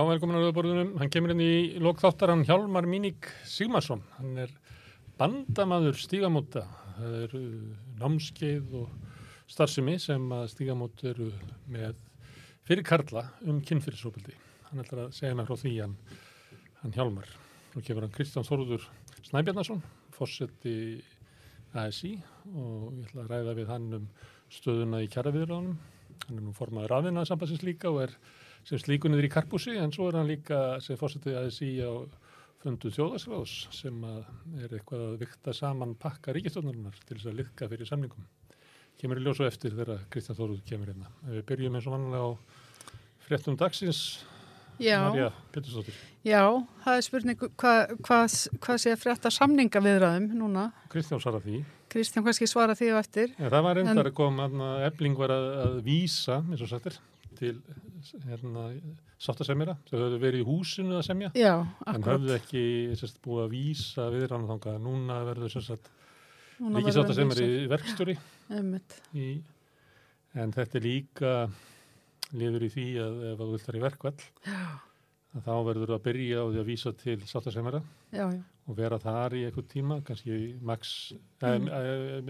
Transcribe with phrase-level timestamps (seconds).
[0.00, 0.90] Já, velkomin á Rauðaborðunum.
[0.96, 4.00] Hann kemur inn í lokþáttar hann Hjálmar Míník Sigmarsson.
[4.16, 4.54] Hann er
[5.20, 6.62] bandamaður stígamóta.
[6.96, 7.40] Það eru
[8.00, 8.94] námskeið og
[9.52, 11.28] starfsemi sem að stígamót eru
[11.68, 12.00] með
[12.64, 14.38] fyrir Karla um kynfyrirsópildi.
[14.70, 16.00] Hann ætlar að segja mér frá því hann,
[16.80, 17.28] hann Hjálmar.
[17.76, 18.88] Nú kemur hann Kristján Þorður
[19.28, 19.84] Snæbjarnason,
[20.16, 20.78] fórseti
[21.76, 22.16] ASI
[22.54, 24.12] og ég ætla að ræða við hann um
[24.48, 25.76] stöðuna í kjæraviðránum.
[26.24, 28.22] Hann er nú formaður aðvinna sambansins líka og er
[28.70, 31.90] sem slíkunniður í Karpúsi en svo er hann líka sem fórsetið aðeins í á
[32.60, 37.88] fundu þjóðarsráðs sem er eitthvað að vikta saman pakka ríkistofnarinnar til þess að liðka fyrir
[37.88, 38.26] samlingum.
[39.00, 41.08] Kemur í ljósu eftir þegar Kristján Þóruð kemur hérna.
[41.24, 42.30] Við byrjum eins og vanlega á
[43.24, 44.02] fréttum dagsins.
[44.80, 45.28] Já, Marja
[46.24, 46.40] já,
[46.84, 48.18] það er spurning hvað hva,
[48.64, 50.70] hva sé að frétta samninga viðræðum núna.
[50.92, 51.60] Kristján svarar því.
[51.92, 53.34] Kristján kannski svara því á eftir.
[53.36, 54.48] En það var reyndar að koma,
[54.86, 56.96] efling var að, að vísa, eins og sagtir,
[57.40, 57.54] til
[58.26, 58.66] hérna,
[59.20, 59.76] sáttasemjara.
[59.88, 61.30] Þau höfðu verið í húsinu að semja.
[61.38, 61.54] Já,
[61.90, 62.62] En höfðu ekki
[63.00, 64.78] sérst, búið að vísa viðrann þangað.
[64.84, 65.56] Núna verður
[67.16, 68.16] er verður í verkstjóri.
[69.16, 69.28] Í,
[70.44, 71.34] en þetta er líka
[72.36, 74.14] liður í því að ef þú vilt þar í verkvall,
[74.52, 74.89] að
[75.30, 77.80] þá verður að byrja á því að vísa til sáttasemjara
[78.66, 81.64] og vera þar í einhvern tíma, kannski max, Mm.
[81.64, 81.68] mm.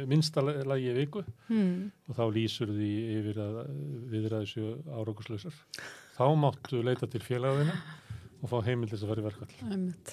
[0.01, 1.91] eh, minnsta lagi í viku hmm.
[2.09, 3.57] og þá lýsur því yfir að
[4.13, 5.57] viðræðu séu árákuslausar.
[6.17, 7.75] Þá máttu leita til félagina
[8.43, 9.55] og fá heimil til þess að fara í verkvall.
[9.71, 10.13] einmitt.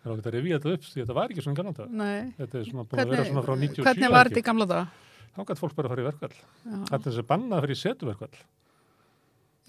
[0.00, 1.88] Það er ákveðt að revía þetta upp því þetta var ekki svona kannan það.
[2.00, 3.84] Nei, Þetta er svona búin að vera svona frá 97.
[3.84, 4.86] hvernig var þetta í gamla daga?
[5.30, 6.36] Þá gæti fólk bara að fara í verkvall.
[6.64, 8.40] Þetta er þess að banna að fara í setuverkvall.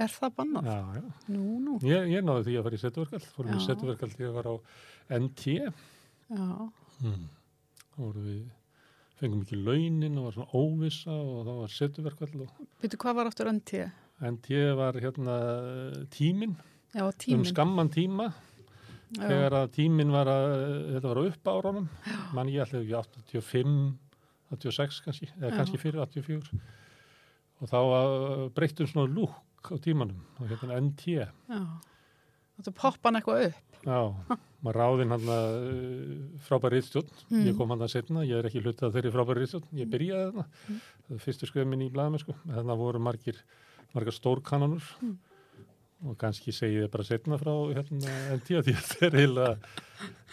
[0.01, 0.69] Er það bannað?
[0.71, 1.01] Já, já.
[1.35, 3.25] Nú, nú, Ég, ég náði því að fara í setuverkvall.
[3.35, 3.65] Fórum í Já.
[3.67, 4.55] setuverkvall því að var á
[5.19, 5.57] NT.
[6.31, 7.23] já, Hmm.
[7.91, 8.41] Þá voru við,
[9.19, 13.29] fengum ekki launin og var svona óvissa og þá var setuverkvall og Býtu, hvað var
[13.31, 13.81] aftur NT?
[14.21, 15.35] NT var hérna
[16.13, 16.53] tíminn,
[16.93, 17.45] Já, um tíminn.
[17.49, 18.27] skamman tíma
[19.17, 20.53] Já, þegar að tíminn var að,
[20.93, 21.87] þetta var á upp árunum,
[22.37, 23.97] mann ég ætlaði ekki 85,
[24.53, 26.61] 86 kannski, eða kannski fyrir 84
[27.61, 29.33] og þá uh, breyttum svona lúk
[29.69, 31.27] á tímanum og hérna NT, já.
[32.57, 33.67] Þetta poppa hann eitthvað upp.
[33.81, 33.99] já,
[34.61, 35.55] maður ráðinn hann að
[36.45, 37.45] frábæri riðstjórn, Mm.
[37.47, 40.45] ég kom hann að setna, ég er ekki hlutað þeirri frábæri riðstjórn, ég byrjaði þarna,
[40.69, 40.81] Mm.
[41.07, 43.35] það er fyrstu skrifin minn í blaðamennsku, þarna voru margir,
[43.95, 45.17] margar stórkanonur Mm.
[46.05, 49.57] og kannski segi ég bara setna frá hérna NT að því að þetta er heila,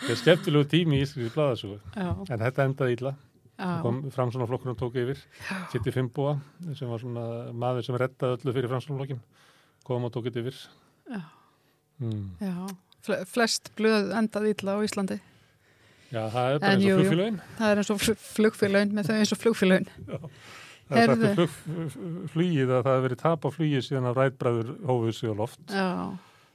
[0.03, 3.17] þetta skemmtilegu tími í Íslands blaðasögu, Já, en þetta endaði illa.
[3.59, 5.21] Já, kom framsónaflokkurinn tók yfir
[5.73, 6.37] Kitty Fimboa
[6.79, 9.21] sem var svona maður sem rettaði öllu fyrir framsónaflokkin
[9.89, 10.61] kom og tók þetta yfir
[11.09, 11.21] já,
[12.05, 12.29] mm.
[12.45, 12.55] já.
[13.09, 15.17] Fle- Flest blöð endað illa á Íslandi.
[16.09, 16.97] Já, það er bara En eins og jú.
[16.99, 19.89] flugfélögin Það er eins og flugfélögin með þau eins og flugfélögin.
[20.89, 21.53] það er um flug,
[22.33, 25.75] flugið að það hefur verið tap á flugið síðan að rætbræður hófuð sig á loft
[25.77, 25.89] Já,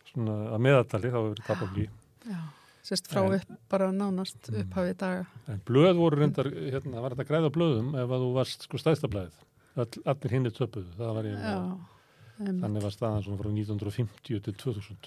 [0.10, 1.90] svona að meðaltali þá hefur verið tap á flugið
[2.34, 2.40] já.
[2.84, 4.64] Sérst frá En- upp, bara nánast Mm.
[4.66, 5.26] upphafið daga.
[5.48, 8.78] en blöð voru reyndar, hérna, það var þetta græða blöðum ef að þú varst sko
[8.78, 9.42] stæðstablaðið
[9.76, 12.62] All, allir hinni töpuðu, það var ég einmitt.
[12.62, 14.98] þannig var staðan svona frá 1950 til 2000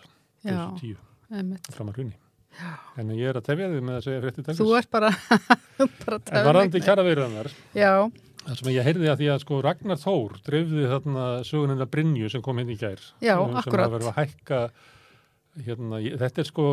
[0.45, 0.97] Já, 2010
[1.31, 1.67] einmitt.
[1.75, 2.17] fram að hrunni
[2.97, 4.61] en ég er að tefja þig með að segja frétti dagsins.
[4.65, 5.11] Þú ert bara,
[6.07, 8.11] bara En varandi kjara veiranar, Já,
[8.47, 12.41] það sem ég heyrði að því að sko Ragnar Þór dreifði þarna sögunina Brynju sem
[12.41, 13.03] kom hérna í gær.
[13.21, 13.61] Já, um.
[13.61, 14.61] Sem að verða að hækka,
[15.65, 16.65] hérna, ég- þetta er sko,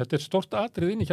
[0.00, 1.06] þetta er stort atrið inn í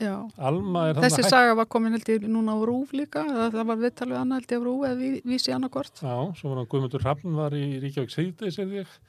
[0.00, 0.14] já.
[0.38, 3.76] Alma er Þessi saga var komin held ég núna á Rúf líka, eða það var
[3.84, 5.94] viðtalið annað held ég á Rúf eða ví- vísi annarkort.
[6.02, 8.10] Já, svo var hann Guðmundur Hrafn var í Ríkjavík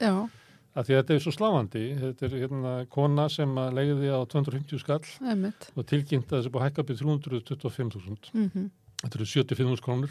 [0.00, 0.28] Já,
[0.76, 1.82] að því að þetta er svo sláandi.
[2.00, 5.70] Þetta er hérna kona sem leiði á 250 skall einmitt.
[5.76, 8.30] og tilkynnt að þessi búið að hækka byrð 325.000.
[8.32, 8.70] Mm
[9.02, 10.10] Þetta eru 75.000 krónur.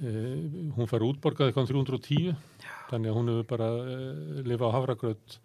[0.00, 2.36] Uh, hún fær útborgað eitthvað um 310,
[2.88, 5.36] þannig að hún hefur bara uh, lifa á hafragröð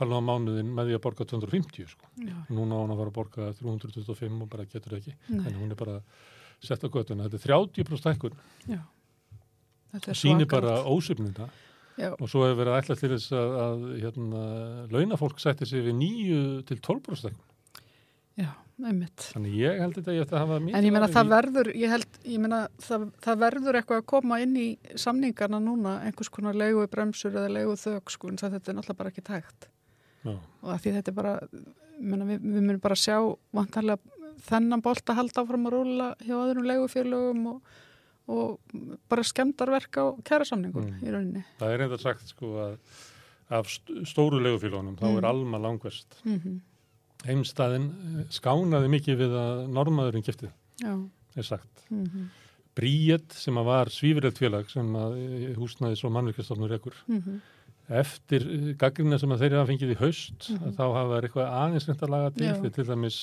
[0.00, 2.08] halva mánuðin með því að borga 250 sko.
[2.50, 5.14] Núna á hún að fara að borga 325 og bara getur það ekki.
[5.30, 6.00] nei, að hún er bara
[6.64, 7.28] sett á göttuna.
[7.28, 8.36] Þetta er 30% hækkun.
[8.66, 8.80] já.
[9.94, 11.48] Þetta er Sýnir bara ósöfnina
[11.94, 14.40] Já, og svo hefur verið ætlað til þess að, að hérna,
[14.90, 17.44] launafólk sætti sig við 9 til 12% hækkun.
[18.42, 18.48] já,
[18.82, 19.28] einmitt.
[19.30, 21.94] Þannig ég held þetta ég ætti að hafa mikið En ég meina það verður, ég
[21.94, 24.66] held, ég meina það, það verður eitthvað að koma inn í
[25.04, 29.00] samningarna núna, einhvers konar leigu bremsur eða leigu þög, sko, en það þetta er náttúrulega
[29.04, 29.68] bara ekki tægt.
[30.24, 30.34] Já.
[30.62, 33.16] Og að því þetta er bara, ég meina, við, við munum bara sjá
[33.52, 33.98] vantarlega
[34.48, 37.74] þennan bolt að halda áfram að rúla hjá öðrum leigufélögum og,
[38.28, 38.76] og
[39.08, 41.00] bara skemmdarverk á kærasamningum Mm.
[41.04, 41.44] í rauninni.
[41.60, 42.78] Það er reynda sagt sko að
[43.50, 45.18] af st- stóru legufélónum þá Mm.
[45.18, 46.20] er Alma langverst.
[46.24, 46.60] Mm
[47.24, 47.86] Heimstaðin
[48.20, 50.50] eh, skánaði mikið við að normaðurinn giftið,
[50.84, 51.84] er sagt.
[51.90, 52.26] mm
[52.74, 57.36] Bríett sem að var svífirelt félag sem að eh, húsnaðis og mannvirkjastofnur ekkur, -hmm.
[57.90, 60.68] Eftir gaggrina sem þeir hafa fengið í haust Mhm.
[60.68, 62.54] að þá hafa þeir eitthvað aðeins reynd að laga til Já.
[62.54, 63.18] þeir til dæmis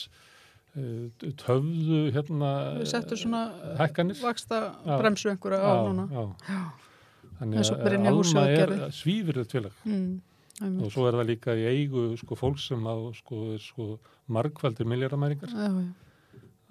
[0.78, 3.42] uh, töfðu hérna Við settum svona
[3.80, 6.08] hækkanir vaksta bremsu einhverja á núna.
[6.12, 6.24] já.
[6.48, 6.72] Já.
[7.42, 9.72] Þannig að Alma er svífur þetta félag
[10.62, 10.84] Mm.
[10.84, 14.00] og svo er það líka í eigu sko, fólk sem á sko, sko,
[14.30, 14.86] margfaldir
[15.50, 15.94] já,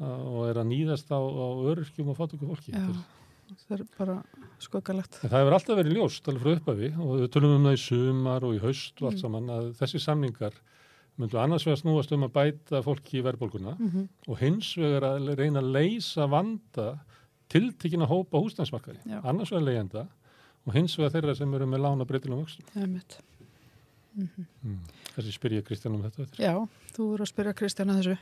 [0.00, 2.70] og er að nýðast á, á öryrkjum og fátöku fólki.
[2.72, 2.78] já.
[2.78, 3.19] Þetta er-
[3.68, 4.16] Það er bara
[4.62, 5.18] skuggalegt.
[5.24, 7.80] En það hefur alltaf verið ljóst, alveg frá upphafi og við tölum um það í
[7.84, 9.22] sumar og í haust og allt Mm.
[9.24, 10.52] saman að þessi samningar
[11.20, 15.34] myndu annars vegar snúast um að bæta fólki í verðbólguna Mm og hins vegar að
[15.36, 17.00] reyna að leysa vanda
[17.50, 19.00] tiltekina hópa húsnænsmarkaði.
[19.24, 20.06] Annars vegar leyenda
[20.66, 22.64] og hins vegar þeirra sem eru með lána breytilum vöxtum.
[22.76, 23.18] Einmitt.
[24.16, 24.80] Mm.
[25.16, 26.22] Þessi spyr ég Kristján um þetta.
[26.26, 26.44] eftir.
[26.44, 26.54] Já,
[26.96, 28.16] þú eru að spyrja Kristjana þessu.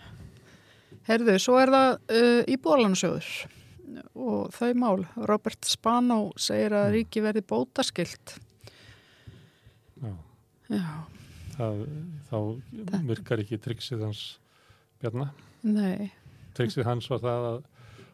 [1.09, 3.29] Herðu, svo er það uh, íbúðalansjóður
[4.15, 5.07] og þau mál.
[5.29, 8.37] Robert Spano segir að ríki verði bótaskilt.
[10.03, 10.13] Já.
[10.69, 10.85] Já,
[11.59, 11.81] Það,
[12.29, 12.37] þá
[13.09, 14.21] virkar ekki triksið hans
[15.03, 15.33] Bjarnar.
[15.67, 16.11] nei,
[16.55, 17.59] Triksið hans var það að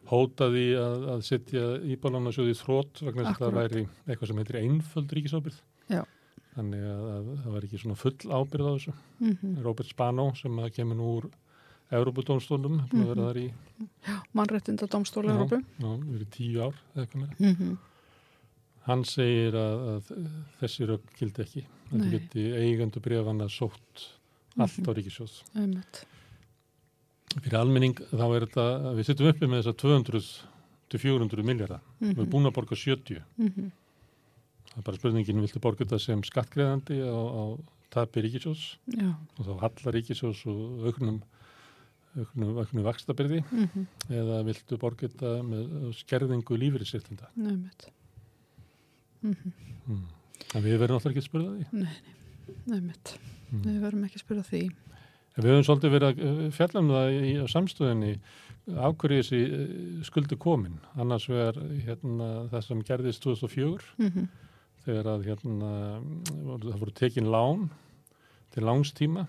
[0.09, 4.41] hóta því að, að setja íbálanasjóði í þrótt vegna þess að það væri eitthvað sem
[4.41, 5.59] heitir einföld ríkisábyrð.
[5.93, 6.01] Já.
[6.55, 8.93] Þannig að, að það var ekki svona full ábyrð á þessu.
[9.19, 11.29] mm Robert Spano sem kemur nú úr
[11.93, 13.05] Európudómstólum, mm -hmm.
[13.05, 13.53] verða þar í
[15.29, 15.35] Já.
[15.35, 15.61] Európu.
[15.79, 17.35] já, verið tíu ár eða eitthvað meira.
[17.39, 17.77] Mm -hmm.
[18.85, 20.03] Hann segir að, að
[20.59, 21.65] þessi rögg gildi ekki.
[21.91, 24.09] Þetta geti eigendu brefana sótt
[24.57, 25.43] allt á ríkisjóð.
[25.55, 26.05] Einmitt.
[27.41, 30.21] Fyrir almenning þá er þetta, við sittum uppi með þessa 200
[30.89, 31.81] til 400 miljardar.
[31.99, 33.23] Mm Við erum búin að borga 70.
[33.37, 33.71] -hmm.
[34.75, 37.43] Það er bara spurningin, viltu borga þetta sem skattgreðandi á, á
[37.95, 38.77] tapi ríkisjós
[39.39, 41.21] og þá hallar ríkisjós og auknum,
[42.17, 43.85] auknum vakstabyrði Mm -hmm.
[44.09, 47.27] eða viltu borga þetta með skerðingu lífeyrisréttinda.
[47.37, 47.89] Einmitt.
[49.21, 49.35] Mm
[49.87, 50.01] Mm.
[50.55, 51.65] En við verðum alltaf ekki að spyrja því.
[51.71, 51.95] Nei,
[52.65, 53.19] nei, einmitt.
[53.51, 53.61] Mm.
[53.61, 54.61] Við verðum ekki að spyrja því.
[55.37, 58.19] En við höfum svolítið verið að eh, fjalla um það í, á samstöðinni
[58.81, 60.79] af hverju þessi skuldi komin.
[60.97, 64.27] Annars vegar hérna, það sem gerðist 2004 Mm -hmm.
[64.85, 65.71] þegar að hérna,
[66.65, 67.69] það voru tekin lán
[68.51, 69.27] til langstíma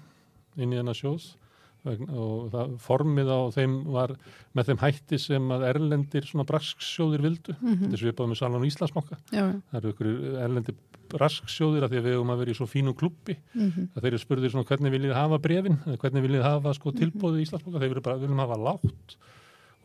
[0.56, 1.45] inn í þennan sjóð vegna-
[1.87, 4.12] og það formið á þeim var
[4.56, 7.55] með þeim hætti sem að erlendir svona brasksjóðir vildu.
[7.62, 9.19] Þetta er svipað með Salon Íslandsmokka.
[9.33, 9.61] Já, já.
[9.71, 10.11] Það eru ykkur
[10.47, 10.75] erlendir
[11.12, 13.88] brasksjóðir að því að við höfum að vera í svo fínum klubbi Mm -hmm.
[13.94, 16.99] að þeir eru spurðir svona hvernig viljið hafa brefin hvernig viljið hafa sko Mhm.
[16.99, 19.17] tilbóðið í Íslandsbóka, þeir eru bara, viljum hafa látt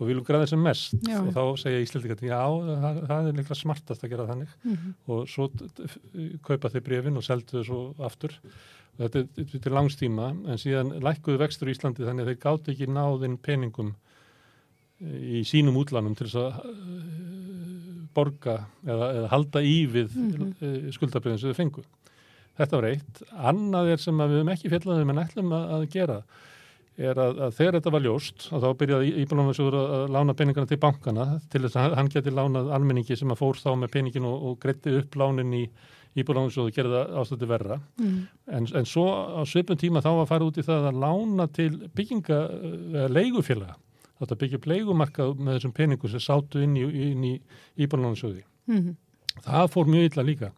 [0.01, 1.19] og viljum græða sem mest Já.
[1.21, 5.27] og þá segja Íslandika, já, það, það er líklega smartast að gera þannig Mm og
[5.27, 5.47] svo
[6.41, 8.31] kaupa þeir brefin og seldu þau svo aftur
[8.99, 12.87] þetta er- er langstíma en síðan lækkuðu vextur í Íslandi þannig að þeir gátt ekki
[12.91, 13.93] náðinn peningum
[15.01, 20.91] eh, í sínum útlanum til þess að eh, borga eða, eða halda í við mm
[20.91, 21.83] skuldabriðin sem þau fengu.
[22.59, 23.21] Þetta var eitt.
[23.31, 26.17] Annað er sem við höfum ekki fjallaðum en ætlum að, að gera
[27.01, 30.67] er að, að þegar þetta var ljóst að þá byrjaði Íbjörnum að, að lána peningana
[30.69, 34.27] til bankana til þess að hann geti lánað almenningi sem að fór þá með peningin
[34.27, 35.63] og, og greitti upp lánin í
[36.75, 37.77] Gerði það ástætti verra.
[37.99, 38.23] -hmm.
[38.57, 39.05] En, en svo
[39.39, 42.39] á svipum tíma þá var farið út í það að lána til bygginga
[42.91, 43.75] eða leigufélaga.
[44.21, 47.41] Þetta byggja leigumarkað með þessum peningum sem sátu inn í, í
[47.77, 48.15] Íbjörnum
[48.67, 48.77] Mm
[49.45, 50.51] Það fór mjög illa líka.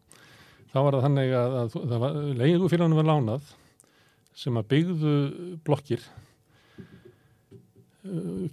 [0.72, 3.42] Það var það þannig að, að var, leigufélagunum var lánað
[4.34, 5.14] sem að byggðu
[5.64, 6.02] blokkir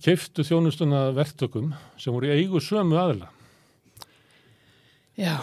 [0.02, 3.32] keiftu þjónustuna verktökum sem voru í eigu sömu aðila.
[5.20, 5.36] Já,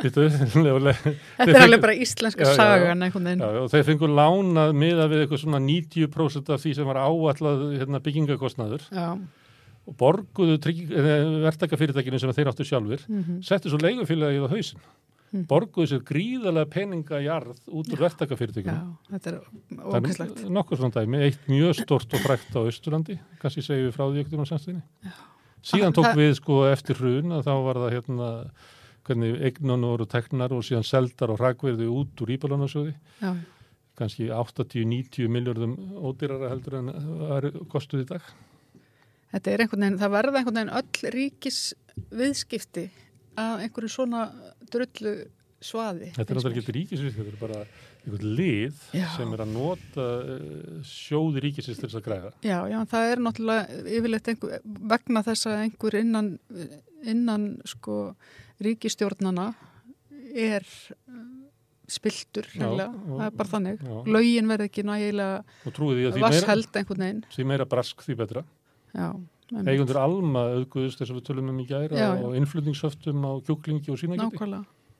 [0.00, 5.62] Býtu, þetta er alveg bara íslenska sagan og þeir fengur lánað miða við eitthvað svona
[5.64, 9.08] 90% af því sem var áallað hérna, byggingakostnaður Já.
[9.84, 10.58] og borguðu
[11.46, 14.86] verktakafyrirtækinu sem þeir áttu sjálfur, Mm settu svo leigufélagið á hausinn.
[15.34, 15.48] Mm.
[15.50, 18.94] Borguðu sér gríðalega peninga jarð út úr verktakafyrirtækinu.
[19.10, 19.38] Þetta er
[19.82, 20.44] ógæslegt.
[20.46, 24.22] nokkur svona dæmi, eitt mjög stort og frækt á Östurlandi, kannski segjum við frá því
[24.22, 24.84] ekkert um samstöðinni.
[25.64, 28.28] Síðan Ah, tók við sko eftir hrun að þá var það hérna
[29.04, 33.30] hvernig eignun voru teknar og síðan seldar og hrakverði út úr íbalansjóði, Já,
[33.98, 38.26] kannski 80-90 miljardum ódýrara heldur en það kostuð í dag.
[39.34, 41.60] þetta er einhvern veginn, það verða einhvern veginn öll ríkis
[42.10, 42.88] viðskipti
[43.38, 44.28] að einhverju svona
[44.70, 45.14] drullu
[45.64, 46.10] svaði.
[46.14, 47.60] Þetta er náttúrulega ekki ríkisins, þetta er bara
[48.04, 49.06] einhvern lið Já.
[49.14, 52.32] sem er að nota uh, sjóði ríkisins til þess að græða.
[52.44, 56.28] Já, já, það er náttúrulega yfirleitt einhver, vegna þess að einhver innan,
[57.10, 58.14] innan sko
[58.64, 59.50] ríkistjórnana
[60.34, 61.22] er uh,
[61.90, 63.82] spiltur, það er bara þannig.
[63.84, 63.96] Já.
[64.16, 67.24] Lögin verði ekki nægilega vassheld einhvern veginn.
[67.34, 68.44] því meira brask því betra.
[69.54, 74.00] Eigundur Alma auðguðust þess að við tölum um í gæra og innflutningshöftum á kjúklingi og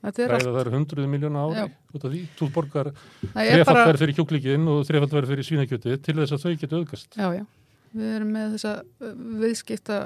[0.05, 1.65] þetta er allt, ræða þar hundruð miljónu ári Já.
[1.95, 5.31] út af því, þú borgar það er þrefald bara, verð fyrir kjúklíkin og þrefald verð
[5.33, 7.43] fyrir svínakjöti til þess að þau geta auðgast já, já,
[7.95, 9.99] við erum með þessa uh, viðskipta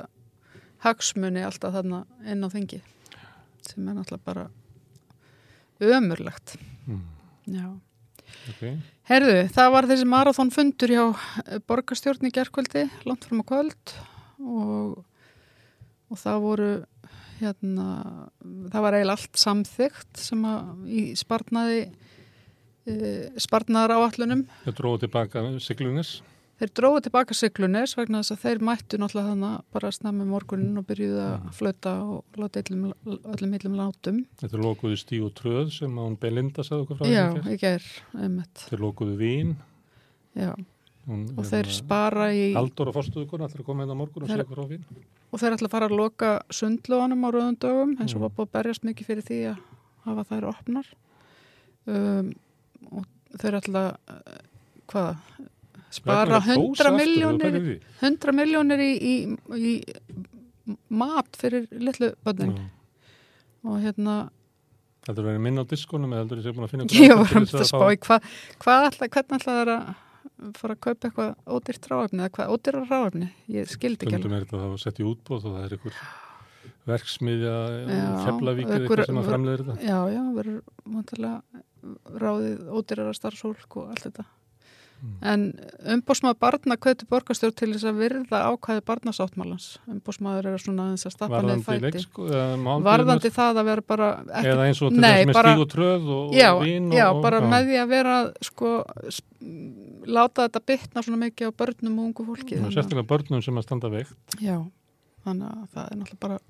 [0.85, 2.81] hagsmuni alltaf þarna inn á þingi
[3.65, 4.47] sem er náttúrulega bara
[5.79, 6.55] ömurlegt,
[6.87, 7.03] mm.
[7.55, 7.67] já.
[8.51, 8.77] okay.
[9.09, 11.03] Herðu, það var þessi marathón fundur hjá
[11.45, 13.93] eh, borgarstjórn í gerkvöldi, langt fram á kvöld
[14.39, 14.99] og,
[16.09, 16.71] og það voru
[17.39, 17.87] hérna,
[18.73, 22.95] það var eiginlega allt samþygt sem að í sparnaði e,
[23.39, 24.43] sparnaðar áallunum.
[24.65, 26.17] Þau dróðu tilbaka siglunis
[26.59, 30.87] Þeir dróðu tilbaka siglunis vegna þess að þeir mættu náttúrulega þannig bara snemmi morgunin og
[30.89, 34.17] byrjuðu að flöta og láta öllum, öllum illum látum.
[34.41, 37.53] Þetta lokuðu stíu og tröð sem að hún Belinda sagði okkur frá Já, þessu fyrr.
[37.53, 37.85] ég ger,
[38.25, 38.63] einmitt.
[38.65, 39.53] Þeir lokuðu vín.
[40.35, 40.49] Já,
[41.05, 42.41] hún, og þeir spara í...
[42.57, 44.83] Haldur og fórstuðugur allir að koma inn á morgun og segja okkur á vín.
[45.31, 48.49] Og þeir ætla að fara að loka sundlóðanum á rauðum dögum eins og var búið
[48.49, 49.63] að berjast mikið fyrir því að
[50.09, 50.91] hafa þær opnar.
[51.87, 52.33] Um,
[52.91, 53.07] og
[53.39, 54.43] þeir ætla eh,
[54.91, 55.23] hvað
[55.93, 59.15] spara 100 miljónir 100 miljónir í, í,
[59.57, 62.57] í mat fyrir litlu bönnin
[63.65, 64.19] og hérna
[65.07, 67.35] Heldur þú verið minna á diskonum eða heldur þú séu búin að finna ég var
[67.39, 68.29] um þess að spá í hvað
[68.63, 69.91] hva ætla, hvernig ætla þeir að
[70.59, 74.45] fara að kaupa eitthvað ódýrt ráefni eða hvað ódýra ráefni, ég skildi ekki Stundum er
[74.45, 76.01] þetta að hafa sett í útbóð og það er einhver
[76.89, 77.55] verksmiðja
[77.89, 79.87] Já, Keflavík eða eitthvað sem að framleiðir þetta.
[79.89, 80.57] já, já, verður
[82.23, 84.25] ráðið ódýrara starfsólk og allt þetta.
[84.25, 84.38] Mm.
[85.21, 85.43] En
[85.95, 89.67] umbósmaður barna kveitur borgarstjórn til þess að virða ákvæði barnasáttmálans.
[89.89, 94.67] Umbósmaður er svona aðeins að stappa eða máltíðirnar, varðandi það að vera bara ekki, eða
[94.67, 97.21] eins og til þess með stíg og tröð og, já, og vín og, já, og,
[97.25, 98.75] bara með því að vera sko,
[100.19, 103.93] láta þetta bitna svona mikið á börnum og ungu fólki sérstaklega börnum sem að standa
[103.93, 104.39] veikt.
[104.43, 104.57] Já,
[105.27, 106.41] þannig að það er náttúrulega bara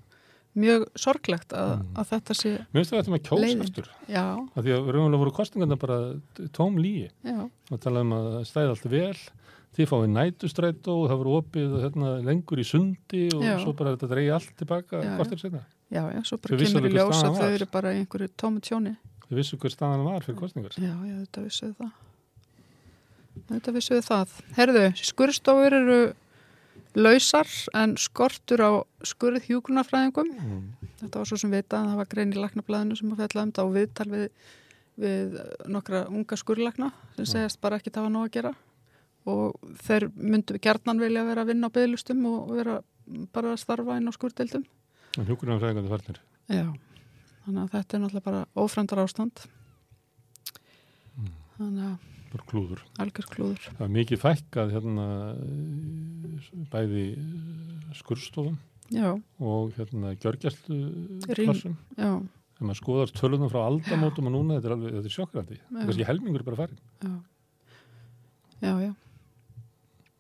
[0.58, 1.94] mjög sorglegt að, Mm.
[2.02, 3.62] að þetta sé Mér finnst þetta með kjós Leiðin.
[3.62, 4.24] aftur já,
[4.56, 5.98] af því að raunverulega voru kostingarna bara
[6.52, 9.20] tóm líi já, og tala um að það stæði allt vel
[9.78, 13.60] þið fáið nætustrætó og það voru opið hérna, lengur í sundi og Já.
[13.62, 15.62] svo bara þetta dreigi allt tilbaka hvort er senna.
[15.94, 17.94] já, já, svo bara Þau kemur í alveg hver ljós staðan að þau eru bara
[17.94, 18.96] í einhverju tómi tjóni
[19.30, 20.72] Þið vissu hver staðan var fyrir kostingar.
[20.74, 21.92] já, já, þetta vissuðu það
[23.50, 26.00] þetta vissuðu það herðu, skurðstofur eru
[26.96, 28.72] lausar en skortur á
[29.06, 30.64] skurð hjúkunarfræðingum Mm.
[31.02, 33.52] þetta var svo sem vita að það var grein í laknablaðinu sem að fjalla um
[33.52, 34.30] þetta og viðtal við,
[34.98, 38.54] við nokkra unga skurðlakna sem segjast bara ekki hafa nóg að gera
[39.30, 39.56] og
[39.86, 42.82] þeir myndu gerðnan vilja vera að vinna á bygglustum og vera
[43.34, 44.66] bara að starfa inn á skurðdeildum
[45.18, 46.20] En hjúkurinn fræðingandi farnir.
[46.50, 46.68] Já,
[47.46, 49.46] þannig að þetta er náttúrulega bara ófremdar ástand
[51.20, 51.32] Mm.
[51.58, 51.98] þannig að
[52.50, 52.82] klúður.
[53.00, 58.58] algjör klúður Það er mikið fækkað hérna eh, bæði eh, skurðstofum
[58.94, 59.10] Já,
[59.40, 60.78] og hérna gjörgjæslu
[61.30, 61.46] Rým.
[61.50, 61.76] klassum.
[61.98, 62.10] já,
[62.60, 65.58] Þegar maður skoðar tölunum frá aldamótum og núna, þetta er alveg, þetta er sjokkrandi.
[65.60, 65.68] Já.
[65.70, 66.80] Það er kannski helmingur bara farin.
[67.02, 67.14] já
[68.62, 68.94] Já, já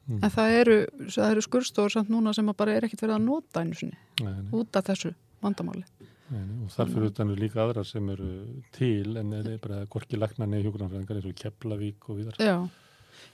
[0.09, 0.23] Mm.
[0.25, 0.75] En það eru,
[1.21, 3.93] eru skurðstofur samt núna sem að bara er ekkit verið að nota einu sinni
[4.25, 5.11] Nei, nei, út af þessu
[5.43, 5.83] vandamáli.
[6.29, 8.27] Og þar fyrir utan eru líka aðra sem eru
[8.75, 12.37] til en er bara gorki lagna neði hjúkurnarfræðingar eins og Keflavík og viðar.
[12.37, 12.69] Já,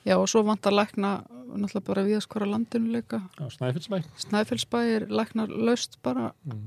[0.07, 1.11] já og svo vantar lækna
[1.55, 3.19] náttúrulega bara við að skora landinu líka.
[3.35, 3.99] Á Snæfellsbæ.
[4.27, 6.63] Snæfellsbæ er lækna laust bara Mm.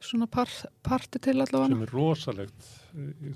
[0.00, 0.48] svona par,
[0.82, 1.68] parti til allavega.
[1.68, 2.68] Sem er rosalegt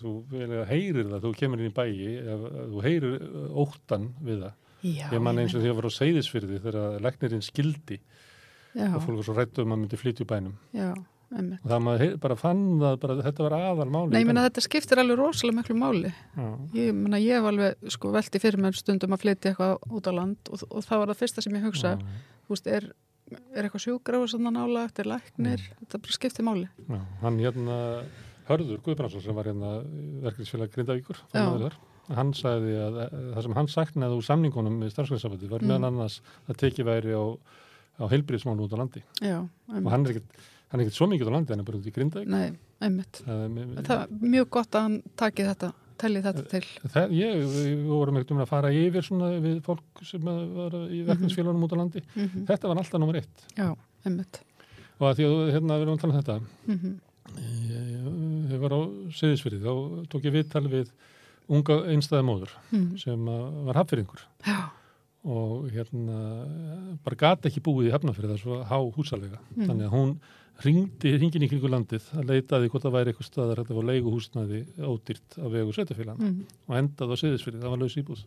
[0.00, 4.40] þú vel heyrir það, þú kemur inn í bæi ef þú heyrir uh, óttan við
[4.46, 4.52] það.
[4.84, 7.98] Já, ég man ég eins og því að vera á seyðisfyrði þegar leknirinn skildi
[8.74, 10.56] Já, og fólk var svo rættu um að myndi flytja bænum.
[10.74, 10.94] Já,
[11.32, 14.42] einmitt og það maður bara fann það, bara, þetta var aðal máli Nei, ég bænum.
[14.48, 16.46] þetta skiptir alveg rosalega miklu máli Já.
[16.74, 20.12] Ég meina ég hef alveg sko velti fyrir mér stundum að flytja eitthvað út á
[20.14, 22.84] land og, og það var það fyrsta sem ég hugsa Já, Þú veist, er,
[23.56, 25.80] er eitthvað sjúgráð svona nálagt, er læknir Mm.
[25.80, 27.78] þetta bara skiptir máli já, hann hérna
[28.44, 29.78] Hörður Guðbrandsson sem var hérna
[30.20, 31.70] verkefnisfélag Grindavíkur Já.
[32.14, 32.98] hann sagði að
[33.32, 35.68] það sem hann saknaði úr samningunum með starfsgrænsafandi var Mm.
[35.72, 37.24] meðan annars að tekið væri á,
[37.96, 38.04] á
[39.24, 39.38] Já,
[39.72, 40.36] og hann er ekkert
[40.74, 43.22] hann er ekkert svo mikið á landi, hann er bara út í Grindavík Nei, einmitt
[43.22, 48.18] Það, er mjög gott að hann taki þetta telli þetta til það, ég, við vorum
[48.18, 51.78] ekkert um að fara yfir svona við fólk sem að var í verkefnisfélagunum út á
[51.78, 52.02] landi.
[52.16, 53.46] mm Þetta var alltaf nummer eitt.
[53.54, 53.68] Já,
[54.04, 54.40] einmitt
[54.98, 56.94] Og að því að hérna við erum að tala um þetta, mm
[57.34, 58.06] ég, ég,
[58.52, 58.80] ég var á
[59.20, 60.94] Seyðisfyrði, þá tók ég viðtal við
[61.54, 62.96] unga einstæða móður -hmm.
[63.00, 64.58] sem að var hafðfyrringur Já,
[65.24, 66.18] og hérna
[67.04, 69.40] bara gata ekki búið í hafnafyrði það er svo há húsalega.
[69.54, 69.66] Mm.
[69.68, 70.10] Þannig að hún
[70.62, 73.88] ringdi hringin í kringu landið að leitaði hvort það væri eitthvað staðar hægt að fá
[73.90, 78.22] leiguhúsnaði ódýrt af vegu sveitafélagana mm og endaði á Seyðisfyrði, það var laus íbúð.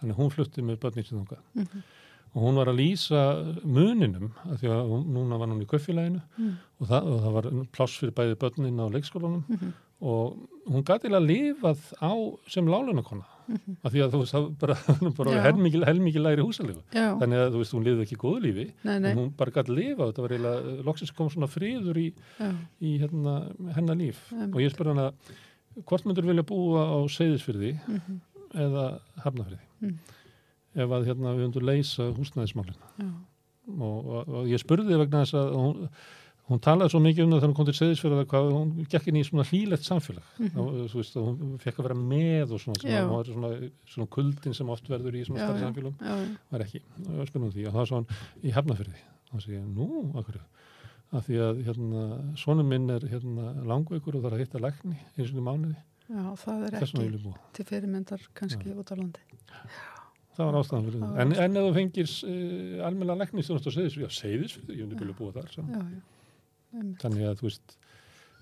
[0.00, 1.42] Þannig að hún flutti með börnin sín þangað.
[1.54, 1.82] -hmm.
[2.34, 3.20] og hún var að lýsa
[3.64, 6.56] muninum af því að hún, núna var hún í kaufélaginu Mm.
[6.80, 9.72] og það, og það var pláss fyrir bæði börnin á leikskólanum Mhm.
[10.00, 10.36] og
[10.68, 12.12] hún gæti að lifað á
[12.48, 13.76] sem lálunarkona mm -hmm.
[13.82, 14.76] af því að þú veist, það bara,
[15.18, 18.98] bara helmikið helmiki læri húsalegu þannig að þú veist, hún lifið ekki góðu lífi nei,
[18.98, 19.10] nei.
[19.10, 22.08] en hún bara gæti lifa, þetta var eiginlega loksins kom svona friður í,
[22.80, 23.34] í hérna,
[23.76, 24.52] hennar líf um.
[24.52, 25.12] og ég spurði hana
[25.84, 28.20] hvort myndur vilja búa á Seyðisfyrði mm -hmm.
[28.54, 29.98] eða Hafnafyrði mm.
[30.74, 33.12] ef að hérna við höfum leysa húsnæðismálina
[33.78, 35.88] og, og, og ég spurði vegna þess að hún
[36.48, 39.18] hún talaði svo mikið um það þegar hún kom til Seðisfjörða hvað hún gekk inn
[39.20, 40.24] í svona hlýlegt samfélag.
[40.38, 40.88] Mm -hmm.
[40.92, 44.54] þú veist að hún fekk að vera með og svona, svona, svona, svona, svona kuldin
[44.54, 45.96] sem oft verður í svona starri samfélagum
[46.50, 48.06] var ekki, það var spennum því og það var svona
[48.42, 50.40] í hefnafyrði það segja, nú, akkur
[51.08, 52.02] af því að hérna,
[52.36, 55.78] svona minn er hérna, langveikur og það er að hitta lækni eins og í mánuði.
[56.08, 58.76] Já, það er ekki til fyrirmyndar kannski Já.
[58.80, 59.24] út á landi.
[60.36, 63.72] Það var ástæðan fyrir það en, en ef þú fengir uh, almenna lækni stjórnast á
[63.74, 66.17] Seðisfjörði, ég vil búa þar Já, já
[66.72, 67.02] Einmitt.
[67.02, 67.76] þannig að þú veist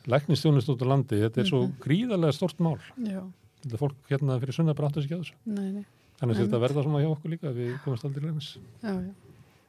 [0.06, 1.82] læknistjónust út á landi, þetta er svo mm -hmm.
[1.82, 3.22] gríðarlega stort mál Já.
[3.62, 5.84] þetta fólk hérna fyrir sunna bara áttu sig ekki á þessu nei, nei.
[6.18, 9.12] þannig að þetta verða svona hjá okkur líka við komumst aldrei læknis Já, já,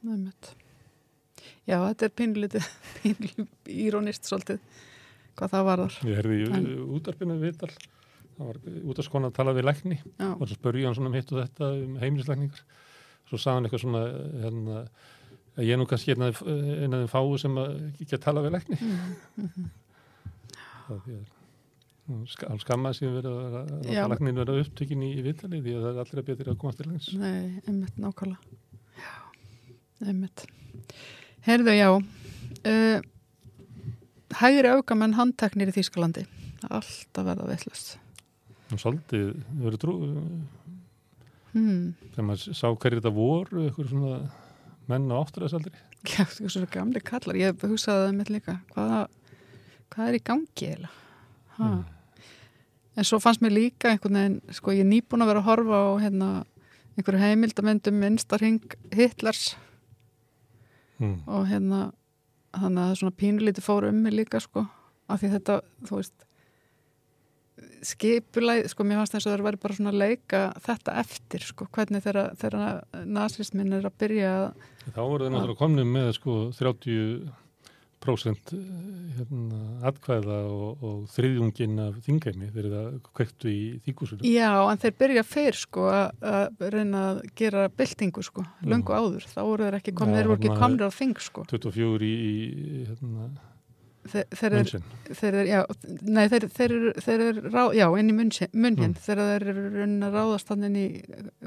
[0.02, 0.54] nefnilegt
[1.66, 2.64] Já, þetta er pinlítið
[3.86, 4.58] írónist svolítið
[5.36, 6.66] hvað það var þar Ég herði en...
[6.96, 7.70] útarpinu viðtal
[8.38, 8.58] það var
[8.90, 10.30] út af skona að tala við lækni Já.
[10.34, 12.62] og svo spurði hann svona um hitt og þetta um heimilislækningar
[13.28, 14.02] svo sagði hann eitthvað svona
[14.44, 14.82] hérna
[15.64, 18.78] ég er nú kannski einn af þeim fáu sem ekki að tala við lækni.
[20.88, 21.26] Það er
[22.48, 25.90] alls skamma sem verður að, að læknin verður upptökin í, í vittali því að það
[25.90, 28.56] er allra betur að komast til læknis Nei, einmitt nákvæmlega.
[28.96, 29.12] Já,
[30.06, 30.46] einmitt.
[31.44, 33.06] Herðu, já uh,
[34.38, 36.24] Hægri aukamenn handteknir í Þýskalandi.
[36.66, 37.96] Alltaf verða veitlust
[38.74, 39.94] Svolítið verður trú
[41.54, 41.94] hmm.
[42.12, 44.18] þegar maður sá hverju þetta voru eitthvað svona
[44.88, 45.74] menn á áttræðsaldri
[46.08, 48.52] Já, þú veist svona gamli kallar, ég hugsaði það með líka.
[48.74, 48.98] Hvaða,
[49.92, 50.90] hvað er í gangi eða
[51.58, 51.80] mm.
[52.94, 55.80] en svo fannst mér líka einhvern veginn sko ég er nýbúin að vera að horfa
[55.82, 56.28] á hérna,
[56.96, 59.56] einhverju heimildamöndum vinstarhing Hitlers.
[60.98, 61.20] Mm.
[61.30, 61.92] og hérna
[62.56, 64.64] þannig að það er svona pínulíti fóru um mig líka sko.
[65.08, 66.27] Af því þetta, þú veist
[67.86, 72.04] skipulæð, sko mér fannst þess að það væri bara svona leika þetta eftir sko, hvernig
[72.04, 72.68] þeirra
[73.04, 74.48] nazismin er að byrja að...
[74.88, 78.54] Þá voru þeir náttúrulega komnið með sko 30%
[79.18, 84.24] hérna, atkvæða og, og þriðjungin af þingæmi þegar það kvektu í þýkusunum.
[84.28, 89.40] Já, en þeir byrja fyrr sko að reyna að gera byltingu sko, löngu áður, þá
[89.42, 91.46] voru þeir ekki komnið, þeir voru ekki komnið á þing sko.
[91.52, 92.16] 24 í,
[92.48, 93.30] í hérna
[94.12, 95.60] þeir eru, já,
[96.06, 98.94] nei, þeir, þeir eru, þeir eru, já, inn í munn mm.
[99.04, 100.86] þeir eru raunin að ráðast hann inn í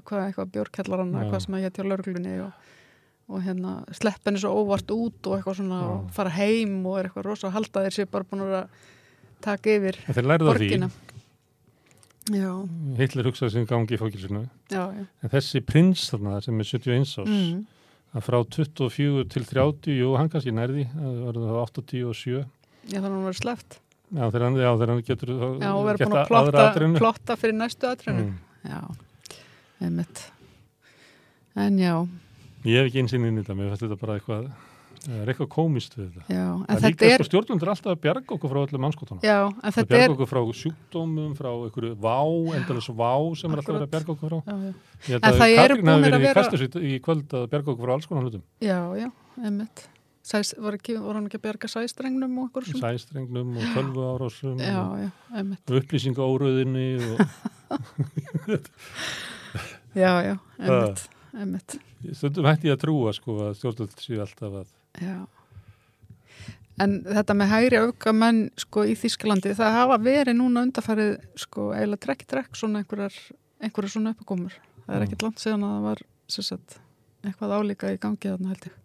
[0.06, 2.69] hvað, eitthvað björkjallaranna, hvað sem að hétti á lörglunni og,
[3.32, 7.10] og hérna slepp henni svo óvart út og eitthvað svona og fara heim og er
[7.10, 8.63] eitthvað rosa halda þeir sér bara búin að
[9.41, 10.02] taka yfir
[10.45, 10.91] borgina.
[13.00, 14.45] Hitler hugsaði sem gangi í fólkilsinu
[14.78, 17.62] en þessi prins þarna sem er 71 ás mm
[18.12, 22.41] að frá 24 til 30, jú, hann kannski nærði það var það 87
[22.91, 23.80] Já, þannig að hann var sleft
[24.12, 26.65] Já, þegar hann, já, þegar hann getur Já, og verður búin að plotta,
[26.97, 28.34] plotta fyrir næstu aðrinu mm.
[28.62, 28.82] Já,
[29.82, 30.19] einmitt.
[31.58, 31.95] En já.
[32.67, 34.52] Ég hef ekki einsinn inn í þetta, mér finnst þetta bara eitthvað
[35.01, 36.23] Það er eitthvað komist við þetta.
[36.29, 37.15] Já, en það þetta er...
[37.17, 39.21] Sko stjórnundur alltaf að bjarga okkur frá öllum mannskotana.
[39.25, 39.87] Já, en þetta er...
[39.87, 42.17] Það bjarga okkur frá sjúkdómum, frá einhverju vá,
[42.59, 44.37] endalus vá sem er alltaf verið að bjarga okkur frá.
[44.45, 44.73] Já, já.
[45.01, 46.29] Ég held að Katrín hafi verið vera...
[46.29, 48.43] í festus í kvöld að bjarga okkur frá alls konar hlutum.
[48.61, 49.07] Já, já,
[49.41, 49.83] einmitt.
[50.31, 52.91] Sæs, var, ekki, var hann ekki að bjarga sæstrengnum og okkur svona?
[52.93, 55.09] Sæstrengnum og tölvu árásum já, já,
[55.41, 57.17] og upplýsingaóruðinni og...
[59.97, 60.35] Já, já,
[61.33, 61.79] einmitt.
[62.13, 65.15] Stundum hætti ég að trúa sko að stjórnvöld séu alltaf að Já.
[66.82, 72.06] En þetta með hægri aukamenn sko í Þísklandi, það hafa verið núna undarfarið sko eiginlega
[72.08, 73.17] trekk-trekk svona einhverjar,
[73.62, 74.56] einhverjar svona uppgómur.
[74.88, 76.77] Það er ekkert langt síðan að það var sagt,
[77.21, 78.80] eitthvað álíka í gangi þarna held ég.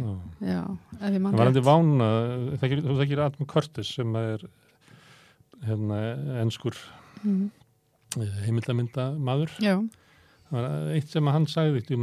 [0.00, 0.10] Já,
[0.44, 0.60] Já
[1.00, 2.10] ef ég mann Það var endur vána,
[2.60, 4.44] þú þekkir Adam Curtis sem er
[5.64, 6.02] hérna
[6.42, 6.76] ennskur
[7.24, 7.48] mm.
[8.44, 9.56] heimildamynda maður.
[9.64, 9.80] Já
[10.50, 11.94] eitt sem hann sagði upp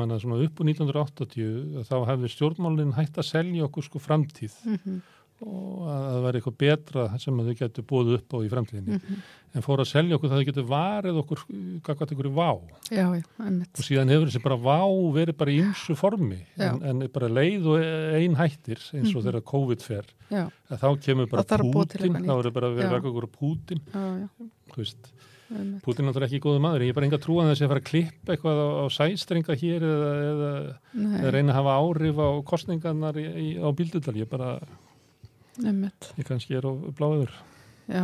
[0.48, 4.56] upp úr 1980 þá hefði stjórnmálinn hægt að selja okkur sko framtíð.
[4.64, 5.00] Mm -hmm.
[5.38, 8.96] og að það væri eitthvað betra sem þau getur búið upp á í framtíðinni.
[8.96, 9.20] Mm -hmm.
[9.54, 11.44] en fór að selja okkur það þau getur varið okkur
[11.84, 12.52] kakvat ykkur í vá.
[12.90, 13.24] Já, já,
[13.78, 14.82] og síðan hefur þessi bara vá
[15.14, 17.78] verið bara í ymsu formi en, en bara leið og
[18.18, 19.24] ein hættir eins og mm -hmm.
[19.28, 20.06] þegar COVID fer.
[20.72, 23.82] Þá kemur bara Putin þá eru bara verið okkur Putin
[24.72, 25.14] þú veist
[25.48, 27.82] Putin er náttúrulega ekki góðu maður, ég er bara enga trú að þessi að fara
[27.84, 30.50] að klippa eitthvað á, á sæstringa hér eða, eða,
[31.22, 34.50] eða reyna að hafa áhrif á kostningarnar í, í, á bíldudal, ég bara
[35.64, 36.12] Nefnt.
[36.20, 37.32] ég kannski er á bláður
[37.88, 38.04] Já,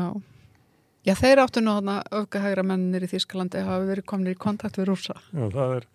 [1.03, 4.88] Já, þeir áttu nú þarna öfgahægra mennir í Þískalandi hafa verið kominir í kontakt við
[4.88, 5.17] rúsa.
[5.36, 5.88] Já, það er,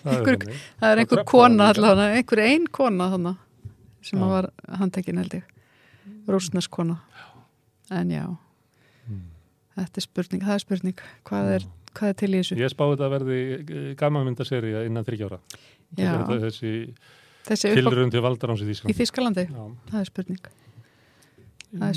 [0.00, 0.62] það Einhver- er þannig.
[0.80, 3.36] Það er einhver kona allavega, einhver ein kona þannig
[4.08, 4.24] sem Já.
[4.24, 4.48] að var
[4.80, 5.44] handtekinn held ég.
[6.32, 6.96] Rúsnesk kona.
[7.92, 8.24] En já.
[9.78, 11.02] Þetta er spurning, það er spurning.
[11.28, 12.58] Hvað er, hvað er til í þessu?
[12.60, 15.40] Ég spáði þetta að verði gamanmyndaserja innan þryggjára.
[15.98, 16.12] Já.
[16.28, 16.72] Þessi
[17.48, 18.98] Þessi tilrönd til valdaráns í í Þýsland.
[18.98, 19.62] Þískalandi, Já.
[19.88, 20.48] það er spurning.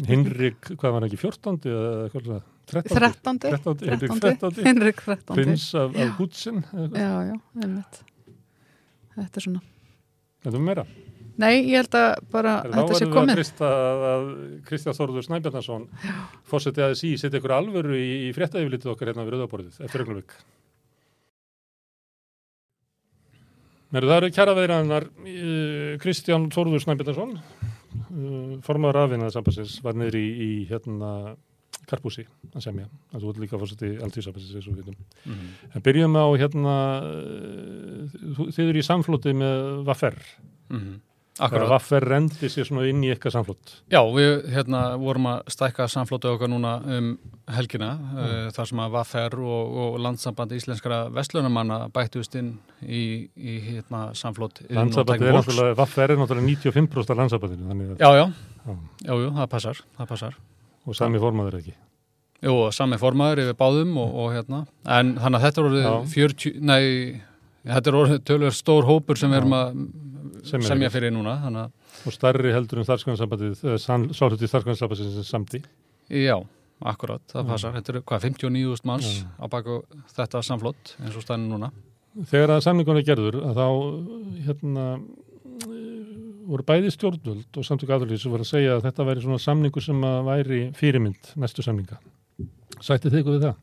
[0.07, 1.59] Hinrik, hvað var hann ekki, 14.
[1.71, 2.47] eða hvað var það?
[2.71, 3.39] 13.
[3.39, 3.39] 13.
[3.41, 3.83] 13.
[3.91, 4.51] Hinrik 13.
[4.55, 4.65] 13.
[4.67, 5.35] Henrik 13.
[5.35, 6.63] Prins af, af Gutsen.
[6.95, 8.01] Já, já, einmitt.
[9.17, 9.63] Þetta er svona.
[10.45, 10.85] Þetta er meira.
[11.41, 13.35] Nei, ég held að bara Þá þetta sé verður við að komið.
[13.39, 14.25] trista að, að
[14.69, 15.85] Kristján Þorður Snæbjarnarsson
[16.51, 20.35] fórsetið að sí, setja ykkur alvöru í, í fréttaðiflitið okkar hérna við Rauðaborðið eftir augnumvik.
[23.91, 25.05] Meru, það eru kjara veðraðanar
[25.99, 31.09] Kristján Þorður Snæbjarnarsson uh, formaður aðvinnaði sambansins var niður í, í hérna
[31.89, 32.23] Karpúsi
[32.55, 35.07] að semja, það er líka fórsetið alltíðsambansins eins og við vitum.
[35.27, 35.47] Mhm.
[35.75, 36.75] En byrjum á hérna
[38.37, 40.15] þú- þið eru í samflóti með Vaffer.
[40.71, 40.93] Mhm.
[40.93, 41.10] Þegar
[41.41, 41.69] Akkurat.
[41.71, 43.71] Vaffer rendi sér svona inn í eitthvað samflót.
[43.89, 47.11] Já, við hérna vorum að stækka samflótu okkar núna um
[47.51, 52.53] helgina uh, þar sem að Vaffer og, og landsambandi íslenskara vestlunumanna bættust inn
[52.85, 54.19] í, í hérna og
[54.77, 57.55] Landsabandið er náttúrulega, Vaffer er náttúrulega 95% af að,
[58.01, 58.25] Já, já,
[58.65, 58.75] já,
[59.07, 60.37] já, jú, það passar, það passar.
[60.85, 61.75] og sami formaður ekki.
[62.41, 65.91] Jú, sami formaður yfir báðum og, og hérna, en þannig að þetta er orðið Já.
[66.13, 66.85] 40, nei,
[67.69, 69.75] þetta er orðið tölver stór hópur sem við erum að
[70.43, 71.11] Semja semja fyrir.
[71.13, 71.71] núna, að,
[72.05, 75.61] Og starri heldur um starfsgrænsambandið, sáhluti starfsgrænsambandið sem samdi.
[76.09, 76.37] já,
[76.83, 77.47] akkurat, það Já.
[77.47, 77.73] passar.
[77.73, 79.27] Þetta eru hvað, 59.000 manns Já.
[79.37, 79.83] á baku
[80.15, 81.71] þetta samflót eins og stænum núna.
[82.25, 83.67] Þegar að samningunni gerður, að þá,
[84.47, 84.85] hérna,
[86.51, 89.81] voru bæði stjórnvöld og samtök aðlýs sem voru að segja að þetta væri svona samningu
[89.81, 91.99] sem að væri fyrirmynd næstu samninga.
[92.81, 93.55] Sætti þið ykkur við það?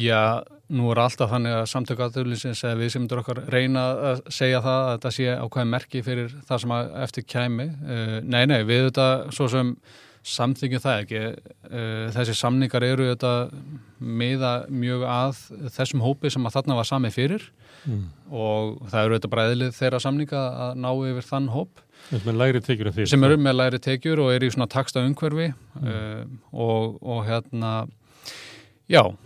[0.00, 4.22] Já, nú er alltaf þannig að samtök aðurlýsins eða við sem myndur okkar reyna að
[4.32, 7.66] segja það að þetta sé ákveðin merki fyrir það sem eftir kæmi.
[7.82, 9.74] Uh, nei, nei, við þetta svo sem
[10.30, 11.22] samþykjum það ekki.
[11.70, 13.34] Uh, þessi samningar eru þetta
[13.98, 15.42] miða mjög að
[15.76, 17.50] þessum hópi sem að þarna var sami fyrir
[17.88, 18.10] Mm.
[18.28, 21.80] og það eru þetta bræðilið þeirra samninga að ná yfir þann hóp
[23.08, 25.46] sem eru með læri tekjur og eru í svona taksta umhverfi
[25.80, 27.72] uh, og, og hérna
[28.90, 29.16] já og,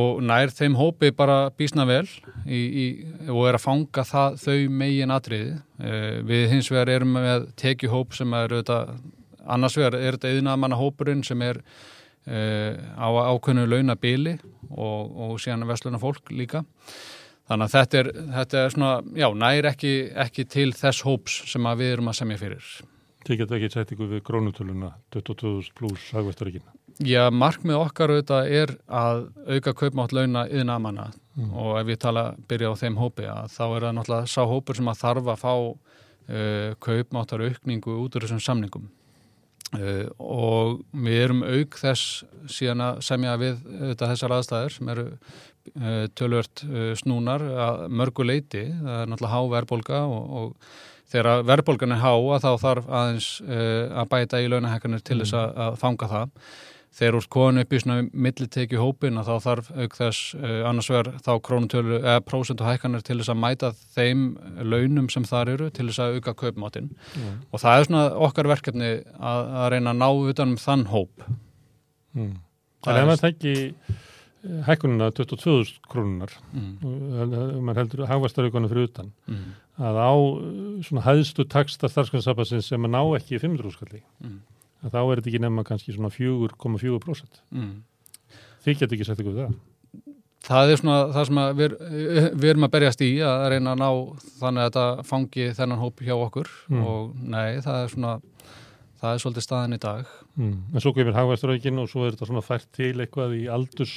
[0.00, 2.04] og nær þeim hópi bara býsna vel
[2.44, 2.86] í, í,
[3.32, 8.16] og er að fanga það, þau megin atriði uh, við hins vegar erum með tekjuhóp
[8.16, 8.80] sem er þetta
[9.56, 14.38] annars vegar er þetta yðnaðmanna hópurinn sem er uh, á ákveðnu launabili
[14.70, 16.64] og, og síðan versluna fólk líka
[17.46, 19.92] Þannig að þetta er, þetta er svona, já, nær ekki,
[20.24, 22.70] ekki til þess hóps sem að við erum að semja fyrir.
[23.26, 26.74] Þið geta ekki sett ykkur við krónutöluna 22.000 pluss hagvæstaríkina.
[27.04, 31.52] Já, markmið okkar auðvitað er að auka kaupmátt launa yðnamanna Mm.
[31.52, 34.78] og ef við tala, byrja á þeim hópi að þá er það náttúrulega sá hópur
[34.78, 38.86] sem að þarf að fá uh, kaupmáttar aukningu út úr þessum samningum.
[39.76, 45.04] Uh, og við erum auk þess síðan að semja við auðvitað þessar aðstæður sem eru
[45.12, 50.70] uh, tölvört uh, snúnar að mörgu leiti, það er náttúrulega há verðbólga og, og
[51.12, 55.52] þegar verðbólgan er há að þá þarf aðeins að bæta í launahekkanir til þess að,
[55.66, 56.32] að fanga það.
[56.96, 60.88] Þegar úr konu upp í svona millitekju hópin að þá þarf auk þess uh, annars
[60.88, 64.22] vegar þá krónutölu eða prósentu hækkanir til þess að mæta þeim
[64.64, 67.34] launum sem þar eru til þess að auka kaupmáttin Mm.
[67.52, 68.88] og það er svona okkar verkefni
[69.20, 71.26] að, að reyna að ná utanum þann hóp.
[72.16, 72.34] Mm.
[72.86, 73.52] Það er- maður tekki
[74.46, 77.60] eh, hækkunina 22.000 krónunar, Mm.
[77.60, 79.54] maður heldur hagvæstaríkona fyrir utan, Mm.
[79.78, 84.40] að á eh, svona hæðstu taksta starfsgrænsambandsin sem að ná ekki 500 úrskalli, Mm.
[84.40, 84.55] að
[84.92, 87.40] þá er þetta ekki nefna kannski svona 4,4%.
[87.54, 87.72] Mm.
[88.66, 89.56] Þið get ekki sett ykkur það.
[90.46, 91.72] Það er svona það sem við,
[92.38, 93.88] við erum að berjast í að reyna að ná
[94.38, 96.82] þannig að þetta fangi þennan hóp hjá okkur Mm.
[96.86, 98.12] og nei, það er svona
[99.00, 100.06] það er svolítið staðan í dag.
[100.36, 100.54] Mm.
[100.74, 103.96] En svo kemur hagvæstaríkin og svo er þetta svona fært til eitthvað í aldurs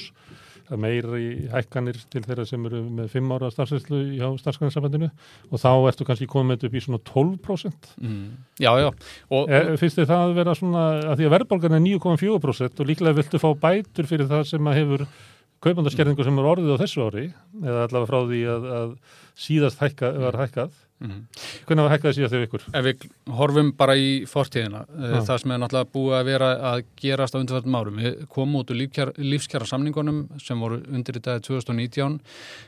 [0.70, 5.08] að meira í hækkanir til þeirra sem eru með 5 ára starfsveitslu hjá starfsgrænsambandinu
[5.50, 7.90] og þá ertu kannski komið upp í svona 12%.
[8.00, 8.28] Mm.
[8.62, 8.88] Já, já.
[9.30, 12.90] Og, Er, finnst þið það að vera svona, að því að verðbólgan er 9,4% og
[12.92, 15.06] líklega viltu fá bætur fyrir það sem að hefur
[15.60, 17.26] kaupandarskerðingu sem er orðið á þessu ári
[17.60, 18.94] eða allavega frá því að, að
[19.44, 21.64] síðast hækka, var hækkað Mm -hmm.
[21.66, 22.64] Hvernig var hækkaði síðan þegar ykkur?
[22.74, 25.20] Ef við horfum bara í fortíðina, ja.
[25.24, 27.96] það sem er náttúrulega búið að vera að gerast á undirfættum árum.
[27.96, 28.76] Við komum út úr
[29.16, 32.20] lífskjara samningunum sem voru undir í dagið 2019.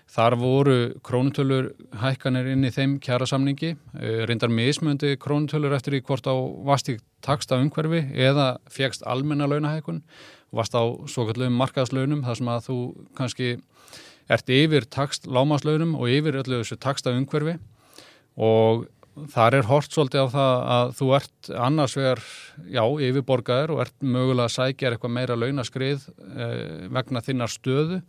[0.09, 6.25] Þar voru krónutölur hækkanir inn í þeim kjara samningi, reyndar mismöndi krónutölur eftir í hvort
[6.25, 6.33] á
[6.65, 10.03] vastík takst af umhverfi eða fegst almenna launahækun,
[10.53, 12.79] vast á svo kallum markaðslaunum þar sem að þú
[13.15, 13.59] kannski
[14.31, 17.59] ert yfir takst lámaslaunum og yfir öllu þessu takst af umhverfi
[18.37, 18.87] og
[19.33, 22.23] þar er hort svolítið á það að þú ert annars vegar,
[22.65, 28.01] já, yfirborgaður og ert mögulega að sækja eitthvað meira launaskrið eh, vegna þinnar stöðu.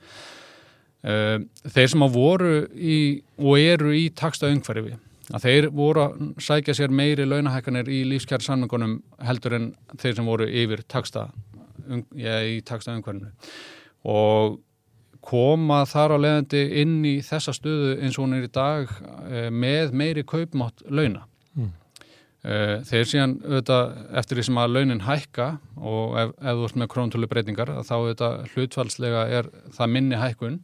[1.04, 3.00] Eh, þeir sem að voru í,
[3.42, 4.96] og eru í taksta umhverfi
[5.32, 10.28] að þeir voru að sækja sér meiri launahækkanir í lífskjæri samningunum heldur en þeir sem
[10.28, 11.30] voru yfir taksta,
[11.88, 13.32] um, í taksta umhverfinu.
[14.12, 14.60] Og
[15.24, 18.90] koma þar á leðandi inn í þessa stöðu eins og hún er í dag
[19.30, 21.24] eh, með meiri kaupmátt launa.
[21.56, 21.70] Mm.
[22.44, 25.48] Eh, þeir síðan auðvitað, eftir því sem að launin hækka
[25.80, 30.60] og ef, ef þú ert með króntölu breytingar þá auðvitað hlutfalslega er það minni hækkun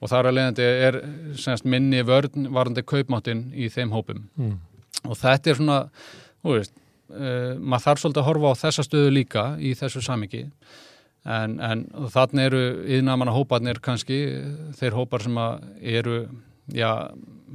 [0.00, 1.00] og þar á leðandi er
[1.38, 4.24] semst, minni vörn varandi kaupmáttin í þeim hópum.
[4.40, 4.58] Mm.
[5.06, 5.80] Og þetta er svona,
[6.42, 6.72] þú veist,
[7.12, 10.46] uh, maður þarf svolítið að horfa á þessa stöðu líka í þessu samiki
[11.28, 12.62] en, en þannig eru
[12.96, 14.20] yðnamanna hóparnir kannski
[14.78, 15.36] þeir hópar sem
[15.80, 16.22] eru
[16.72, 17.10] já,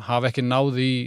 [0.06, 1.00] hafa ekki náði í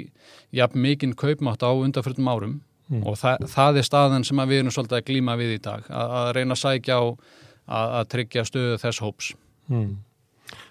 [0.58, 2.56] jafn mikinn kaupmátt á undanfjöldum árum
[2.88, 3.04] mm.
[3.04, 6.16] og það, það er staðan sem við erum svolítið að glíma við í dag að,
[6.20, 9.32] að reyna að sækja á að, að tryggja stöðu þess hóps
[9.70, 9.96] mm.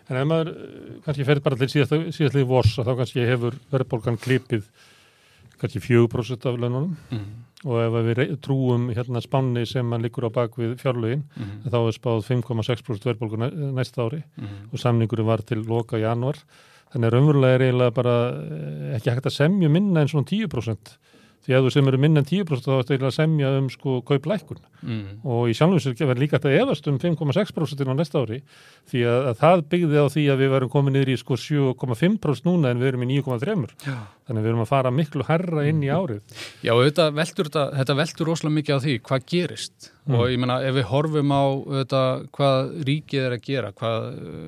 [0.07, 4.19] En ef maður eh, kannski fer bara til síðastlið vors að þá kannski hefur verðbólgan
[4.23, 4.63] klipið
[5.59, 10.31] kannski 4% af laununum mm og ef við trúum hérna spánni sem mann likur á
[10.31, 11.69] bakvið fjárlögin mm -hmm.
[11.71, 13.37] þá er spáð 5,6% verðbólgu
[13.75, 14.73] næsta ári mm -hmm.
[14.73, 16.37] og samningurin var til loka januar
[16.93, 20.97] þannig að raunverulega er eiginlega bara eh, ekki hægt að semja minna en svona 10%
[21.47, 23.93] því að þú sem eru minna en 10% þá er þetta að semja um sko
[24.07, 25.05] kauplækun mm.
[25.23, 28.41] og í sjálfsveitsir verður líka þetta efast um 5,6% á næsta ári.
[28.91, 32.49] Því að, að það byggði á því að við verum komið niður í sko 7,5%
[32.49, 35.91] núna en við erum í 9,3% þannig við erum að fara miklu herra inn í
[35.91, 36.19] árið.
[36.59, 39.93] Já, þetta veldur, þetta veldur rosalega mikið á því hvað gerist.
[40.07, 40.15] Mm.
[40.15, 41.43] og ég menna ef við horfum á
[41.81, 42.01] þetta,
[42.35, 44.05] hvað ríkið er að gera, hvað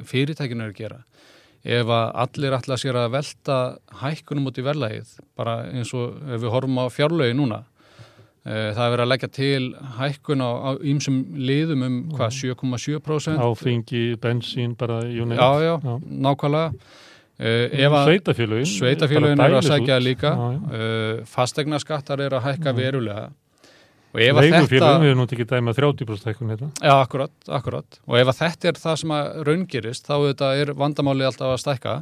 [0.07, 0.99] fyrirtækinu er að gera
[1.63, 3.57] ef að allir ætla sér að velta
[4.01, 7.59] hækkunum út í verðlægið bara eins og ef við horfum á fjárlögi núna
[8.45, 9.67] e, það er verið að leggja til
[9.97, 10.49] hækkun á
[10.93, 15.99] ýmsum liðum um hvað 7,7% Áfengi, bensín, bara unit Já, já, já.
[15.99, 16.71] nákvæmlega.
[17.39, 17.51] E,
[17.87, 20.33] Sveitafélögin Sveitafélögin er að segja líka
[20.71, 20.87] e,
[21.27, 23.29] fastegna skattar er að hækka verulega
[24.15, 26.69] Leigufélagin, við erum náttúrulega ekki dæma 30% hækkun hérna.
[26.81, 27.99] Já, akkurat, akkurat.
[28.09, 31.61] Og ef að þetta er það sem að raungirist, þá þetta er vandamáli alltaf að
[31.61, 31.95] stækka.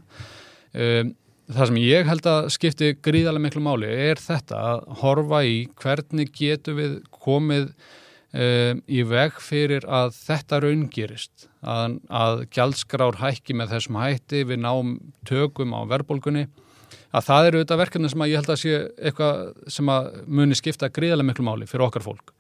[0.72, 1.12] Um,
[1.52, 6.32] það sem ég held að skipti gríðarlega miklu máli er þetta að horfa í hvernig
[6.36, 11.50] getur við komið um, í veg fyrir að þetta raungirist.
[11.68, 14.96] Að, að gjaldskrár hækki með þessum hætti, við náum
[15.28, 16.48] tökum á verðbólgunni
[17.16, 19.44] að það eru auðvitað verkefni sem að ég held að sé eitthvað
[19.78, 22.34] sem að muni skipta gríðarlega miklu máli fyrir okkar fólk.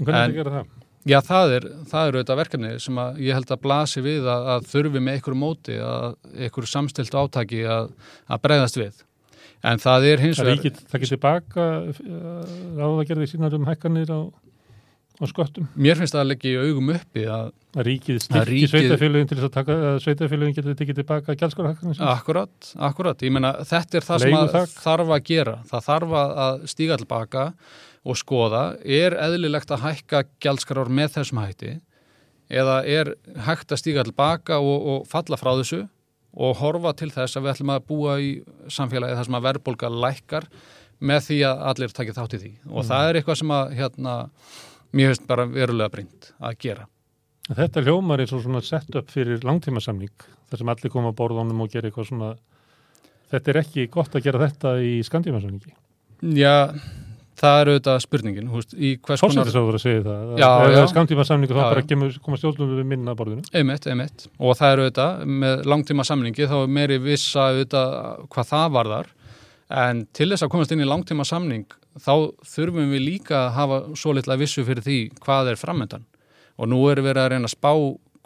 [0.00, 0.72] Hvernig er þetta að gera það?
[1.08, 4.48] Já, það er, það eru auðvitað verkefni sem að ég held að blasi við að,
[4.54, 7.94] að þurfi með einhverju móti, að einhverju samstilt átaki að,
[8.28, 9.00] að bregðast við.
[9.70, 10.60] En það er hins vegar...
[10.60, 11.66] Það getur tilbaka
[12.76, 14.20] ráðagerði sínar um hækkanir á
[15.20, 15.66] og sköttum.
[15.76, 18.70] Mér finnst það að leggja í augum uppi að að ríkið styrki ríkið...
[18.72, 22.00] sveitafélagin til þess að sveitafélagin getur tekið tilbaka gælskorahakkarnir.
[22.10, 23.22] Akkurat, akkurat.
[23.22, 25.54] Ég menna þetta er það sem að þarf að gera.
[25.70, 27.44] Það þarf að stíga tilbaka
[28.00, 31.76] og skoða er eðlilegt að hækka gælskarar með þessum hætti
[32.50, 33.14] eða er
[33.46, 35.84] hægt að stíga tilbaka og, og falla frá þessu
[36.30, 38.30] og horfa til þess að við ætlum að búa í
[38.70, 40.48] samfélagi þar sem að verðbólka lækkar
[41.00, 42.88] með því að allir takja þátt í því og mm.
[42.90, 44.16] það er eitthvað sem að hérna
[44.96, 46.86] mér finnst bara verulega brynd að gera.
[47.50, 50.12] Þetta hljómar er svo svona sett upp fyrir langtíma samning
[50.50, 52.32] þar sem allir koma á borðunum og gera eitthvað svona
[53.30, 55.72] þetta er ekki gott að gera þetta í skandíma samningi.
[56.36, 56.70] Já,
[57.40, 58.50] það er auðvitað spurningin.
[58.52, 60.32] Hórsættis áður að segja það.
[60.40, 63.46] Já, það er skandíma samningu þá bara kemur, koma stjórnum við minna borðinu.
[63.56, 64.26] Einmitt, einmitt.
[64.38, 67.96] Og það er auðvitað með langtíma samningi þá er meiri vissa auðvitað
[68.34, 69.10] hvað það varðar
[69.70, 71.66] en til þess að komast inn í langtíma samning
[72.00, 76.06] þá þurfum við líka að hafa svo litla vissu fyrir því hvað er framöndan
[76.60, 77.72] og nú erum við að reyna að spá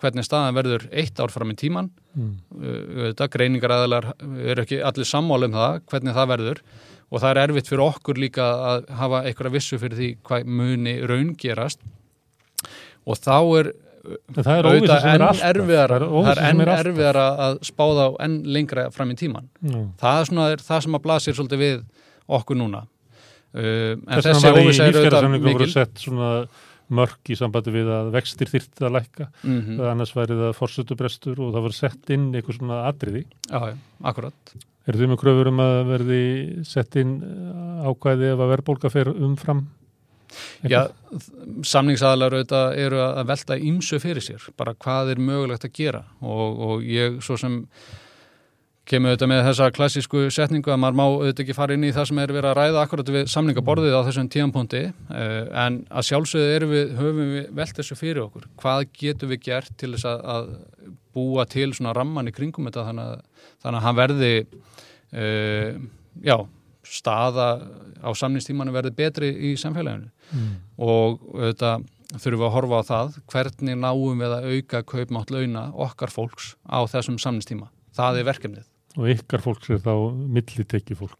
[0.00, 2.32] hvernig staðan verður eitt ár fram í tíman mm.
[3.10, 4.10] þetta greiningar aðalar
[4.42, 6.62] eru ekki allir sammála um það hvernig það verður.
[7.14, 10.94] Og það er erfitt fyrir okkur líka að hafa einhverja vissu fyrir því hvað muni
[11.06, 11.84] raun gerast
[13.04, 13.68] og þá er
[14.36, 15.44] það er óvisa sem er alltaf.
[15.50, 19.78] erfiðar, það er enn erfiðar að spáða enn lengra fram í tíman Já.
[20.02, 21.80] það er svona það sem að blasir svolítið við
[22.38, 22.84] okkur núna.
[23.54, 25.70] Uh, en Þess þessi óvisa er auðvitað voru mikil.
[25.70, 26.30] sett svona
[26.94, 29.28] mörk í sambandi við að vextir þyrfti að lækka.
[29.46, 33.24] Mm eða annars væri það forsötubrestur og það var sett inn eitthvað svona atriði.
[33.48, 34.54] já, já, akkurat.
[34.84, 36.20] Er þið með kröfur um að verði
[36.68, 39.62] sett inn uh, ákvæði ef að verðbólka fer umfram?
[40.70, 40.80] Já,
[41.66, 46.64] samningsaðalar auðvitað eru að velta ímsu fyrir sér, bara hvað er mögulegt að gera og,
[46.68, 47.62] og ég svo sem
[48.88, 52.08] kemur auðvitað með þessa klassísku setningu að maður má auðvitað ekki fara inn í það
[52.10, 54.82] sem er verið að ræða akkurat við samningaborðið á þessum tíampunkti
[55.64, 58.50] en að sjálfsögðu erum við, höfum við velt þessu fyrir okkur.
[58.60, 60.50] Hvað getum við gert til þess að, að
[61.16, 65.80] búa til svona ramman í kringum þetta þannig að, þannig að hann verði uh,
[66.28, 66.36] já,
[66.84, 67.48] staða
[68.04, 70.54] á samningstímanu verði betri í samfélaginu Mm.
[70.80, 71.82] og auðvitað
[72.14, 76.54] þurfum við að horfa á það hvernig náum við að auka kaupmátt launa okkar fólks
[76.64, 77.68] á þessum samningstíma.
[77.94, 78.64] Það er verkefnið.
[78.96, 81.18] Og ykkar fólk er þá millitekki fólk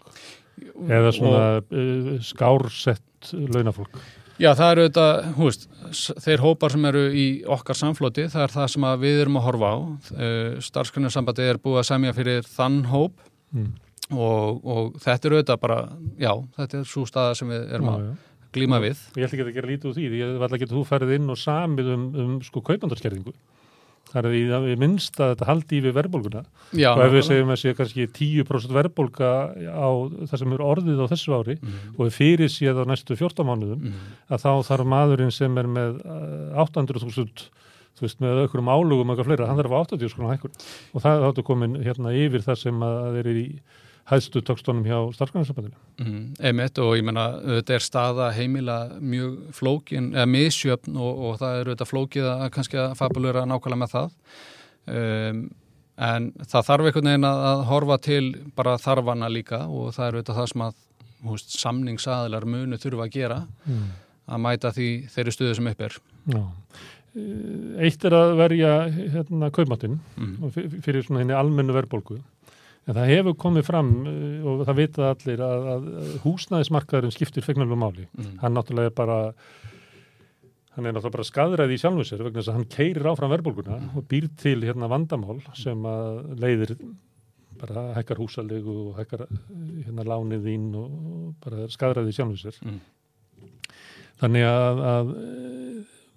[0.88, 3.96] eða svona uh, skársett launafólk.
[4.38, 5.68] Já, það eru auðvitað, hú veist,
[6.24, 9.68] þeir hópar sem eru í okkar samfloti, það er það sem við erum að horfa
[9.70, 9.76] á.
[10.10, 13.14] Uh, Starfsgrunarsambandi er búið að semja fyrir þann hóp
[13.54, 13.68] Mm.
[14.20, 15.80] Og, og þetta eru auðvitað bara,
[16.20, 18.06] já, þetta er svo staða sem við erum að
[18.54, 19.00] glíma við.
[19.12, 20.84] Og Ég ætla ekki að gera lítið úr því, því ég ætla ekki að þú
[20.88, 23.34] ferð inn og samið um, um sko kaupandarskerðingu.
[24.14, 26.42] Það er því að við minnst að þetta haldi í við verðbólguna.
[26.76, 29.30] Já, og ef við segjum að sé kannski 10% verðbólga
[29.74, 29.90] á
[30.30, 33.48] það sem er orðið á þessu ári Mhm, og við fyrir séð á næstu 14
[33.48, 34.14] mánuðum mhm.
[34.30, 37.48] að þá þarf maðurinn sem er með uh, 800.000
[37.94, 40.54] þú veist, með ökkurum álugum eitthvað fleira, hann þarf að fá 80 skrona hækkun
[40.94, 43.46] og það þáttu komin hérna yfir það sem að er í
[44.10, 45.78] hæðstu tökstónum hjá starfsgrænsabandinu.
[46.02, 51.36] Mm, einmitt og ég menna þetta er staða heimila mjög flókin eða misjöfn og, og
[51.40, 54.16] það eru þetta flókið að kannski að fabulera nákvæmlega með það
[54.92, 55.44] um,
[56.04, 58.24] en það þarf einhvern veginn að, að horfa til
[58.58, 60.80] bara þarfana líka og það eru þetta það sem að
[61.24, 63.86] húst, samningsaðilar munu þurfa að gera Mm.
[64.28, 65.96] að mæta því þeirri stuðu sem upp er
[66.34, 66.42] Já.
[67.84, 70.80] Eitt er að verja hérna kaupmáttinn mm.
[70.82, 72.18] fyrir svona henni almennu verðbólgu
[72.84, 75.86] en það hefur komið fram eh, og það vita allir að, að
[76.24, 78.08] húsnæðismarkaðurinn skiptir fegnarlega máli.
[78.12, 78.34] Mm.
[78.42, 79.18] Hann náttúrulega er bara
[80.74, 83.80] hann er náttúrulega bara skadræði í sjálfu sér vegna þess að hann keirir áfram verðbólguna
[83.94, 86.74] og býr til hérna vandamál sem að leiðir
[87.60, 89.38] bara hækkar húsalegu og hækkar eh,
[89.86, 92.60] hérna lánið þín og bara skadræði í sjálfu sér.
[92.66, 92.82] Mm.
[94.20, 95.14] Þannig að, að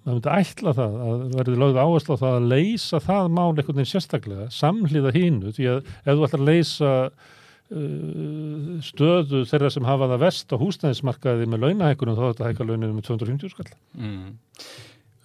[0.08, 3.76] maður myndi ætla það að verði lögð áherslu á það að leysa það mál einhvern
[3.78, 9.88] veginn sérstaklega, samhlýða hínu því að ef þú ætlar að leysa uh, stöðu þeirra sem
[9.88, 13.70] hafa það vest á húsnæðismarkaði með launahækkunum þá er þetta hækka launinu með 250 skall.
[13.98, 14.26] Mm.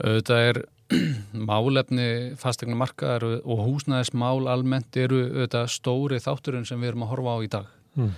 [0.04, 0.62] Þetta er
[1.50, 2.08] málefni
[2.42, 7.40] fastegna markaðar og- húsnæðismál almennt eru þetta stóri þátturinn sem við erum að horfa á
[7.40, 7.72] í dag.
[7.96, 8.12] Mm.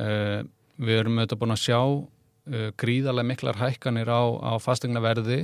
[0.00, 0.40] Uh,
[0.80, 5.40] við erum auðvitað búin að sjá uh, gríðarlega miklar hækkanir á, á fastegna verði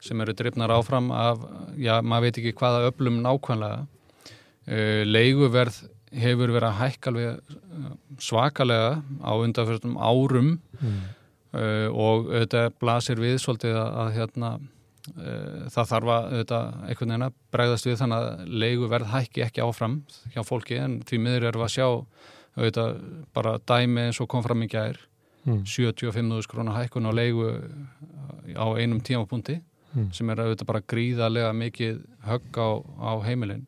[0.00, 1.40] sem eru drifnar áfram af,
[1.80, 3.86] já, maður veit ekki hvaða öflum nákvæmlega.
[4.66, 5.76] Uh, leiguverð
[6.16, 7.90] hefur verið að hækka alveg uh,
[8.22, 10.98] svakalega á undanfjörstum árum Mm.
[11.96, 14.48] og þetta blasir við svolítið að, að hérna,
[15.72, 16.58] það þarf að þetta,
[16.90, 19.94] einhvern veginn að bregðast við þannig að leiguverð hækki ekki áfram
[20.34, 21.86] hjá fólki en því miður erum við að sjá
[22.58, 22.98] auðvitað,
[23.38, 25.00] bara dæmi eins og kom fram í gær
[25.46, 25.62] Mm.
[25.62, 27.44] 75.000 krónar hækkun á leigu
[28.58, 29.60] á einum tímapunkti
[29.96, 30.10] Mm.
[30.12, 32.68] sem er auðvitað bara gríðarlega mikið högg á,
[33.00, 33.62] á heimilin.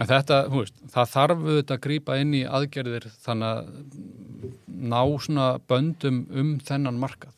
[0.00, 3.70] En þetta, þú veist, það þarf auðvitað að grípa inn í aðgerðir þannig að
[4.92, 7.32] ná svona böndum um þennan markað.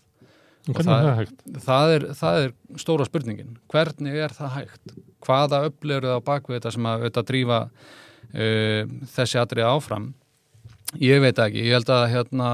[0.68, 1.40] Og Hvernig er það- það hægt?
[1.66, 3.56] það er, það er stóra spurningin.
[3.68, 4.94] Hvernig er það hægt?
[5.26, 7.58] Hvaða öflur það á bakvið þetta sem að auðvitað drífa
[8.34, 8.82] uh,
[9.14, 10.06] þessi atrið áfram?
[11.02, 12.48] Ég veit ekki, ég held að hérna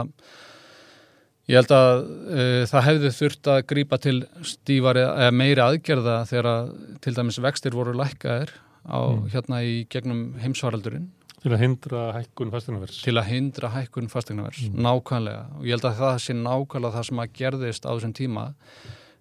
[1.49, 6.47] ég held að uh, það hefði þurft að grípa til stífari eða meiri aðgerða þegar
[6.55, 6.69] að
[7.01, 8.53] til dæmis vextir voru lækkaðir
[8.87, 9.25] á Mm.
[9.33, 11.09] hérna í gegnum heimsvaraldurinn
[11.41, 13.03] Til að hindra hækkun fastegnavers.
[13.03, 14.81] til að hindra hækkun fastegnavers Mm.
[14.85, 18.45] nákvæmlega og ég held að það sé nákvæmlega það sem að gerðist á þessum tíma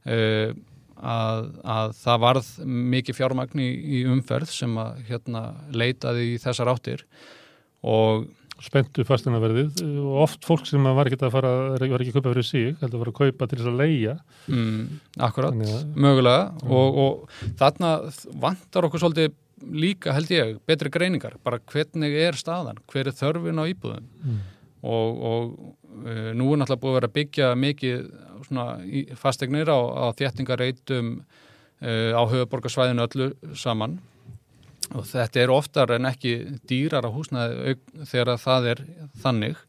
[0.06, 0.54] uh,
[1.00, 3.70] að, að það varð mikið fjármagn í,
[4.00, 7.06] í umferð sem að hérna leitaði í þessar áttir
[7.84, 8.28] og
[8.64, 12.48] Spentu fasteignarverðið og oft fólk sem var ekki að fara, var ekki að kaupa fyrir
[12.48, 14.16] sig, heldur að fara að kaupa til þess að leia.
[14.48, 14.80] mm,
[15.28, 16.48] akkurat, að, mögulega.
[16.60, 16.74] Mm.
[16.80, 17.94] og, og þarna
[18.44, 19.36] vantar okkur svolítið
[19.76, 21.38] líka held ég, betri greiningar.
[21.44, 24.10] Bara hvernig er staðan, hver er þörfin á íbúðum?
[24.24, 24.42] Mm,
[24.88, 25.50] og, og
[26.06, 32.12] uh, nú er náttúrulega búið að vera að byggja mikið fasteignir á, á þéttingareitum uh,
[32.16, 34.00] á höfuborgarsvæðinu öllu saman
[34.98, 36.36] og þetta er oftar en ekki
[36.70, 37.76] dýrar á húsnaði
[38.10, 38.84] þegar það er
[39.22, 39.60] þannig.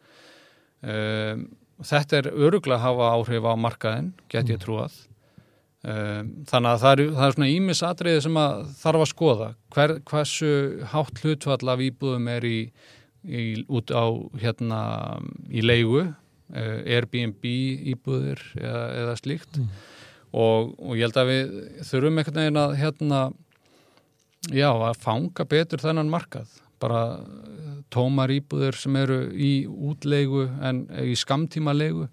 [0.81, 1.47] Um,
[1.85, 4.97] þetta er öruglega að hafa áhrif á markaðin, get ég trúað.
[5.81, 9.51] Um, þannig að það er, það er svona ímis atriði sem að þarf að skoða.
[9.77, 10.51] Hver, hversu
[10.93, 12.59] hátt hlutfall af íbúðum er í,
[13.25, 14.05] í út á
[14.41, 14.81] hérna
[15.49, 17.45] í leigu uh, Airbnb
[17.95, 19.61] íbúðir eða, eða slíkt.
[19.61, 19.71] Mm.
[20.31, 21.55] og, og ég held að við
[21.89, 23.23] þurfum einhvern veginn að hérna
[24.49, 26.49] já, að fanga betur þennan markað.
[26.81, 32.09] Bara eh, tómar íbúður sem eru í útlegu en í skamtíma legu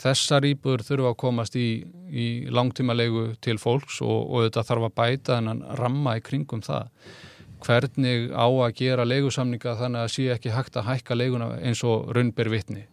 [0.00, 1.68] þessar íbúður þurfa að komast í,
[2.12, 6.62] í langtíma legu til fólks og, og þetta þarf að bæta en ramma í kringum
[6.64, 6.90] það.
[7.64, 12.10] Hvernig á að gera legusamninga þannig að sé ekki hægt að hækka leguna eins og
[12.14, 12.84] raunber vitni?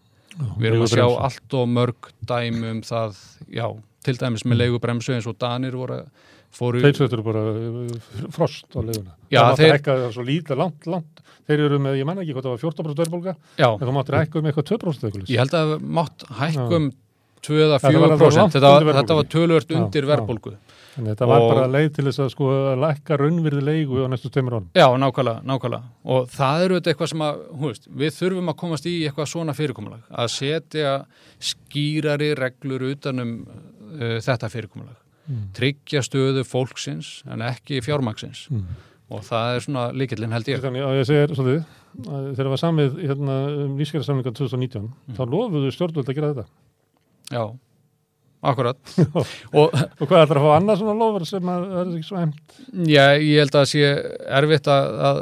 [0.58, 3.20] Við erum að sjá allt og mörg dæmum það,
[3.54, 3.68] já,
[4.06, 6.82] til dæmis með legubremsu eins og Danir voru að fóru...
[6.84, 9.16] Þeir setur bara uh, frost á leðuna.
[9.28, 9.78] Já, það þeir...
[9.88, 11.24] Það er svo lítið, langt, langt.
[11.44, 14.40] Þeir eru með, ég menna ekki hvað það var 14% verðbólka, en það máttir hækka
[14.40, 15.32] um eitthvað 2% eitthvað.
[15.34, 16.92] Ég held að það mátt hækka um
[17.44, 18.54] 2-4%.
[18.56, 20.54] Þetta, var tölvört undir verðbólku.
[20.94, 22.50] En þetta var bara leið til þess að sko
[22.80, 24.70] lækka raunvirði leigu á næstu stemur ánum.
[24.78, 25.92] Já, nákvæmlega, nákvæmlega.
[26.16, 29.58] Og það eru eitthvað sem að, hú veist, við þurfum að komast í eitthvað svona
[29.58, 30.04] fyrirkomulag.
[30.14, 30.98] Að setja
[31.52, 35.46] skýrari reglur utanum uh, þetta fyrirkomulag mm.
[35.58, 38.64] tryggja stöðu fólksins en ekki fjármaksins mm.
[39.14, 41.64] og það er svona líkillin held ég Þannig að ég segir svolítið
[41.94, 45.18] þegar það var samið hérna, um nýskjæðarsamlinga 2019 mm.
[45.18, 46.48] þá lofuðu stjórnvöld að gera þetta
[47.34, 47.44] Já,
[48.44, 48.96] akkurat
[49.60, 52.10] og, og hvað er það að fá annað svona lofur sem að það er ekki
[52.10, 52.58] svo heimt?
[52.90, 53.92] Já, ég held að það sé
[54.42, 55.22] erfitt að, að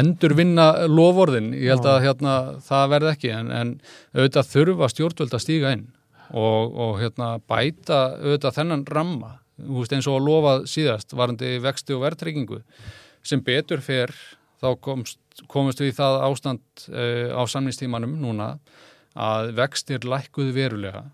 [0.00, 3.74] endur vinna lofvorðin, ég held að hérna, það verði ekki en, en
[4.16, 5.84] auðvitað þurfa stjórnvöld að stíga inn
[6.30, 11.94] og, og hérna, bæta auðvitað þennan ramma veist, eins og að lofa síðast varandi vexti
[11.94, 12.62] og verðtryggingu
[13.24, 14.12] sem betur fer
[14.62, 15.20] þá komst,
[15.50, 18.54] komist við í það ástand uh, á samnýstímanum núna
[19.14, 21.04] að vextir lækkuðu verulega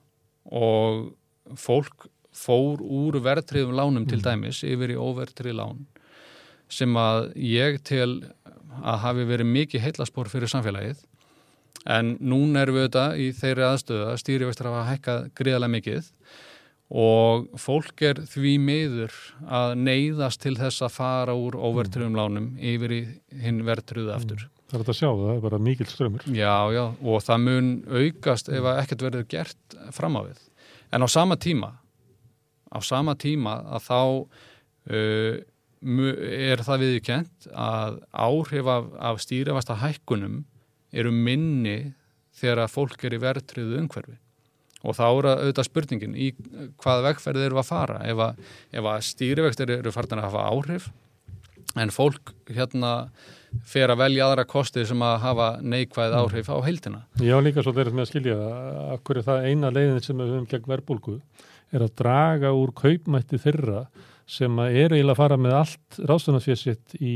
[0.47, 1.11] og
[1.59, 4.11] fólk fór úr verðtriðum lánum mm.
[4.13, 5.85] til dæmis yfir í óverðtrið lán
[6.71, 8.23] sem að ég tel
[8.81, 11.03] að hafi verið mikið heitlaspor fyrir samfélagið
[11.89, 16.11] en núna erum við auðvitað í þeirri aðstöðu að stýrivextur hafa hækkað gríðarlega mikið
[16.91, 22.97] og fólk er því meður að neyðast til þess að fara úr óvertriðum lánum yfir
[22.97, 23.03] í
[23.45, 24.43] hinn vertriðu aftur.
[24.43, 24.57] Mm.
[24.71, 26.27] Það er þetta að sjá það, það er bara mikil strömmur.
[26.35, 30.43] Já, já, og það mun aukast ef ekkert verður gert fram á við.
[30.91, 31.73] En á sama tíma,
[32.71, 34.01] á sama tíma að þá
[34.91, 35.41] uh,
[35.81, 40.43] er það viðkjent að áhrif af, af stýrifasta hækkunum
[40.93, 41.93] eru minni
[42.41, 44.17] þegar að fólk er í verðtriðu umhverfi.
[44.81, 46.31] Og þá eru auðvitað spurningin í
[46.81, 47.99] hvaða vegferð eru að fara?
[48.09, 48.39] Ef að,
[48.81, 50.89] að stýrivextir eru farin að hafa áhrif
[51.79, 52.95] en fólk hérna
[53.67, 57.03] fer að velja aðra kosti sem að hafa neikvæð áhrif á heildina.
[57.21, 58.37] Já líka svo þeirrið með að skilja
[58.95, 61.17] að hverju það eina leiðin sem við höfum gegn verbulgu
[61.71, 63.85] er að draga úr kaupmætti þeirra
[64.31, 67.15] sem að eru eiginlega að fara með allt ráðstunarfjörsitt í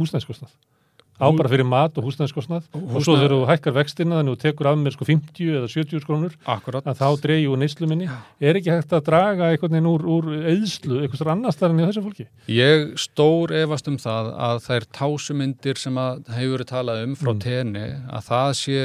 [0.00, 0.56] húsnæðskostnað
[1.18, 2.94] á bara fyrir mat og húsnæðskostnað Húsnæð...
[2.94, 5.70] og svo þegar þú hækkar vextina þannig að þú tekur af mér sko 50 eða
[5.74, 8.08] 70 skrónur að þá dreyju neyslu minni.
[8.40, 11.86] Er ekki hægt að draga einhvern veginn úr, úr eðslu, eitthvað annars þar enn í
[11.88, 12.28] þessu fólki?
[12.52, 17.44] Ég stór efast um það að þær tásumindir sem að hefur talað um frá mm.
[17.44, 18.82] tenni að það sé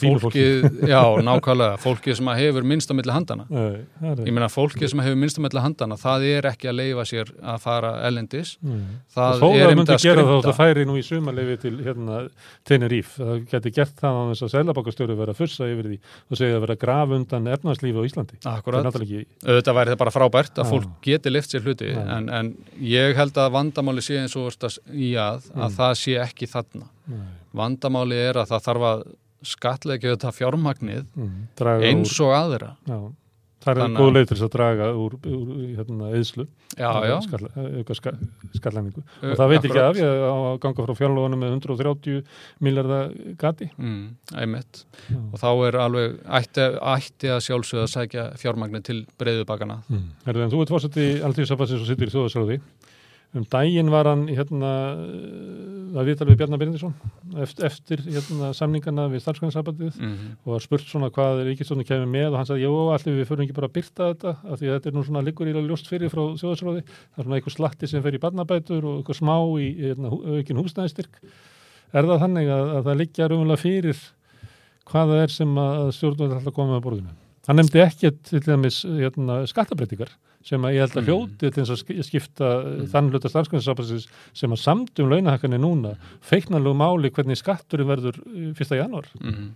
[0.00, 1.76] fólkið, já, nákvæmlega.
[1.82, 3.82] Fólkið sem hefur minnstamilli handana Nei,
[4.24, 7.92] ég meina fólkið sem hefur minnstamilli handana það er ekki að leifa sér að fara
[8.08, 8.86] ellendis mm.
[9.12, 12.22] það er einmitt að skrifta það færi nú í sumarleifi til hérna,
[12.68, 16.58] Teneríf, það getur gert það á þess að selabokastjóru vera fyrsta yfir því og segja
[16.58, 18.40] að vera graf undan erfnarslífi á Íslandi.
[18.48, 19.24] Akkurat, ekki...
[19.44, 20.72] auðvitað væri það bara frábært að ah.
[20.72, 24.50] fólk geti lift sér hluti en, en ég held að vandamáli sé eins og
[24.92, 25.76] í að, að mm.
[25.78, 26.88] það sé ekki þarna.
[27.12, 27.30] Nei.
[27.58, 29.00] vandamáli er að það þarf að
[29.46, 31.34] skatleikja þetta fjármagnið mm,
[31.88, 32.72] eins og aðra.
[32.88, 32.98] Já,
[33.64, 36.46] það er góð leið til þess að draga úr, úr hérna, eðslu
[36.80, 42.22] auka skatlæningu og það veit ekki af ég að ganga frá fjárlóðunum með 130
[42.64, 43.68] miljardar gati.
[43.76, 44.54] Mm,
[45.28, 50.06] og þá er alveg ætti, ætti að sjálfsögða að sækja fjármagnið til breyðubakana mm.
[50.26, 52.58] Herðu, en Þú ert fórsett í alltíðsafansins og sittur í þjóðasráði
[53.32, 54.70] um daginn var hann hérna
[55.96, 56.94] að viðtala við Bjarnar Byrjandisson
[57.40, 60.34] eftir, eftir hérna, samningana við starfsgrænsabandið mm -hmm.
[60.44, 63.44] og var spurt svona hvað Ríkistónu kemur með og hann sagði, jú, allir við fyrir
[63.44, 65.88] ekki bara að byrta þetta af því að þetta er nú svona liggur í ljóst
[65.88, 69.36] fyrir frá þjóðsróði, það er svona eitthvað slatti sem fer í barnabætur og eitthvað smá
[69.60, 71.14] í hérna, aukin húsnæðistyrk
[71.92, 73.98] er það þannig að, að það liggja raunverulega fyrir
[74.92, 77.14] hvaða er sem að stjórnvöld ætla að koma með borðinu?
[77.48, 80.12] Hann nefndi ekki til dæmis hérna, skattabreitingar
[80.46, 82.84] sem að ég held að hljóti til þess að skipta mm.
[82.92, 88.20] þann hluta starfsgrunnsápassins sem að samtum launahakkan er núna feiknarlegu máli hvernig skatturinn verður
[88.58, 89.10] fyrsta januar.
[89.22, 89.50] Mm.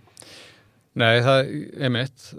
[0.97, 2.31] Nei, það er mitt.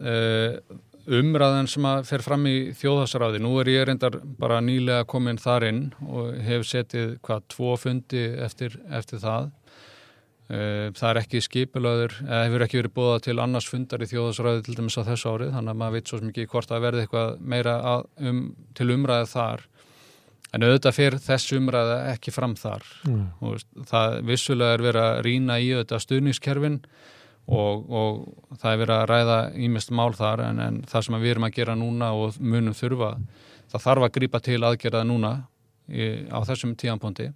[1.09, 5.68] Umræðan sem að fer fram í þjóðhasaráði, nú er ég reyndar bara nýlega komin þar
[5.70, 9.57] inn og hef setið hvað tvo fundi eftir, eftir það Eh,
[10.49, 14.76] það er ekki skipulaður, eða hefur ekki verið búið til annars fundar í þjóðasræði til
[14.78, 17.74] dæmis á þessu árið, þannig að maður veit svo mikið hvort að verði eitthvað meira
[17.90, 18.40] að, um,
[18.78, 19.66] til umræðið þar.
[20.57, 22.88] En auðvitað fyrir þessu umræði ekki fram þar.
[23.05, 23.26] Mm.
[23.44, 26.80] Og það vissulega er verið að rína í auðvitað stuðningskerfin
[27.49, 29.38] og, og það er verið að ræða
[29.68, 33.14] ímest mál þar en, en það sem við erum að gera núna og munum þurfa,
[33.72, 35.32] það þarf að grípa til aðgerða núna
[35.88, 37.30] í, á þessum tíanpondi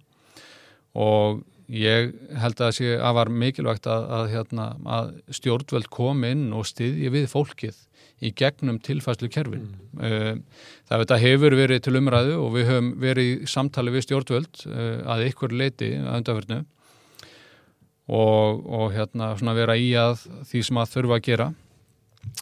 [0.93, 1.41] og
[1.71, 2.11] Ég
[2.41, 6.67] held að það sé að var mikilvægt að, að, hérna, að stjórnveld kom inn og
[6.67, 7.79] styðji við fólkið
[8.23, 9.71] í gegnum tilfæslu kerfin.
[9.95, 10.03] Mm.
[10.03, 15.01] Eh, það hefur verið til umræðu og við höfum verið í samtali við stjórnveld eh,
[15.15, 16.63] að ykkur leiti að undarverðinu
[18.11, 21.51] og, og hérna, vera í að því sem að þurfa að gera.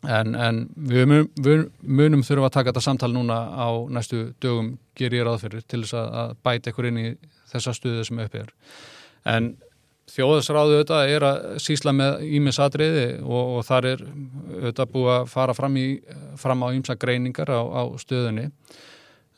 [0.05, 4.75] En, en við, mun, við munum þurfa að taka þetta samtal núna á næstu dögum
[4.97, 7.07] gerir ég ráðferðir til þess að bæta ykkur inn í
[7.49, 8.51] þessa stuðu sem uppið er
[9.29, 9.53] en
[10.11, 15.55] þjóðasráðu auðvitað er að sísla með ímisatriði og, og þar er auðvitað búið að fara
[15.55, 15.87] fram, í,
[16.41, 18.49] fram á ímsa greiningar á, á stöðunni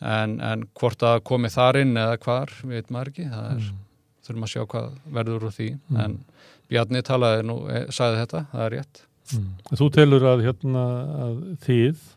[0.04, 3.82] en, en hvort að komi þar inn eða hvar, veit maður ekki það er, mm.
[4.26, 6.02] þurfum að sjá hvað verður úr því mm.
[6.06, 6.20] en
[6.72, 9.04] Bjarni talaði nú, e, sagði þetta, það er rétt
[9.36, 9.48] mm.
[9.78, 10.84] Þú telur að, hérna,
[11.28, 12.10] að þið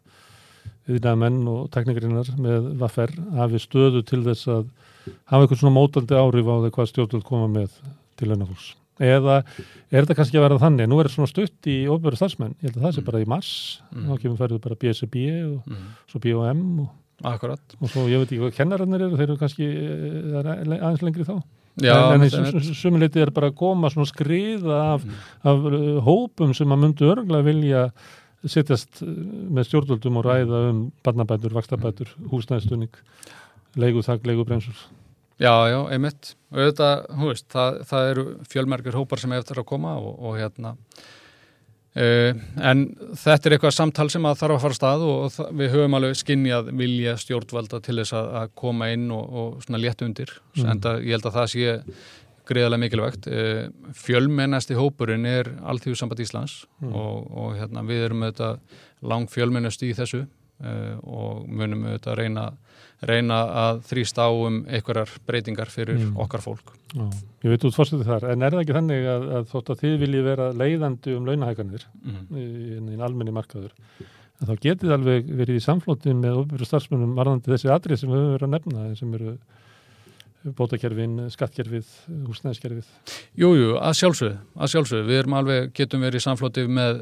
[0.86, 4.68] yfirlega menn og teknikarinnar með vaffer hafi stöðu til þess að
[5.30, 7.78] hafa eitthvað svona mótandi áhrif á það hvað stjórnvöld koma með
[8.16, 8.74] til launafólks?
[8.96, 9.42] Eða
[9.92, 10.88] er þetta kannski að vera þannig?
[10.88, 12.54] Nú er þetta svona stutt í ofverðu starfsmenn.
[12.62, 13.08] Ég held að það sé mm.
[13.10, 13.50] bara í mars.
[13.92, 14.06] Mm.
[14.08, 15.82] þá kemur færðu bara BSB og mm.
[16.12, 16.88] svo BOM og,
[17.26, 21.36] og svo ég veit ekki hvað kennarannir eru þeir eru kannski eh, aðeins lengri þá.
[21.84, 22.24] Já, en
[22.72, 25.24] sumuleiti er bara að koma svona skriða af, mm.
[25.50, 27.82] af uh, hópum sem að myndu örgulega vilja
[28.48, 29.10] sittast uh,
[29.52, 32.96] með stjórnvöldum og ræða um barnabætur, vakstabætur, húsnæðstunning
[33.76, 34.86] leiguþak, leigubremsur
[35.36, 39.68] Já, já, einmitt og auðvitað, hú veist, það, það eru fjölmerkir hópar sem eftir að
[39.68, 42.30] koma og, og hérna uh,
[42.70, 42.84] en
[43.20, 46.20] þetta er eitthvað samtal sem að þarf að fara stað og það, við höfum alveg
[46.22, 50.70] skinnjað vilja stjórnvalda til þess að, að koma inn og, og svona létt undir mm.
[50.72, 51.76] en það, ég held að það sé
[52.46, 53.62] greiðarlega mikilvægt uh,
[54.06, 56.96] fjölmennasti hópurinn er Alþjóðsamband Íslands mm.
[56.96, 58.80] og, og hérna við erum auðvitað
[59.12, 62.54] lang fjölmennast í þessu uh, og munum auðvitað reyna
[63.04, 66.14] reyna að þrýst á um einhverjar breytingar fyrir mm.
[66.24, 66.72] okkar fólk.
[66.94, 67.04] Já,
[67.44, 69.96] ég veit út fórstuðu þar, en er það ekki þannig að, að þótt að þið
[70.04, 72.22] viljið vera leiðandi um launahækanir mm.
[72.32, 72.46] í,
[72.96, 73.74] í almenni markaður,
[74.40, 78.22] að þá getið alveg verið í samflóttin með ofurur starfsmunum varðandi þessi atrið sem við
[78.22, 79.36] höfum verið að nefna, sem eru
[80.54, 81.88] bótakerfin, skattkerfið,
[82.26, 82.90] húsnæðiskerfið?
[83.38, 85.06] Jújú, að sjálfsögðu, að sjálfsögðu.
[85.08, 87.00] Við erum alveg, getum verið í samflótið með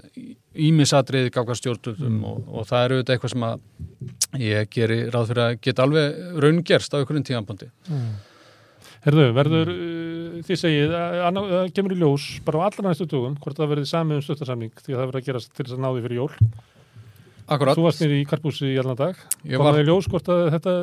[0.69, 2.23] ímisatriði gákast stjórnum mm.
[2.31, 3.67] og, og það eru auðvitað eitthvað sem að
[4.41, 7.69] ég geri ráð fyrir að geta alveg raungerst á einhverjum tíanbúndi.
[7.89, 8.13] Mm.
[9.05, 13.35] Herðu, verður uh, því segið að það kemur í ljós bara á allra næstu tugum
[13.41, 15.85] hvort það verður samið um stöttarsamning því að það verður að gerast til þess að
[15.85, 16.31] náði fyrir jól.
[17.45, 17.77] Akkurat.
[17.77, 19.19] Þú varst nýri í Karpúsi í allan dag.
[19.45, 19.89] Komaði var...
[19.91, 20.77] ljós hvort að þetta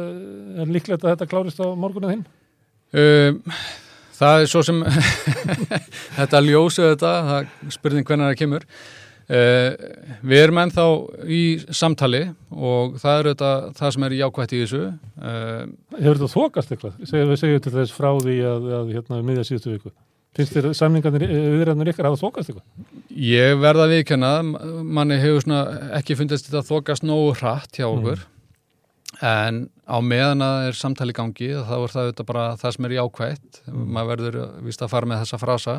[0.62, 2.26] er líklegt að þetta klárist á morgunin hinn?
[2.91, 3.39] Um,
[4.20, 4.84] það er svo sem
[6.20, 8.68] þetta ljósu þetta, það spurning hvernig það kemur.
[9.32, 9.76] Uh,
[10.28, 10.86] við erum ennþá
[11.32, 11.42] í
[11.72, 14.82] samtali og það er þetta, það sem er jákvægt í þessu.
[15.22, 15.62] Uh,
[15.98, 16.98] Hefur þetta þokast eitthvað?
[17.06, 19.94] Við segjum til þess frá því að, að hérna miðja síðustu viku.
[20.36, 22.92] Finnst þér samningarnir viðræðanir ykkar að það þokast eitthvað?
[23.20, 24.34] Ég verða að viðkjanna,
[24.98, 25.56] manni hefur
[25.98, 29.26] ekki fundist þetta þokast nógu hratt hjá okkur mm.
[29.28, 32.96] en á meðan að það er samtali gangi þá er það bara það sem er
[32.96, 33.84] jákvægt mm.
[33.98, 35.76] maður verður vist að fara með þessa frasa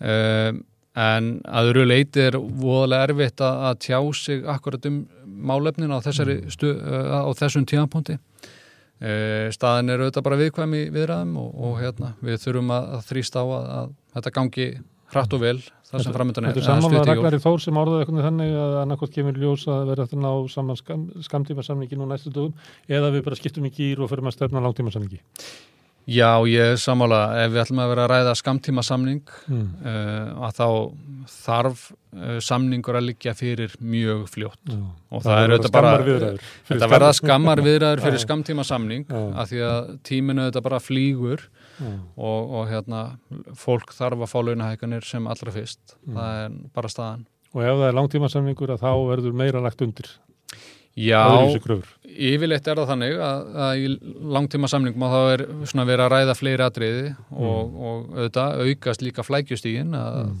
[0.00, 0.62] um,
[0.96, 6.00] en að öru leiti er voðalega erfitt að, að tjá sig akkurat um málefnin á,
[6.00, 6.48] mm.
[6.52, 8.16] stu, á þessum tíðanpónti
[8.96, 13.42] E, staðin er auðvitað bara viðkvæmi viðræðum og, og hérna, við þurfum að, að þrýsta
[13.42, 14.68] á að, að þetta gangi
[15.12, 16.54] hratt og vel þar sem framöndan er.
[16.56, 19.84] Þetta er saman að Ragnari Þór sem orðaði eitthvað þannig að annarkot kemur ljós að
[19.90, 22.56] vera eftir ná saman skam, skamtíma samningi nú næstu dögum
[22.88, 25.20] eða við bara skiptum í gýr og fyrir að stefna langtíma samningi.
[26.06, 29.62] Já, ég er samála, ef við ætlum að vera að ræða skamtíma samning mm.
[29.82, 30.66] uh, að þá
[31.32, 34.60] þarf uh, samningur að liggja fyrir mjög fljótt.
[34.70, 34.76] Já.
[35.10, 36.30] og það, það er auðvitað bara
[36.70, 41.42] þetta verða skammar viðræður fyrir skamtíma samning að því að tíminu auðvitað bara flýgur
[41.82, 43.02] og, og hérna
[43.58, 46.20] fólk þarf að fá launahækanir sem allra fyrst, mm.
[46.20, 47.26] það er bara staðan.
[47.56, 50.14] Og ef það er langtímasamningur að þá verður meira lagt undir.
[50.96, 51.26] Já.
[52.16, 53.86] Yfirleitt er það þannig að, að í
[54.36, 59.02] langtíma samningum að þá er svona verið að ræða fleiri atriði og, og auðvitað aukast
[59.06, 60.36] líka flækjustígin að Mm.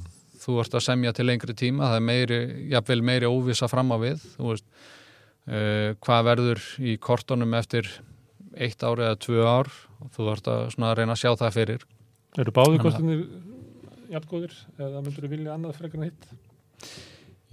[0.46, 2.36] þú ert að semja til lengri tíma, það er meiri,
[2.70, 4.64] jafnvel meiri óvisa fram á við, þú veist,
[5.50, 7.88] uh, hvað verður í kortunum eftir
[8.56, 9.68] eitt ár eða tvö ár
[10.00, 11.82] og þú ert að svona reyna að sjá það fyrir.
[12.38, 13.26] Eru að- kostinir
[14.12, 16.30] jafngóðir eða myndur þú vilja annað frekar en hitt?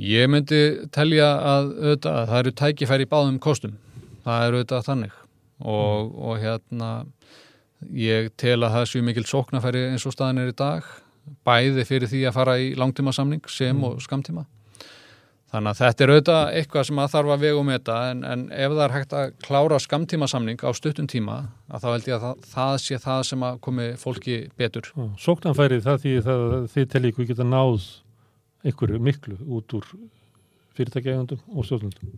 [0.03, 0.61] Ég myndi
[0.93, 3.75] telja að, auðvitað, að það eru tækifæri í báðum kostum.
[4.23, 5.15] Það eru auðvitað þannig
[5.59, 6.91] og, og hérna
[7.91, 10.87] ég tel að það séu mikil sóknafæri eins og staðin er í dag
[11.47, 14.45] bæði fyrir því að fara í langtíma samning sem og skamtíma.
[15.53, 18.45] Þannig að þetta er auðvitað eitthvað sem að þarf að vega um þetta en, en
[18.49, 21.35] ef það er hægt að klára skamtíma samning á stuttum tíma
[21.69, 24.89] að þá held ég að það, það sé það sem að komi fólki betur.
[25.21, 27.85] Sóknanfærið það því það að þið telli ykkur geta náð
[28.71, 29.93] ykkur miklu út úr
[30.73, 32.17] fyrirtækjaegundum og stjórnundum.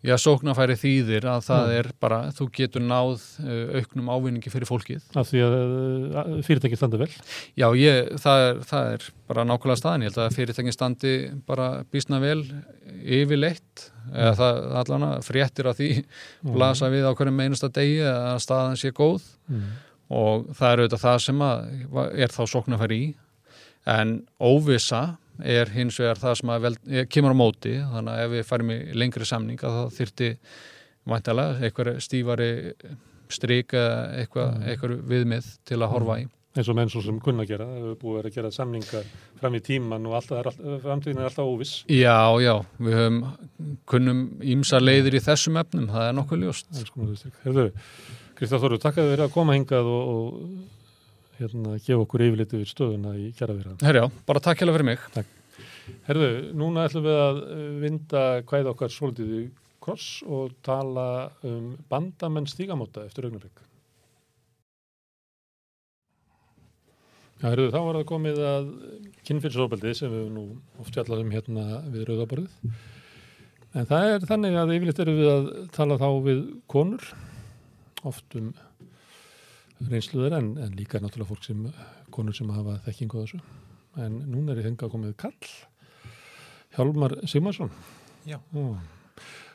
[0.00, 5.02] Já, sóknarfæri þýðir að það er bara, þú getur náð uh, auknum ávinningi fyrir fólkið.
[5.20, 7.10] Af því að uh, fyrirtæki standa vel.
[7.60, 10.06] Já, ég, það, er, það er bara nákvæmlega staðan.
[10.06, 11.12] Ég held að fyrirtækin standi
[11.50, 12.40] bara bísna vel
[13.04, 15.90] yfirleitt, eða það allan að fréttir af því
[16.56, 19.20] blasa við á hverjum einasta degi að staðan sé góð
[19.50, 19.70] Mm.
[20.14, 23.08] og það er auðvitað það sem að er þá sóknarfæri í.
[23.90, 25.00] En óvissa
[25.44, 28.70] er hins vegar það sem vel, eh, kemur á móti, þannig að ef við farum
[28.74, 30.28] í lengri samning það þyrti
[31.10, 32.50] væntalega eitthvað stífari
[33.30, 34.68] strik eða eitthvað, Mm.
[34.68, 36.28] eitthvað viðmið til að horfa í.
[36.56, 37.64] eins og menn svo sem kunna gera.
[37.64, 39.04] Það hefur búið vera að gera samningar
[39.38, 41.84] fram í tíman og alltaf, all, framtíðin er alltaf óviss.
[41.86, 43.20] Já, já, við höfum
[43.86, 46.66] kunnum ímsa leiðir í þessum efnum, það er nokkuð ljóst.
[46.96, 47.38] Viðstrik.
[47.44, 47.70] Herðu,
[48.34, 50.79] Kristján Þorður, takk að þið verið að koma hingað og, og
[51.40, 53.80] hérna, gefa okkur yfirleitt yfir stöðuna í kjaraverðan.
[53.84, 55.08] Herjá, bara takk hjá fyrir mig.
[56.06, 59.42] Herðu, núna ætlum við að uh, vinda hvæð okkar svolítið í
[59.80, 61.08] kross og tala
[61.46, 63.64] um bandamenn stígamóta eftir augnablik.
[67.40, 68.70] Já, herðu, þá var það komið að
[69.24, 70.46] kynfyrsofbeldi sem við nú
[70.82, 72.72] oft fjallað um hérna við rauðaborðið.
[73.70, 77.06] En það er þannig að yfirleitt erum við að tala þá við konur,
[78.10, 78.50] oft um
[79.88, 81.64] reynsluður en, en líka náttúrulega fólk sem,
[82.12, 83.40] konur sem hafa þekkingu á þessu.
[84.04, 85.52] En núna er ég þenga komið kall,
[86.76, 87.70] Hjálmar Sigmarsson.
[88.28, 88.38] Já.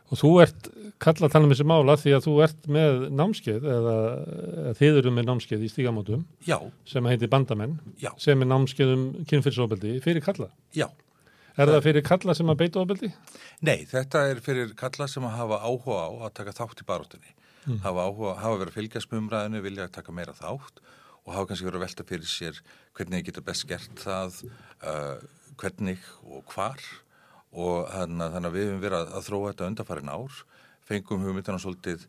[0.05, 0.67] Og þú ert
[1.01, 3.93] kalla að tala um þessi mála því að þú ert með námskeið eða,
[4.61, 8.91] eða þið eru með námskeið í stígamótum Já, sem heitir bandamenn já, sem er námskeið
[8.93, 10.51] um kynfyrsofbeldi fyrir kalla.
[10.77, 10.87] já.
[11.55, 13.09] Er það fyrir kalla sem að beita ofbeldi?
[13.63, 17.31] Nei, þetta er fyrir kalla sem að hafa áhuga á að taka þátt í baróttunni.
[17.65, 17.79] Mm.
[17.85, 20.81] Hafa áhuga, hafa verið að fylgjast með umræðinu, vilja að taka meira þátt
[21.25, 22.59] og hafa kannski verið að velta fyrir sér
[22.93, 24.35] hvernig þið getur best gert það,
[24.85, 25.23] uh,
[25.57, 26.83] hvernig og hvar
[27.55, 30.37] og þannig, að við hefum verið að, að þróa þetta undarfærin ár,
[30.85, 32.05] fengum hugmyndina svolítið,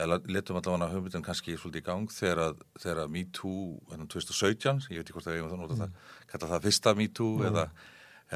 [0.00, 4.82] eða letum allavega hugmyndin kannski svolítið í gang þegar að, þegar að MeToo, þannig 2017,
[4.92, 5.94] ég veit ekki hvort að við hefum það notað það,
[6.30, 7.64] kalla það fyrsta MeToo eða,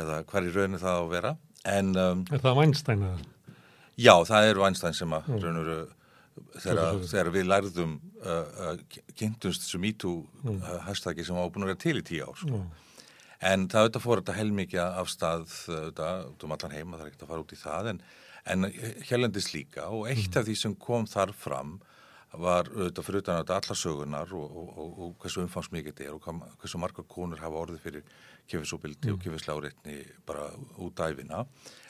[0.03, 1.35] eða hvar í rauninu það á að vera,
[1.79, 3.29] en um, Er það Weinstein eða?
[3.95, 5.45] Já, það er Weinstein sem að Mm.
[5.45, 5.70] raunur
[6.61, 7.93] þegar, þegar við lærðum
[8.23, 10.59] uh, uh, kynntumst þessu MeToo Mm.
[10.61, 12.59] uh, hashtaggi sem var búin að vera til í tíu ár sko.
[12.59, 12.83] Já.
[13.53, 17.11] en það auðvitað fór þetta heilmikið af stað auðvitað, út um allan heima, það er
[17.11, 18.01] ekkert að fara út í það en,
[18.55, 18.69] en
[19.09, 20.39] hérlendis líka og eitt Mm.
[20.41, 21.75] af því sem kom þar fram
[22.35, 26.15] var auðvitað fyrir utan þetta allar sögunar og, og, og, og hversu umfangsmikið þetta er
[26.17, 28.03] og hversu margar konur hafa orðið fyrir
[28.51, 29.15] kefisúbildi Mm.
[29.15, 30.49] og kefisláreitni bara
[30.83, 31.45] út æfina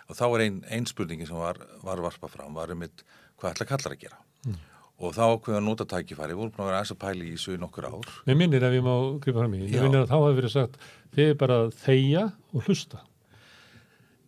[0.09, 3.03] og þá er ein, ein spurningi sem var, var varpa fram var einmitt
[3.41, 4.59] hvað ætla kallar að gera Mm.
[5.05, 7.55] og þá ákveða að nota tækifæri, voru búin að vera aðeins að pæli í þessu
[7.57, 10.17] í nokkur ár Mér minnir ef ég má gripa fram í, mér minnir að þá
[10.21, 10.79] hafi verið sagt
[11.15, 12.23] þið er bara að þegja
[12.55, 13.01] og hlusta.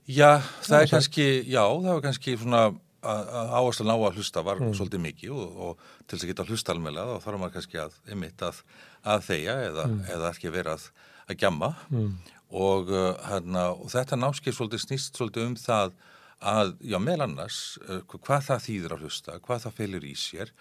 [0.06, 0.30] Já,
[0.62, 0.92] það er sagt.
[0.94, 2.60] kannski, já, það var kannski svona
[3.06, 4.72] áherslu ná að hlusta var Mm.
[4.74, 7.78] svolítið mikið og, og til þess að geta að hlusta almennilega þá þarf maður kannski
[7.82, 8.60] að, einmitt að,
[9.06, 10.88] að þegja eða, eða ekki vera að,
[11.30, 12.12] að gjamma Mm.
[12.50, 15.92] og, uh, hana, og þetta námskeið svolítið snýst svolítið um það
[16.40, 20.52] að, já, meðal annars uh, hvað það þýðir að hlusta, hvað það felur í sér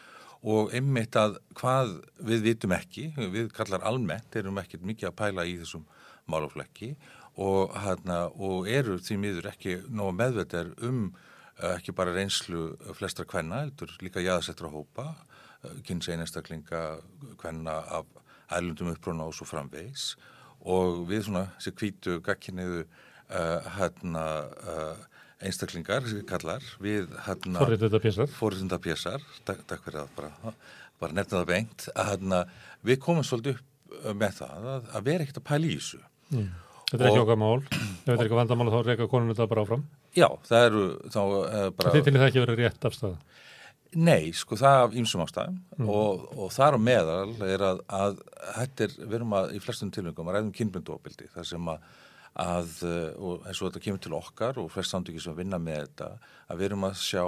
[0.45, 1.95] og einmitt að hvað
[2.29, 5.85] við vitum ekki, við kallar almennt, erum ekkert mikið að pæla í þessum
[6.29, 6.93] málaflekki
[7.41, 13.25] og, hana, og eru því miður ekki nóg meðvetar um uh, ekki bara reynslu flestra
[13.27, 16.85] kvenna, heldur líka jaðasettra hópa, uh, kynseinestaklinga,
[17.41, 18.07] kvenna af
[18.53, 20.13] ælundum uppróna og svo framvegis.
[20.65, 24.25] Og við svona þessi kvítu gagkinniðu uh, hérna
[24.61, 25.03] uh,
[25.45, 28.33] einstaklingar, kallar, við hérna Forrið þetta pjessar.
[28.35, 30.53] fóriðsunda pjessar, takk, takk fyrir að bara,
[31.01, 32.43] bara nefna það beint, að hérna,
[32.85, 33.71] við komum svolítið upp
[34.19, 36.01] með það að, að vera ekkert að pæla í þessu.
[36.85, 37.61] Þetta er ekki okkar mál.
[37.65, 39.85] Ef þetta er eitthvað vandamála þá reyka konunum þetta bara áfram.
[40.15, 41.93] Já, það eru þá uh, bara...
[41.95, 43.17] Til það ekki verið rétt afstæða?
[43.95, 45.89] Nei, sko það af ýmsum ástæðum mm.
[45.91, 48.17] og, og þar á meðal er að, að
[48.57, 51.85] þetta er, við erum að í flestum tilvægum að ræðum kynbundofbildi þar sem að,
[52.35, 52.81] að
[53.15, 56.09] og eins og þetta kemur til okkar og flest samtöki sem vinna með þetta
[56.51, 57.23] að við erum að sjá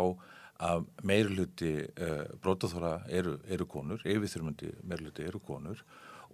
[0.67, 5.83] að meiri hluti uh, brótaþóra eru, eru konur, yfirþyrmundi meiri hluti eru konur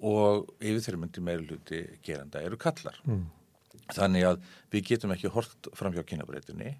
[0.03, 2.97] og yfirþyrmundi meiri hluti geranda eru kallar.
[3.03, 3.25] Mm.
[3.93, 6.77] Þannig að við getum ekki hort fram hjá kynabreitinni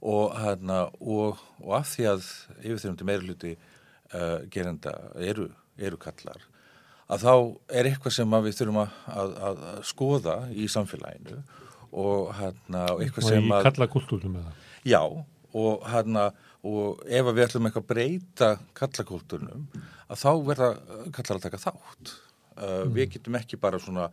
[0.00, 6.47] og, hérna, og, og af því að meira hluti uh, gerenda eru, eru kallar
[7.08, 7.32] að þá
[7.80, 11.40] er eitthvað sem við þurfum að, að, að skoða í samfélaginu
[11.98, 13.58] og hérna og eitthvað sem að...
[13.58, 14.54] Og í kallakultúrum eða?
[14.88, 15.02] Já
[15.58, 16.28] og hérna
[16.68, 19.68] og ef við ætlum eitthvað að breyta kallakultúrnum
[20.08, 20.70] að þá verða
[21.14, 22.12] kallar að taka þátt.
[22.58, 22.92] Uh, mm.
[22.96, 24.08] Við getum ekki bara svona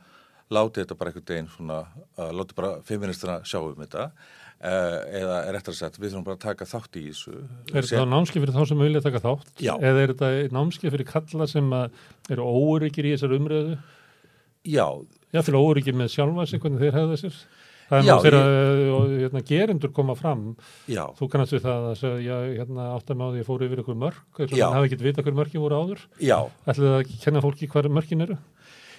[0.54, 1.80] látið þetta bara einhvern veginn svona,
[2.20, 4.10] uh, látið bara feministra sjá um þetta
[4.66, 7.36] eða er eftir að setja, við þurfum bara að taka þátt í þessu.
[7.72, 9.52] Er þetta námskið fyrir þá sem vilja taka þátt?
[9.62, 9.74] Já.
[9.76, 13.78] Eða er þetta námskið fyrir kalla sem eru óryggir í þessar umröðu?
[14.66, 14.88] Já.
[15.36, 17.40] Já, fyrir óryggir með sjálfa sig, hvernig þeir hefða þessir?
[17.86, 20.46] Það er náttúrulega þegar hérna, gerendur koma fram.
[20.90, 21.04] Já.
[21.20, 24.56] Þú kannast við það að segja, hérna áttar því að fóru yfir ykkur mörg, þannig
[24.56, 26.02] að það hafi ekkert vita hver mörgin voru áður.
[26.18, 26.38] Já.
[26.66, 28.40] Ætlaði að kenna fólki hver mörgin eru?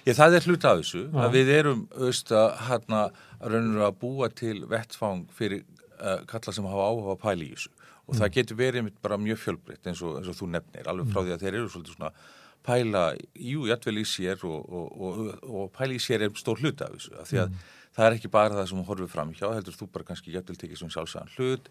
[0.07, 1.17] Ég, það er hlut af þessu, Já.
[1.25, 3.01] að við erum auðvist að hérna
[3.41, 5.65] raunir að búa til vettfang fyrir
[5.99, 7.73] uh, kalla sem hafa áhuga að pæla í þessu
[8.07, 8.19] og mm.
[8.21, 11.25] það getur verið bara mjög fjölbreytt eins, eins og þú nefnir, alveg frá mm.
[11.27, 12.11] því að þeir eru svolítið svona
[12.67, 13.01] pæla,
[13.49, 16.95] jú, jættvel í sér og, og, og, og pæla í sér er stór hlut af
[16.95, 17.67] þessu, af því að mm.
[17.97, 20.81] það er ekki bara það sem horfið fram hjá, heldur þú bara kannski jættvel tekið
[20.85, 21.69] sem sjálfsæðan hlut,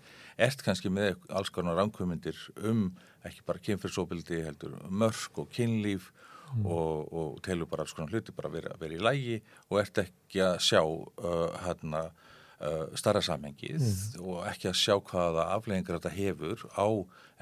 [0.48, 2.88] ert kannski með alls konar rangkvömyndir um
[3.26, 6.12] ekki bara kynferðsóbildi, heldur mörg og kynlíf
[6.54, 6.66] mm.
[6.66, 9.40] og, og telur bara alls konar hluti bara að vera, vera í lægi
[9.70, 14.22] og ert ekki að sjá uh, hérna uh, starra samhengið mm.
[14.22, 16.88] og ekki að sjá hvaða afleggingar þetta hefur á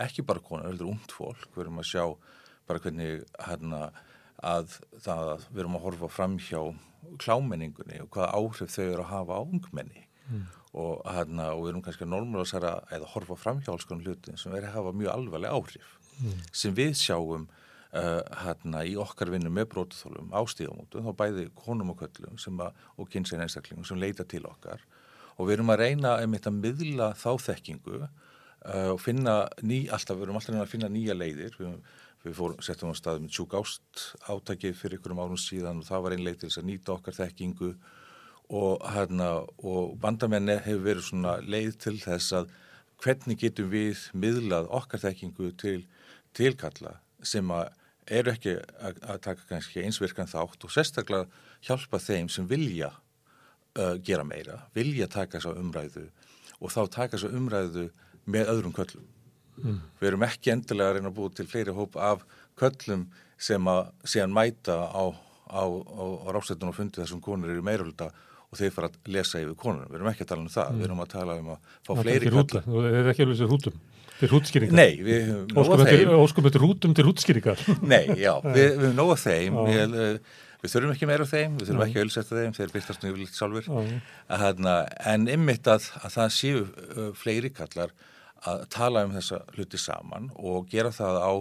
[0.07, 2.05] ekki bara konar, heldur umt fólk, við erum að sjá
[2.69, 3.87] bara hvernig hérna
[4.45, 6.61] að það að við erum að horfa fram hjá
[7.21, 10.47] klámenningunni og hvaða áhrif þau eru að hafa á ungmenni mm.
[10.73, 14.41] og, hérna, og við erum kannski að normalisera eða horfa fram hjá alls konar hlutin
[14.41, 16.41] sem verður að hafa mjög alvarlega áhrif mm.
[16.53, 17.47] sem við sjáum
[17.95, 23.11] hérna í okkar vinnu með brótuþólum á stíðamótum, þá bæði konum og köllum að, og
[23.12, 24.82] kynsegin einstaklingum sem leita til okkar.
[25.38, 30.18] Og við erum að reyna einmitt að miðla þá þekkingu uh, og finna ný, alltaf,
[30.18, 31.76] við erum alltaf að finna nýja leiðir, við,
[32.24, 36.05] við fórum, settum á stað með tjúk ást átakið fyrir ykkurum árum síðan og það
[36.07, 37.72] var einn leið til þess að nýta okkar þekkingu.
[38.55, 39.28] Og, hérna,
[39.64, 42.51] og bandamenni hefur verið svona leið til þess að
[43.01, 45.78] hvernig getum við miðlað okkar þekkingu til
[46.36, 47.72] tilkalla sem að
[48.11, 51.27] eru ekki að, að taka kannski einsvirkan þátt og sérstaklega
[51.65, 56.07] hjálpa þeim sem vilja uh, gera meira, vilja taka þessa umræðu
[56.61, 57.89] og þá taka þessa umræðu
[58.31, 59.07] með öðrum köllum.
[59.61, 59.81] Mm.
[60.01, 62.25] Við erum ekki endilega að reyna að búið til fleiri hóp af
[62.59, 63.09] köllum
[63.41, 65.05] sem að síðan mæta á,
[65.51, 68.11] á, á, á rástættun og fundi þessum konur eru meirulda
[68.55, 69.91] og þeir fara að lesa yfir konunum.
[69.91, 70.79] Við erum ekki að tala um það, mm.
[70.79, 72.69] við erum að tala um að fá það fleiri köllum.
[72.69, 73.81] Það er ekki alveg sér hútum.
[74.25, 74.77] Til hútskýringar?
[74.79, 76.12] Nei, við höfum nóga þeim.
[76.16, 77.61] Óskum eftir hútum til hútskýringar?
[77.93, 79.59] Nei, já, við, höfum nóga þeim.
[79.68, 83.05] Við, eh, við þurfum ekki meira þeim, við þurfum ekki að ölsetta þeim, þeir byrtast
[83.05, 83.68] nú yfirleitt sjálfur.
[84.39, 84.64] Að,
[85.12, 87.93] en ymmit að, að það séu uh, fleiri kallar
[88.49, 91.33] að tala um þessa hluti saman og gera það á,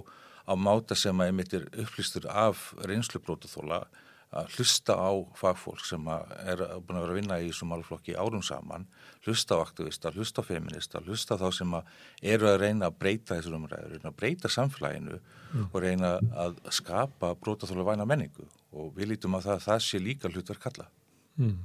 [0.52, 3.86] á máta sem að ymmit er upplýstur af reynslubrótuþóla
[4.34, 8.44] að hlusta á fagfólk sem er búin að vera að vinna í þessum málflokki árum
[8.46, 8.88] saman,
[9.26, 11.92] hlusta á aktivista, hlusta á feminista, hlusta á þá sem að
[12.34, 15.68] eru að reyna að breyta þessum umræður, reyna að breyta samfélaginu mm.
[15.70, 16.16] og reyna
[16.46, 20.90] að skapa brótaþóla væna menningu og við lítum að það, það sé líka hlutverk kalla.
[21.38, 21.62] Mm.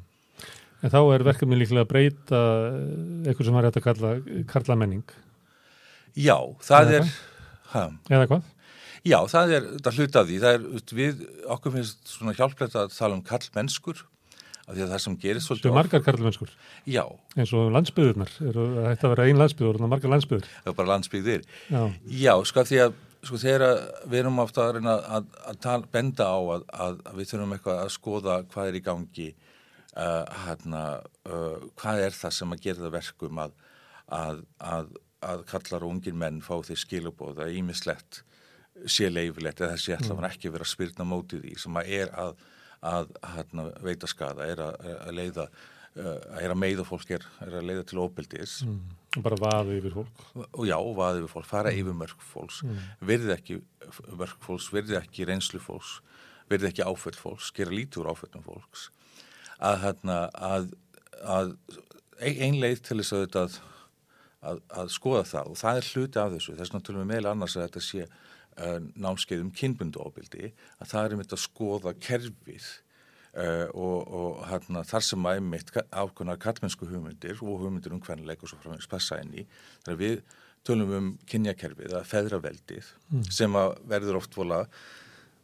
[0.79, 2.43] En þá er verkefni líklega að breyta
[3.27, 4.13] eitthvað sem er hægt að kalla
[4.53, 5.17] karla menning?
[6.15, 7.11] Já, það Eða er...
[8.09, 8.47] Eða hvað?
[9.09, 10.39] Já, það er þetta hlut af því.
[10.43, 14.05] Það er, við, okkur finnst svona hjálplegt að tala um karlmennskur,
[14.67, 15.71] af því að það sem gerir svolítið...
[15.71, 16.55] Er margar karlmennskur?
[16.89, 17.03] Já.
[17.39, 20.51] Eins og landsbyðurnar, það ætti að vera einn landsbyður, er margar landsbyður.
[20.59, 21.47] Það er bara landsbyðir.
[21.73, 21.81] Já.
[22.21, 23.01] Já, sko því að,
[23.31, 23.67] sko þegar
[24.05, 27.57] við erum ofta að reyna að, að tala, benda á að, að, að við þurfum
[27.57, 29.29] eitthvað að skoða hvað er í gangi,
[29.97, 30.87] uh, hana,
[31.25, 33.59] uh, hvað er það sem að gera það verkum að
[35.49, 38.23] kallar og ungir menn fá því skilubóða ímislegt
[38.87, 42.15] sé leifilegt eða þessi ætla hann ekki verið að spyrna mótið í sem að er
[42.15, 42.47] að,
[42.81, 47.27] að, að hérna, veita skada, er að, að leiða uh, er að meiða fólk er,
[47.47, 49.23] er að leiða til óbyldis mm.
[49.25, 50.23] bara vaði yfir fólk
[50.69, 51.81] já, vaði yfir fólk, fara mm.
[51.83, 52.85] yfir mörg fólks mm.
[53.11, 53.59] verði ekki
[54.21, 55.99] mörg fólks verði ekki reynslu fólks
[56.49, 58.89] verði ekki áföll fólks, gera lítur áföllum fólks
[59.59, 60.71] að hérna að
[61.19, 61.57] að
[62.19, 63.59] ein leið til þess að, að,
[64.51, 67.57] að, að skoða það og það er hluti af þessu, þess tölum við meila annars
[67.57, 68.07] að þetta sé
[68.99, 70.53] námskeið um kynbundu ofbildi,
[70.83, 72.69] að það er þetta að skoða kerfið
[73.39, 78.43] uh, og, og hérna, þar sem að einmitt ákveðnar kallmennsku hugmyndir og hugmyndir um hvernig
[78.43, 79.47] og svo frá því spessa inn í,
[79.85, 80.23] þannig að við
[80.67, 83.29] tölum um kynjakerfið, að feðraveldið mm.
[83.33, 84.65] sem að verður oft vola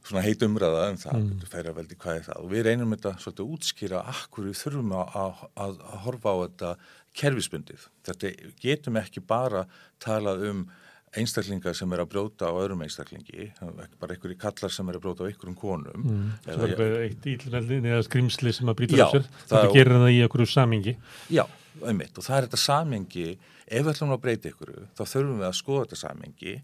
[0.05, 1.45] svona heit umræða um það, mm.
[1.49, 5.15] feðraveldi hvað er það og við reynum þetta svolítið að útskýra akkur við þurfum að,
[5.23, 6.73] að, að horfa á þetta
[7.15, 7.87] kerfisbundið.
[8.05, 9.65] Þetta getum ekki bara
[10.03, 10.65] talað um
[11.21, 13.49] einstaklingar sem er að bróta á öðrum einstaklingi,
[14.01, 16.07] bara einhverju kallar sem er að bróta á einhverjum konum.
[16.07, 16.31] Mm.
[16.47, 20.15] Það er bara eitt ílnefni eða skrimsli sem að brýta á sér, þetta gerir það
[20.15, 20.97] í einhverju samingi.
[21.35, 21.45] Já,
[21.83, 23.29] einmitt og það er þetta samingi,
[23.67, 26.57] ef við ætlum að breyta einhverju, þá þurfum við að skoða þetta samingi,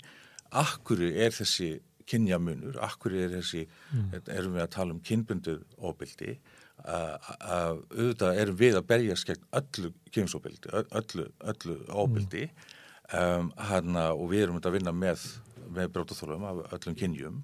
[0.64, 1.70] akkur er þessi
[2.10, 4.18] kynjamunur, akkur er þessi, mm.
[4.34, 6.34] erum við að tala um kynbunduð óbildi,
[6.80, 12.76] auðvitað erum við að berjast gegn öllu kynnsóbildi, öllu, öllu óbildi mm
[13.16, 15.26] um, hana, og við erum að vinna með,
[15.70, 17.42] með brótaþólum af öllum kynjum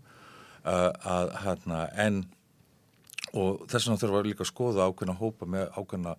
[0.65, 2.25] uh, að hana, en
[3.37, 6.17] og þess vegna þurfum við líka að skoða ákveðna hópa með ákveðna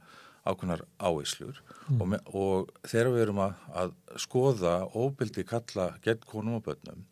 [0.48, 2.02] ákveðnar áeyslur mm.
[2.02, 3.93] og, og þegar við erum að, að
[4.24, 7.04] skoða óbildi kalla gegn konum og börnum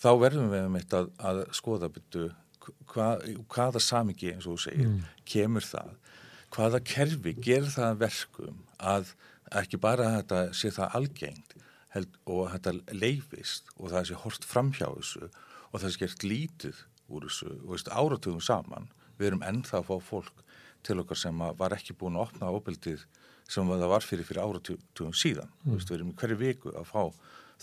[0.00, 2.26] þá verðum við með þetta að, að skoða byrju
[2.92, 3.08] hva,
[3.52, 5.06] hvaða samingi eins og þú segir mm.
[5.28, 5.94] kemur það
[6.56, 9.14] hvaða kerfi ger það verkum að
[9.60, 11.55] ekki bara þetta sé það algengt
[11.96, 16.82] held, og þetta leifist og það sé hort framhjá þessu og það sé gert lítið
[17.12, 20.42] úr þessu og veist, áratugum saman við erum ennþá að fá fólk
[20.86, 23.06] til okkar sem var ekki búin að opna ábyldið
[23.50, 25.74] sem það var fyrir fyrir áratugum síðan mm.
[25.74, 27.02] veist, við erum í hverju viku að fá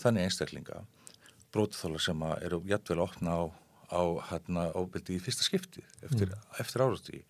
[0.02, 0.84] þannig einstaklinga
[1.54, 3.42] brótaþálar sem eru jættvel að opna á,
[3.94, 6.56] á hérna, ábyldið í fyrsta skipti eftir, mm.
[6.62, 7.28] eftir áratugum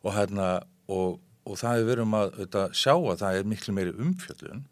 [0.00, 0.52] og hérna
[0.90, 1.18] og
[1.48, 4.64] og það er verið um að, að sjá að það er miklu meiri umfjöldun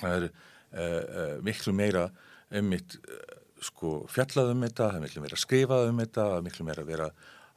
[0.00, 0.48] það er uh,
[1.42, 2.08] miklu meira
[2.54, 2.98] um mitt
[3.60, 7.08] sko fjallað um þetta, miklu meira skrifað um þetta, miklu meira vera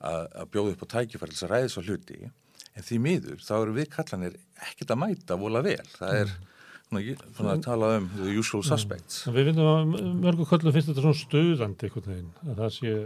[0.04, 2.18] að, að bjóða upp á tækifærlis að ræði svo hluti
[2.74, 4.40] en því miður þá eru við kallanir
[4.70, 6.34] ekkert að mæta vola vel, það er
[6.94, 9.24] svona að tala um the usual suspects.
[9.26, 9.38] Mm.
[9.38, 9.94] Við finnum að
[10.26, 12.98] mörgu kallu finnst þetta svona stöðandi einhvern veginn, að það sé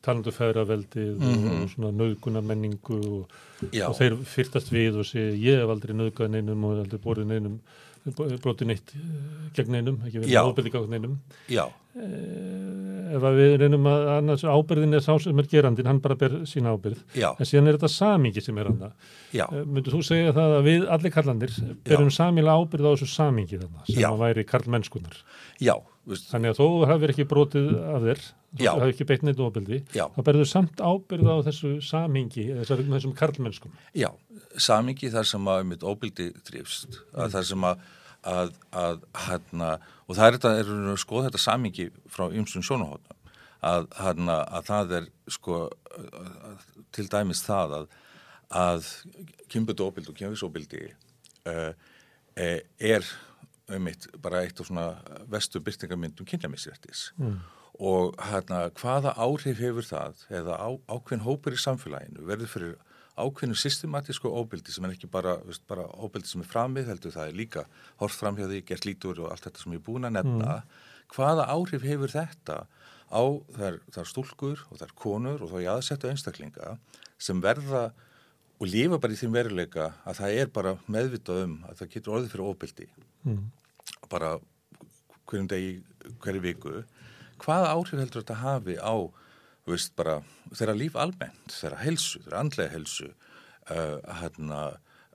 [0.00, 1.46] talandu feðraveldið mm -hmm.
[1.50, 1.68] og mhm.
[1.74, 3.34] svona nöðguna menningu og,
[3.68, 7.58] og þeir fyrtast við og sé ég hef aldrei nöðgað neinum og aldrei borðið neinum
[8.42, 11.18] broti neitt eh, gegn einum, ekki verið ábyrði gegn einum
[11.52, 11.66] Já.
[11.96, 16.40] Eh, ef við reynum að annars ábyrðin er sá sem er gerandin, hann bara ber
[16.48, 17.30] sína ábyrð Já.
[17.32, 20.88] en síðan er þetta samingi sem er hann eh, myndur þú segja það að við
[20.96, 21.56] allir kallandir
[21.86, 24.10] berum samíla ábyrð á þessu samingi þarna, sem Já.
[24.12, 25.22] að væri karlmennskunar
[25.60, 25.76] Já.
[26.08, 28.22] Þannig að þú hafið ekki brotið af þér,
[28.56, 33.74] þú hafið ekki beitt neitt ofbeldi, þá berður samt ábyrð á þessu samingi, þessum karlmennskum.
[33.94, 34.08] Já,
[34.56, 37.34] samingi þar sem að mitt ofbeldi þrýfst, mm.
[37.36, 37.84] þar sem að,
[38.26, 39.70] að, að hérna,
[40.06, 43.16] og það er þetta, við að skoða þetta samingi frá ymsum sjónahóttum,
[43.66, 45.62] að, hérna, að það er sko
[46.96, 47.88] til dæmis það að,
[48.60, 48.90] að
[49.52, 50.84] kynbötu ofbeldi og kynfisofbeldi
[51.50, 51.72] uh,
[52.36, 53.08] er
[53.70, 54.86] um eitt, bara eitt af svona
[55.30, 57.36] vestu byrtingamyndum kynjamissrættis mm.
[57.78, 62.72] og hérna hvaða áhrif hefur það eða á, ákveðin hópur í samfélaginu verður fyrir
[63.24, 67.32] ákveðinu systematísku óbildi sem er ekki bara, veist, bara óbildi sem er framið, heldur það
[67.32, 67.64] er líka
[68.02, 70.60] hort framhjáði, gert lítur og allt þetta sem ég er búin að nefna.
[70.60, 70.86] Mm.
[71.10, 72.60] hvaða áhrif hefur þetta
[73.10, 73.22] á
[73.56, 76.76] þar, þar stúlkur og þar konur og þá ég aðsettu einstaklinga
[77.18, 77.90] sem verða
[78.60, 82.14] og lifa bara í þeim veruleika að það er bara meðvitað um að það getur
[82.16, 82.88] orðið fyrir óbildi
[83.24, 83.42] mm.
[84.10, 84.36] Bara
[85.30, 85.74] hverjum degi,
[86.22, 86.76] hverju viku.
[87.40, 88.94] Hvaða áhrif heldur þetta hafi á
[89.70, 90.20] veist, bara,
[90.52, 94.60] þeirra líf almennt, þeirra helsu, þeirra andlega helsu uh, hérna,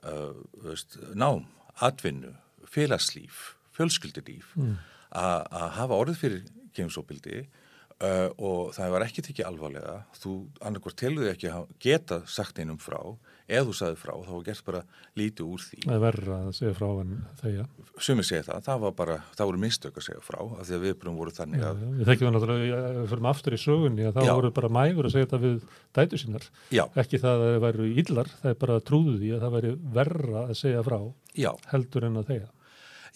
[0.06, 0.34] uh,
[0.64, 1.46] veist, nám,
[1.84, 2.32] atvinnu
[2.72, 4.76] félagslíf, fjölskyldilíf mm.
[5.16, 6.44] að hafa orðið fyrir
[6.76, 12.20] kemsóbildi uh, og það var ekki tekið alvarlega þú annarkvært telur þig ekki að geta
[12.30, 13.00] sagt einum frá
[13.46, 14.80] eða þú sagði frá, þá var gert bara
[15.18, 15.78] lítið úr því.
[15.84, 17.68] Það er verra að segja frá en þegar.
[18.06, 20.86] Sumið segja það, það var bara, það voru mistök að segja frá, af því að
[20.86, 21.84] viðbröðum voru þannig að...
[21.84, 24.32] Já, við þekkjum það náttúrulega, við förum aftur í sögunni að það já.
[24.40, 25.56] voru bara mægur að segja þetta við
[25.98, 26.48] dætu sínar.
[26.74, 26.84] Já.
[27.04, 30.42] Ekki það að það væru íllar, það er bara trúðu því að það væri verra
[30.46, 30.98] að segja frá
[31.36, 31.52] já.
[31.70, 32.50] heldur en að þegar.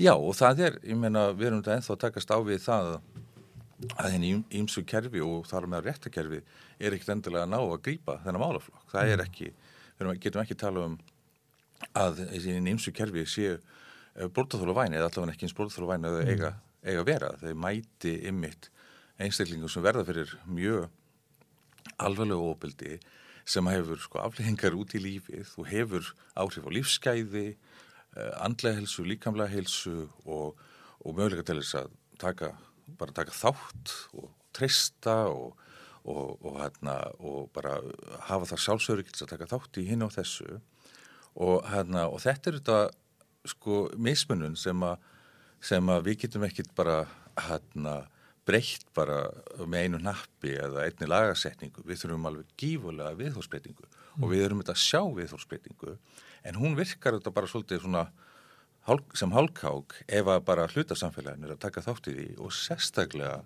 [0.00, 2.46] Já, og það er, ég meina, við erum þetta að
[3.80, 6.40] við henni ímsu kerfi og þar með réttakerfi
[6.80, 8.86] er ekkert endilega að ná að grípa þennan málaflokk.
[8.92, 9.28] Það er mm.
[9.28, 9.52] ekki
[10.08, 10.98] við getum ekki tala um
[11.96, 16.18] að þessi nýmsu kerfi séu eh, brótaþólu væni eða allavega ekki eins brótaþólu væni að
[16.18, 16.88] það eiga, mm.
[16.92, 17.30] eiga vera.
[17.40, 18.70] Þeir mæti ymmit
[19.20, 20.88] einstaklingu sem verða fyrir mjög
[22.00, 22.98] alvarlegu óbildi
[23.48, 27.46] sem hefur sko afleggingar út í lífið og hefur áhrif á lífsgæði,
[28.16, 30.60] uh, andlega helsu, líkamlega helsu og,
[31.00, 31.90] og möguleika til þess að
[32.20, 32.52] taka,
[33.00, 35.56] bara taka þátt og treysta og,
[36.04, 37.76] og, og, hérna, og bara
[38.28, 40.60] hafa það sjálfsögur að taka þátt í hinn á þessu
[41.70, 42.78] hérna, og þetta er þetta
[43.50, 44.98] sko mismunum sem að
[45.60, 47.02] sem að við getum ekkit bara
[47.36, 48.00] hérna
[48.48, 49.26] breytt bara
[49.68, 54.22] með einu nappi eða einni lagarsetningu, við þurfum alveg gífulega viðhórsbreytingu mm.
[54.22, 55.96] og við þurfum þetta að sjá viðhórsbreytingu
[56.48, 58.06] en hún virkar þetta bara svolítið svona
[59.14, 63.36] sem hálkák ef að bara hlutasamfélagin er að taka þátt í því og sérstaklega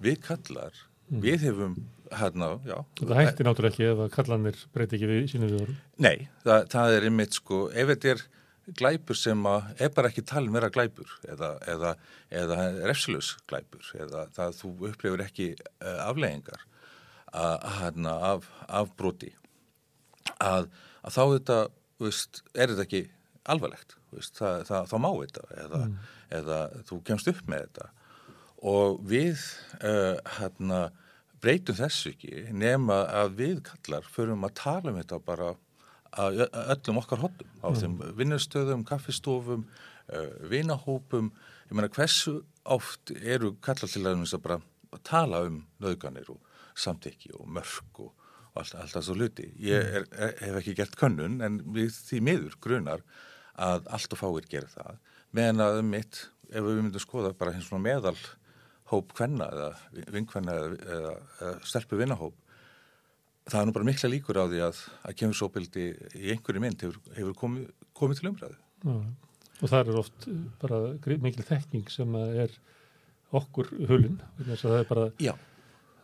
[0.00, 0.76] við kallar,
[1.10, 1.22] mm.
[1.24, 1.78] við hefum
[2.10, 2.76] hérna, já.
[2.98, 5.80] Það hætti náttúrulega ekki ef að kallanir breyti ekki við sínu viðhórum?
[6.02, 8.24] Nei, það, það er einmitt sko, ef þetta er
[8.78, 11.94] glæpur sem að er bara ekki talin vera glæpur eða, eða,
[12.42, 16.66] eða refslus glæpur eða það þú upplifur ekki uh, afleggingar
[17.30, 19.32] að, af, af broti
[20.38, 20.68] að,
[21.02, 21.58] að þá þetta
[22.02, 23.02] veist, er þetta ekki
[23.50, 25.96] alvarlegt veist, það, það, þá má þetta eða, mm.
[26.40, 27.90] eða þú kemst upp með þetta
[28.70, 29.40] og við
[29.80, 30.80] uh, hérna,
[31.40, 35.54] breytum þessu ekki nema að við kallar förum að tala um þetta bara
[36.20, 37.78] að öllum okkar hotum á mm.
[37.80, 39.66] þeim vinnustöðum, kaffistofum
[40.50, 41.30] vinahópum
[41.70, 44.58] ég meina hversu oft eru kallar til að bara
[44.90, 46.40] að tala um nöðganir og
[46.74, 48.10] samtekki og mörg og
[48.58, 49.94] allt, allt það svo luti ég mm.
[50.00, 53.04] er, er, hef ekki gert könnun en við því miður grunar
[53.60, 54.98] að allt og fáir gera það
[55.36, 58.16] meðan að mitt, ef við myndum skoða bara hins svona meðal
[58.90, 59.70] hóp kvenna eða
[60.14, 62.36] vinkvenna eða, eða, eða stelpu vinnahóp
[63.50, 65.86] það er nú bara mikla líkur á því að, að kemursobildi
[66.18, 68.58] í einhverju mynd hefur, hefur komið, komið til umræðu.
[68.84, 68.96] Já,
[69.60, 70.28] og það er oft
[70.60, 70.80] bara
[71.24, 72.54] mikil þekking sem er
[73.40, 75.08] okkur hulun, það er bara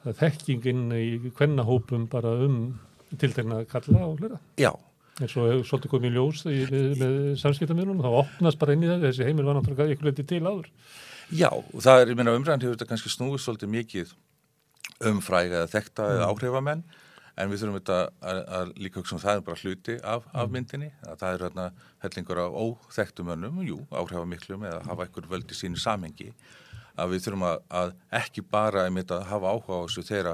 [0.07, 2.76] er þekkingin í kvennahópum bara um
[3.16, 4.41] tiltegna kalla og hlera.
[4.61, 4.72] Já.
[5.16, 8.84] En svo hefur svolítið komið í ljós í, með, með samskiptamjörnum, þá opnast bara inn
[8.84, 10.68] í það, þessi heimil var náttúrulega ykkur leiti til áður.
[11.35, 14.14] Já, það er, ég meina, umræðan hefur þetta kannski snúið svolítið mikið
[15.11, 16.16] um fræga eða þekta mm.
[16.16, 16.85] eða áhrifamenn
[17.37, 17.97] en við þurfum þetta
[18.31, 20.53] að, að líka hugsa um það er bara hluti af, af mm.
[20.55, 21.66] myndinni að það er hérna
[22.05, 26.31] hellingur á óþektum önnum, jú, áhrifamiklum eða hafa einhver völdi sínu samhengi
[26.97, 30.31] að við þurfum að, að ekki bara einmitt að hafa áhuga á þessu þegar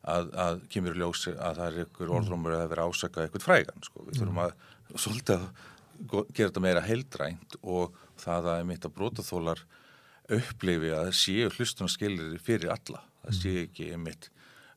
[0.00, 2.14] að, að kemur í ljósi að það er einhver mm.
[2.20, 4.46] orðrumur að vera ásaka eitthvað frægan, sko, við þurfum mm.
[4.46, 9.62] að svolítið að gera þetta meira heildrænt og það að einmitt að brótaþólar
[10.36, 14.30] upplifi að það séu hlustunarskilir fyrir alla, það séu ekki einmitt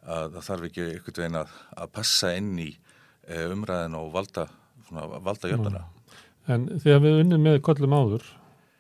[0.04, 4.48] að það þarf ekki einhvern veginn að, að passa inn í e, umræðin og valda,
[4.92, 5.84] valda jöfnuna.
[6.52, 8.26] En þegar við unnum með kollum áður,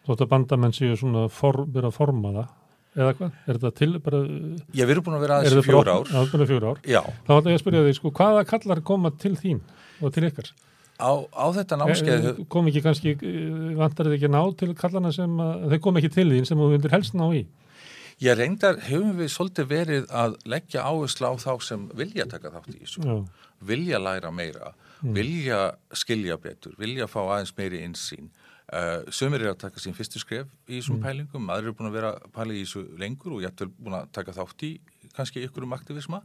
[0.07, 2.51] þótt að bandamenn séu svona for, vera að forma það,
[2.97, 3.37] eða hvað?
[3.47, 4.19] Er þetta til bara...
[4.75, 6.11] Já, við erum búin að vera aðeins fjór ár.
[6.11, 6.19] Já,
[6.73, 6.83] að.
[6.91, 7.01] Já.
[7.23, 9.63] Þá ætla ég að spyrja þig, sko, hvaða kallar koma til þín
[10.03, 10.51] og til ykkar?
[11.01, 12.27] Á, á þetta námskeið...
[12.29, 13.15] E, kom ekki kannski,
[13.79, 16.69] vantar þið ekki ná til kallana sem, að, þeir kom ekki til þín sem þú
[16.73, 17.43] myndir helst ná í?
[18.21, 22.69] Ég reyndar, hefum við svolítið verið að leggja áherslu á þá sem vilja taka þátt
[22.75, 23.17] í þessu,
[23.65, 24.71] vilja læra meira,
[25.01, 25.11] mm.
[25.17, 25.59] vilja
[25.97, 28.29] skilja betur, vilja fá aðeins meiri insýn.
[28.73, 31.03] Uh, Sumir er að taka sín fyrstu skref í þessum mm.
[31.03, 34.07] pælingum, aðrir eru búin að vera pæli í þessu lengur og ég ætti búin að
[34.15, 34.71] taka þátt í
[35.17, 36.21] kannski ykkur um aktivisma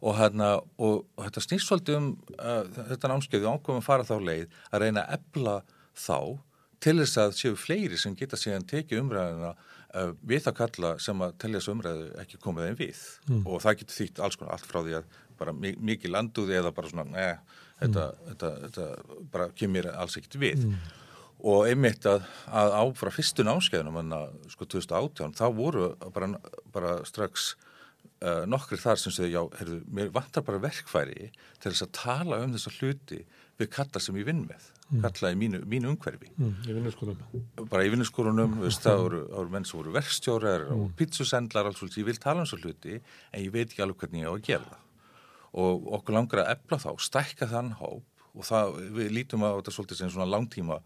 [0.00, 4.60] og, hérna, og, og þetta snýst svolítið um uh, þetta námskeiði að fara þá leið
[4.70, 5.56] að reyna að ebla
[5.98, 6.18] þá
[6.78, 11.24] til þess að séu fleiri sem geta síðan tekið umræðina uh, við það kalla sem
[11.24, 13.42] að telja þessu umræðu ekki komið einn við mm.
[13.46, 16.90] og það getur þýtt alls konar, allt frá því að bara mikið landuði eða bara
[16.90, 18.30] svona neða, þetta, mm.
[18.30, 20.76] þetta, þetta bara kemur alls ekkit við mm.
[21.52, 22.26] og einmitt að,
[22.62, 26.32] að á frá fyrstun áskæðunum að sko 2018 þá voru bara,
[26.74, 27.52] bara strax
[28.24, 32.40] uh, nokkri þar sem segja já, heyrðu, mér vantar bara verkfæri til þess að tala
[32.44, 33.20] um þessa hluti
[33.58, 35.00] við kalla sem ég vinn með mm.
[35.04, 39.68] kalla í mínu, mínu umhverfi mm, í vinnuskórunum bara í vinnuskórunum, það voru, voru menn
[39.68, 40.84] sem voru verkstjórar mm.
[40.84, 44.04] og pizzusendlar alls svolítið, ég vil tala um svo hluti en ég veit ekki alveg
[44.04, 44.84] hvernig ég á að gera það
[45.58, 49.74] og okkur langar að ebla þá, stækka þann hóp og það, við lítum á þetta
[49.74, 50.78] svolítið sem svona langtíma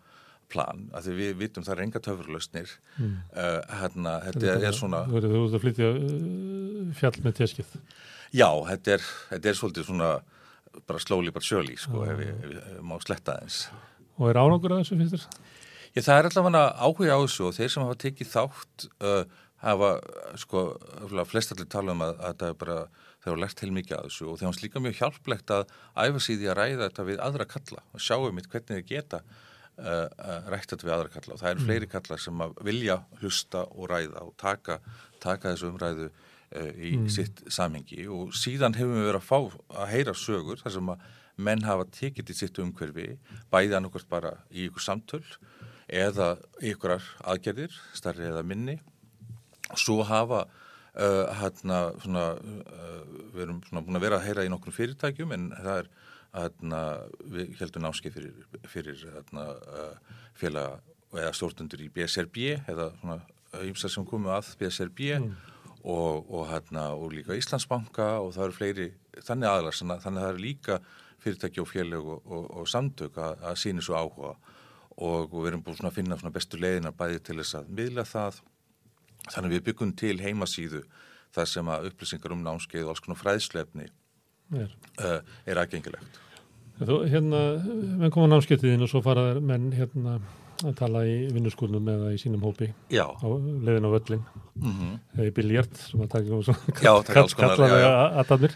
[0.53, 3.14] plan, af því við vitum það er enga töfurlausnir mm.
[3.32, 7.76] uh, hérna, þetta er, er svona Þú verður að flytja uh, fjall með teskið
[8.32, 10.12] Já, þetta er, þetta er svolítið svona
[10.88, 13.66] bara slóli bara sjöli, sko, ég, ef ég má sletta eins
[14.18, 15.48] Og er árangur að þessu finnst þér?
[15.92, 19.92] Ég, það er allavega áhuga á þessu og þeir sem hafa tekið þátt uh, hafa,
[20.40, 20.64] sko,
[21.30, 22.76] flestallir tala um að, að það er bara,
[23.22, 25.74] þeir hafa lært heil mikið að þessu og þeir hafa líka mjög hjálplegt að
[26.07, 29.22] æfa síði að ræða þetta við aðra kalla og sjáum mitt hvernig þeir geta
[29.80, 31.70] uh, rætt þetta við aðra kalla og það eru mm.
[31.70, 34.78] fleiri kallar sem vilja hlusta og ræða og taka,
[35.22, 37.08] taka þessu umræðu uh, í mm.
[37.12, 41.10] sitt samhengi og síðan hefum við verið að fá að heyra sögur þar sem að
[41.42, 43.08] menn hafa tekið til sitt umhverfi
[43.52, 45.24] bæði annarkvært bara í ykkur samtöl
[45.92, 48.78] eða ykkurar aðgerðir, starri eða minni
[49.72, 53.02] og svo hafa uh, hérna svona uh,
[53.32, 55.92] við erum svona búin að vera að heyra í nokkrum fyrirtækjum en það er
[56.32, 56.80] hérna
[57.28, 60.80] við heldum náskið fyrir, fyrir hérna uh, félag
[61.12, 62.38] eða stjórnundur í BSRB
[62.72, 63.18] eða svona
[63.66, 65.32] ymsar sem komu að BSRB mm.
[65.82, 68.88] og, og hérna og líka Íslandsbanka og það eru fleiri
[69.20, 70.78] þannig aðlar þannig að það eru líka
[71.22, 74.32] fyrirtæki og félag og, og, samtök að, að síni svo áhuga
[75.02, 78.40] og við erum búin að finna bestu leiðina bæði til þess að miðla það
[79.28, 80.82] þannig við byggum til heimasíðu
[81.32, 83.88] þar sem að upplýsingar um námskeið og alls konar fræðslefni
[84.53, 86.20] er, uh, er aðgengilegt.
[86.82, 87.42] Þú, hérna,
[88.00, 90.18] menn koma námskeiðin og svo fara menn hérna
[90.62, 92.70] að tala í vinnuskólunum eða í sínum hópi.
[92.92, 93.07] Já.
[93.11, 94.22] á leðin á völlin
[94.55, 94.98] mm -hmm.
[95.16, 97.82] eða í biljart sem að taka um svona kallaði
[98.20, 98.55] aðtannir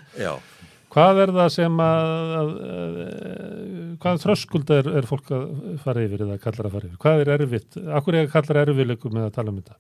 [0.96, 2.06] hvað er það sem að,
[2.40, 5.44] að, að hvað þröskuld er, er fólk að
[5.84, 7.00] fara yfir eða kallar að fara yfir?
[7.02, 9.76] Hvað er erfitt, akkur er kallar erfiðleikum með að tala um þetta?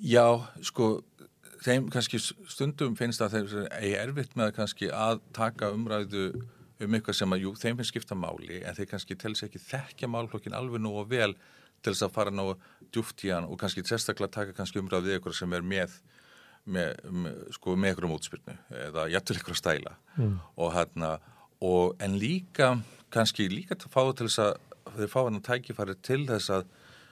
[0.00, 0.26] Já,
[0.64, 0.90] sko
[1.64, 6.30] þeim kannski stundum finnst að þeir er erfitt með kannski að taka umræðu
[6.80, 10.08] um eitthvað sem að, jú, þeim finnst skipta máli en þeir kannski telsi ekki þekkja
[10.10, 11.34] málflokkin alveg nú og vel
[11.80, 12.46] til þess að fara nú
[12.92, 15.98] djúft í hann og kannski sérstaklega taka kannski umræðið eitthvað sem er með
[16.70, 18.56] með, með, sko, með eitthvað um útspyrnu
[18.86, 20.34] eða jættur eitthvað stæla mm.
[20.60, 21.12] og hérna,
[21.64, 22.74] og en líka
[23.12, 26.54] kannski líka til að fá til þess að þeir fá hann að tækifæri til þess
[26.58, 26.68] að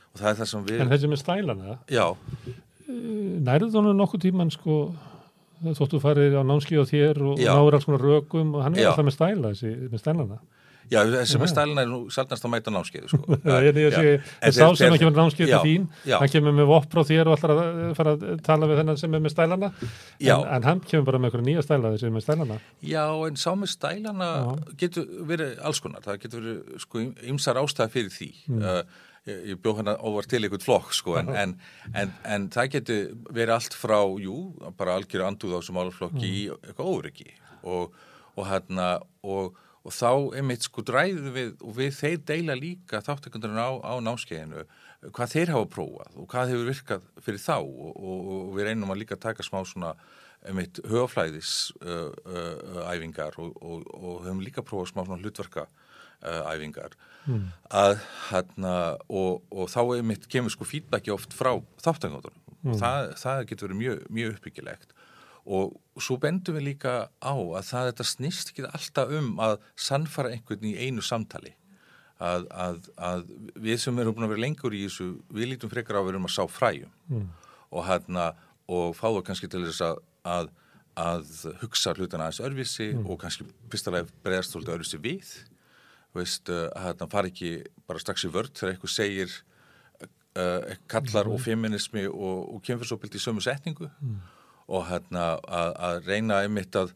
[0.09, 1.79] og það er það sem við En þessi með stælana?
[1.93, 2.05] Já
[2.89, 4.83] Nærðu þú nokkuð tíman sko
[5.77, 7.51] þóttu farið á námski á þér og Já.
[7.53, 8.93] náður alls konar rökum og hann er Já.
[8.93, 10.39] alltaf með stæla þessi, með stælana.
[10.89, 13.37] Já, þessi með stælana er nú sælnast að mæta námskeiðu sko.
[13.45, 17.35] Það sá sem að kemur námskeið til þín, hann kemur með vopp frá þér og
[17.35, 19.71] alltaf að fara að tala við þennan sem er með stælana.
[19.83, 22.57] En, en hann kemur bara með eitthvað nýja stæla þessi með stælana.
[22.89, 24.31] Já, en sá með stælana
[24.81, 28.31] getur verið alls konar, það getur verið sko ymsar ástæði fyrir því.
[28.49, 28.65] Mm.
[28.65, 31.55] uh, ég, ég bjóð hérna óvart til einhvern flokk sko en, en,
[31.93, 34.37] en, en það getur verið allt frá, jú,
[34.79, 36.29] bara algjör anduð á þessum álflokki mm.
[36.29, 37.31] í eitthvað óryggi
[37.63, 37.97] og,
[38.35, 38.91] og hérna
[39.23, 43.95] og, og þá einmitt sko dræðum við og við þeir deila líka þáttekundurinn á, á
[44.05, 44.65] námskeiðinu
[45.15, 49.05] hvað þeir hafa prófað og hvað hefur virkað fyrir þá og, og við reynum að
[49.05, 49.95] líka taka smá svona
[50.47, 52.83] einmitt höfaflæðis uh, uh,
[53.43, 55.67] og höfum líka prófað smá svona hlutverka
[56.23, 56.97] æfingar
[57.29, 57.45] mm.
[57.71, 57.99] að
[58.29, 58.75] hérna
[59.07, 61.53] og, og þá er mitt kemur sko feedbacki oft frá
[61.85, 62.79] þáttangáðunum mm.
[62.81, 64.97] það, það getur verið mjög, mjög uppbyggilegt
[65.49, 70.35] og svo bendum við líka á að það þetta snýst ekki alltaf um að sannfara
[70.35, 71.55] einhvern í einu samtali
[72.19, 75.97] að, að, að við sem erum búin að vera lengur í þessu við lítum frekar
[75.97, 77.29] á að vera um að sá fræjum mm.
[77.71, 78.33] og hérna
[78.69, 80.51] og fá það kannski til þess að, að
[80.99, 81.29] að
[81.61, 83.07] hugsa hlutana aðeins örfisi mm.
[83.07, 85.29] og kannski fyrstulega bregðast svolítið örfisi við
[86.19, 87.53] veist, uh, að það fari ekki
[87.89, 89.37] bara strax í vörd þegar eitthvað segir
[90.39, 91.35] uh, kallar mm.
[91.35, 94.19] og feminismi og, og kemfyrsopildi í sömu setningu mm.
[94.69, 96.95] og hérna að, að reyna einmitt að,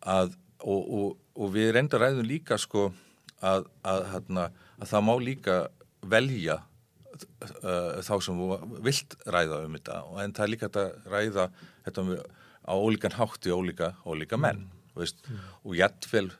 [0.00, 2.90] að og, og, og við reynda ræðum líka sko
[3.40, 4.50] að, að hérna
[4.80, 5.56] að það má líka
[6.10, 8.44] velja uh, þá sem
[8.84, 11.48] vilt ræða um þetta en það er líka að ræða
[11.86, 12.04] þetta
[12.70, 14.94] á ólíkan hátti ólíka, ólíka menn mm.
[15.00, 15.42] veist, mm.
[15.64, 16.30] og jættvel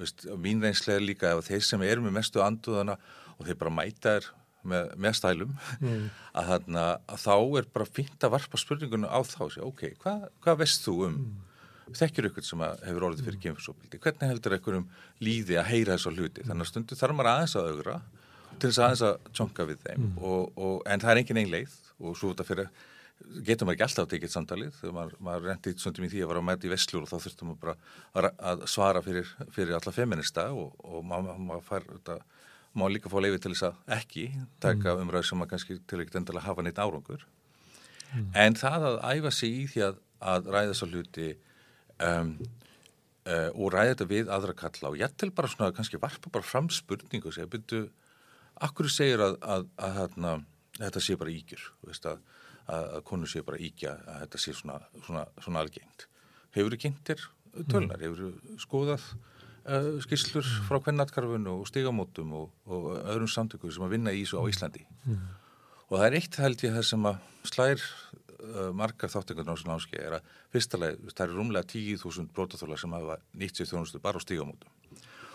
[0.00, 2.96] veist, mín reynslega líka ef þeir sem eru með mestu anduðana
[3.36, 4.28] og þeir bara mæta er
[4.66, 6.08] með, með stælum mm.
[6.38, 10.56] að, þarna, að þá er bara fint að varpa spurningunum á þá ok, hvað hva
[10.60, 11.96] veist þú um mm.
[12.00, 14.88] þekkir ykkur sem hefur orðið fyrir kemfisopildi hvernig heldur ykkur um
[15.24, 17.98] líði að heyra þessu hluti, þannig að stundu þarf maður aðeins að augra
[18.60, 20.16] til þess aðeins að tjonka við þeim mm.
[20.20, 22.72] og, og, en það er engin einn leið og svo þetta fyrir
[23.46, 26.30] getur maður ekki alltaf að tekið samtalið þegar maður, maður rendi svöndum í því að
[26.30, 27.82] vera að mæta í vestlur og þá þurftum maður
[28.16, 32.16] bara að svara fyrir, fyrir alla feminista og, og maður, maður fær þetta
[32.72, 34.24] maður líka fá leiði til þess að ekki
[34.62, 35.04] taka mm.
[35.04, 37.26] umræð sem maður kannski til ekkert endilega hafa neitt árangur
[38.14, 38.26] mm.
[38.44, 40.02] en það að æfa sig í því að,
[40.34, 41.30] að ræða svo hluti
[42.06, 42.34] um,
[43.26, 46.46] uh, og ræða þetta við aðra kalla og ég til bara svona kannski varpa bara
[46.46, 47.86] fram spurningu og segja byrju,
[48.66, 50.44] akkur segir að, að, að
[50.80, 52.22] þetta sé bara ígjur, veist að
[52.76, 56.06] að konur sé bara íkja að þetta sé svona, svona, svona algengt.
[56.54, 57.26] Hefur þið kynntir
[57.70, 58.04] tölnar, mm.
[58.04, 63.96] hefur þið skoðað uh, skýrslur frá kvennatkarfunu og stigamótum og, og öðrum samtökum sem að
[63.96, 64.86] vinna í þessu á Íslandi.
[65.04, 65.22] Mm.
[65.90, 69.70] Og það er eitt held ég það sem að slær uh, margar þáttengarnar á þessu
[69.70, 74.22] námski er að fyrstulega, það er rúmlega 10.000 brótaþólar sem hafa nýtt sér þjónustu bara
[74.22, 74.79] á stigamótum.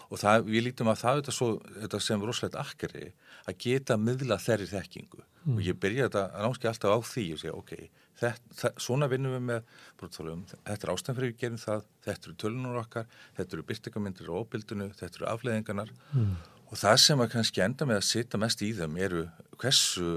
[0.10, 1.52] Og það, við lítum að það þetta, svo,
[1.82, 3.11] þetta sem rosalegt akkeri
[3.45, 5.53] að geta miðla þeirri þekkingu mm.
[5.56, 7.73] og ég byrja þetta náttúrulega alltaf á því og segja ok,
[8.22, 9.69] þetta, svona vinnum við með
[9.99, 13.07] brottþólum, þetta er ástæðan fyrir við gerum það, þetta eru tölunur okkar
[13.40, 16.34] þetta eru byrtingamindir á óbildinu, þetta eru afleðingarnar mm.
[16.69, 19.26] og það sem að kannski enda með að sita mest í þeim eru
[19.61, 20.11] hversu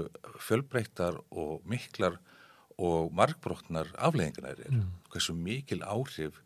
[0.45, 2.19] fjölbreyttar og miklar
[2.79, 4.93] og markbrotnar afleðingarnar er, mm.
[5.11, 6.39] hversu mikil áhrif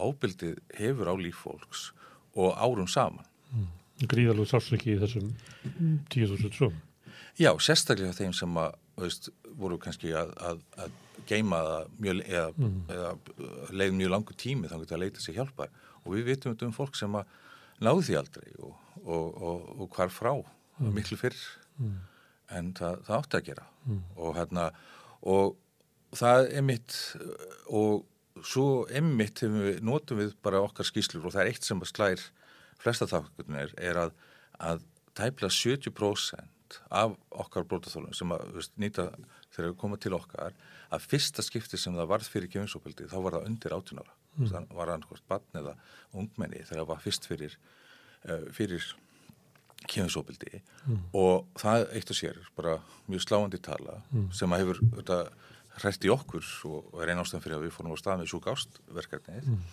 [0.00, 1.90] ábildið hefur á líffólks
[2.36, 3.26] og árum saman.
[3.50, 3.68] Mm.
[4.10, 5.32] Gríðalúð sársleiki í þessum
[6.12, 6.70] tíu þúsund svo.
[7.40, 9.30] Já, sérstaklega þeim sem að, veist,
[9.60, 10.98] voru kannski að, að, að
[11.28, 11.60] geima
[12.00, 12.80] mjög, eða, mm.
[12.94, 13.12] eða
[13.76, 15.72] leið mjög langu tími þannig að leita sér hjálpar
[16.04, 17.34] og við vitum um fólk sem að
[17.84, 20.92] náðu því aldrei og, og, og, og hvar frá mm.
[20.96, 21.38] miklu fyrr
[21.80, 21.96] mm.
[22.58, 24.00] en það, það átti að gera mm.
[24.16, 24.68] og hérna
[25.30, 25.58] og
[26.16, 26.96] það er mitt
[27.68, 28.06] og
[28.46, 32.24] svo emmitt við, notum við bara okkar skýslur og það er eitt sem að slær
[32.80, 34.14] flesta þákkunir er að,
[34.58, 34.86] að
[35.18, 39.08] tæpla 70% af okkar brótaþólum sem að veist, nýta
[39.50, 40.56] þegar við komum til okkar
[40.90, 44.48] að fyrsta skipti sem það varð fyrir kjöfinsópildi þá var það undir 18 ára mm.
[44.52, 45.76] þannig var það annars barn eða
[46.14, 47.56] ungmenni þegar það var fyrst fyrir,
[48.28, 48.88] uh, fyrir
[49.86, 51.04] kjöfinsópildi mm.
[51.18, 52.78] og það eitt og sér bara
[53.10, 54.28] mjög sláandi tala mm.
[54.36, 55.20] sem að hefur þetta
[55.82, 59.48] hrætt í okkur og er einn ástæðan fyrir að við fórum á stað með súkástverkefnið
[59.48, 59.64] mm.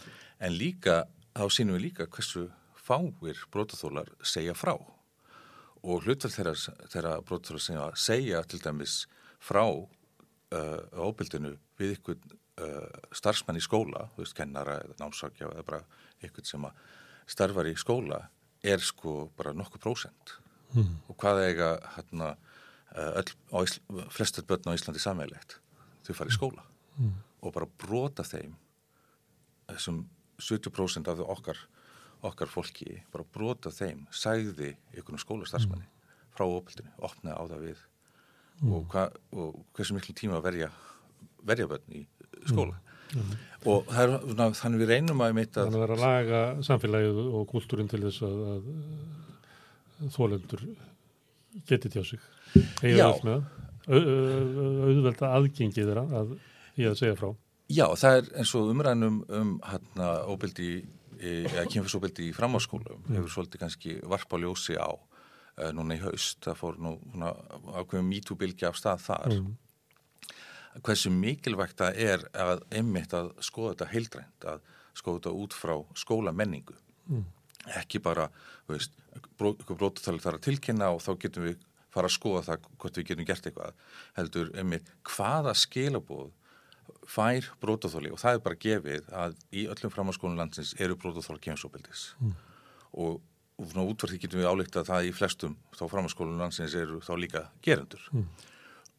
[0.48, 0.98] en líka,
[1.38, 2.48] þá sínum við líka hversu
[2.88, 6.56] fáir brótaþólar segja frá og hlutverð
[6.92, 9.02] þeirra, brótaþólar segja, segja til dæmis
[9.44, 15.68] frá uh, óbildinu við ykkur uh, starfsmenn í skóla, þú veist, kennara eða námsakja eða
[15.68, 15.84] bara
[16.26, 16.82] ykkur sem að
[17.28, 18.24] starfar í skóla
[18.66, 20.38] er sko bara nokkuð prósent
[20.74, 20.94] mm.
[21.12, 22.34] og hvað eiga hérna
[22.96, 23.70] uh, öll,
[24.14, 25.60] flestur börn á Íslandi sammeilegt
[26.08, 26.66] þau fara í skóla
[26.98, 27.14] mm.
[27.44, 28.56] og bara brota þeim
[29.68, 30.06] þessum
[30.38, 31.60] 70% af okkar,
[32.26, 36.10] okkar fólki, bara brota þeim sæði ykkur um skólastarfsmanni mm.
[36.38, 37.86] frá opildinu, opna á það við
[38.62, 38.74] mm.
[38.74, 40.70] og, hva, og hversu miklu tíma verja
[41.48, 42.04] verja bönn í
[42.48, 42.78] skóla
[43.14, 43.36] mm.
[43.72, 44.18] og er,
[44.58, 48.44] þannig við reynum að þannig að vera að laga samfélagið og kúltúrin til þess að,
[48.56, 50.68] að þólendur
[51.68, 52.22] geti tjá sig
[52.86, 53.10] Já,
[53.88, 56.34] auðvelda aðgengið þeirra að
[56.78, 57.30] ég að segja frá.
[57.68, 60.72] Já, það er eins og umrænum um hérna óbildi,
[61.18, 63.16] eða kynfisóbildi í framháskólum mm.
[63.18, 66.94] hefur svolítið kannski varpa ljósi á uh, núna í haust, það fór nú
[67.74, 69.38] ákveðum mítúbilgi af stað þar.
[69.38, 69.56] Mm.
[70.86, 74.62] Hversu mikilvægt það er að einmitt að skoða þetta heildrænt, að
[74.98, 76.78] skoða þetta út frá skólamenningu.
[77.10, 77.26] Mm.
[77.82, 78.30] Ekki bara,
[78.70, 78.94] veist,
[79.40, 83.28] brótatalið þarf að tilkynna og þá getum við fara að skoða það hvort við getum
[83.28, 83.80] gert eitthvað
[84.18, 86.30] heldur einmitt hvaða skilabóð
[87.08, 92.10] fær brótaþóli og það er bara gefið að í öllum framhanskónum landsins eru brótaþóla kemsóbildis
[92.20, 92.36] mm.
[93.04, 93.20] og,
[93.64, 97.14] og útverð því getum við álíkt að það í flestum þá framhanskónum landsins eru þá
[97.20, 98.30] líka gerendur mm.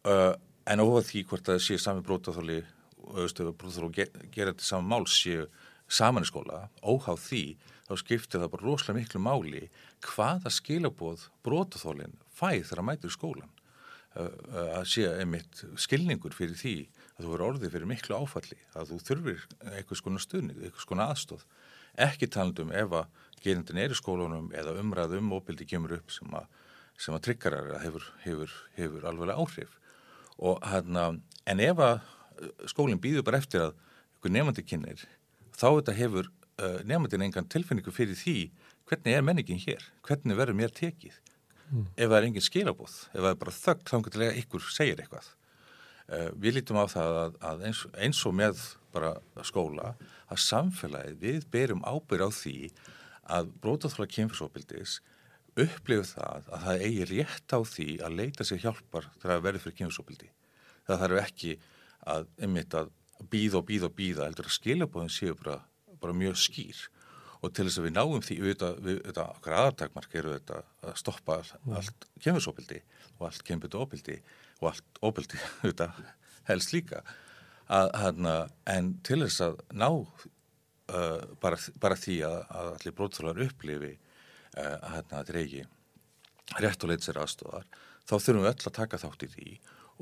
[0.09, 0.35] uh,
[0.69, 2.63] en óvað því hvort það sé sami brótaþóli
[3.09, 5.49] og brótaþóla gerendi saman mál séu
[5.89, 7.43] saman í skóla, óháð því
[7.89, 9.63] þá skiptir það bara rosalega miklu máli
[10.05, 13.55] hvaða skilabóð brótaþólinn fæð þegar að mætur í skólan
[14.19, 16.77] að sé einmitt skilningur fyrir því
[17.19, 19.43] að þú verður orðið fyrir miklu áfalli að þú þurfir
[19.77, 21.45] eitthvað skona stuðnið, eitthvað skona aðstóð
[21.99, 26.47] ekki talandum ef að gerindin er í skólunum eða umræðum óbildi kemur upp sem að,
[27.11, 29.77] að tryggarar hefur, hefur, hefur alveg áhrif.
[30.39, 31.11] Og hérna
[31.47, 32.01] en ef að
[32.71, 33.77] skólinn býður bara eftir að
[34.19, 35.05] einhver nefandi kynir
[35.55, 38.51] þá þetta hefur uh, nefandin engan tilfinningu fyrir því
[38.89, 41.19] hvernig er menningin hér, hvernig verður mér tekið
[41.71, 41.87] mm.
[41.97, 45.03] ef það er engin skilabóð, ef það er bara þögg þá getur lega ykkur segir
[45.03, 45.31] eitthvað.
[46.09, 48.63] Uh, við lítum á það að, að eins, eins og með
[48.95, 49.13] bara
[49.45, 49.93] skóla
[50.29, 52.57] að samfélagið við berum ábyrð á því
[53.29, 54.99] að brótaþóla kynfisopildis
[55.59, 59.65] upplifið það að það eigi rétt á því að leita sér hjálpar þegar það verður
[59.65, 60.31] fyrir kynfisopildi.
[60.89, 61.59] Það þarf ekki
[62.09, 62.29] að
[63.19, 65.59] að býða og býða og býða heldur að skilabóðin séu bara,
[65.99, 66.85] bara mjög skýr
[67.39, 71.39] og til þess að við náum því við, auðvitað okkar aðartakmark eru þetta að stoppa
[71.39, 71.77] all, mm.
[71.79, 72.81] allt kemursobildi
[73.19, 74.19] og allt kemurdu óbildi
[74.59, 76.03] og allt óbildi auðvitað
[76.49, 77.03] helst líka
[77.69, 78.35] að, hana,
[78.67, 84.77] en til þess að ná uh, bara, bara því að, að allir brótþólar upplifi uh,
[84.77, 85.65] að hérna dregi
[86.59, 87.67] rétt og leitt sér aðstofar
[88.09, 89.57] þá þurfum við öll að taka þátt í því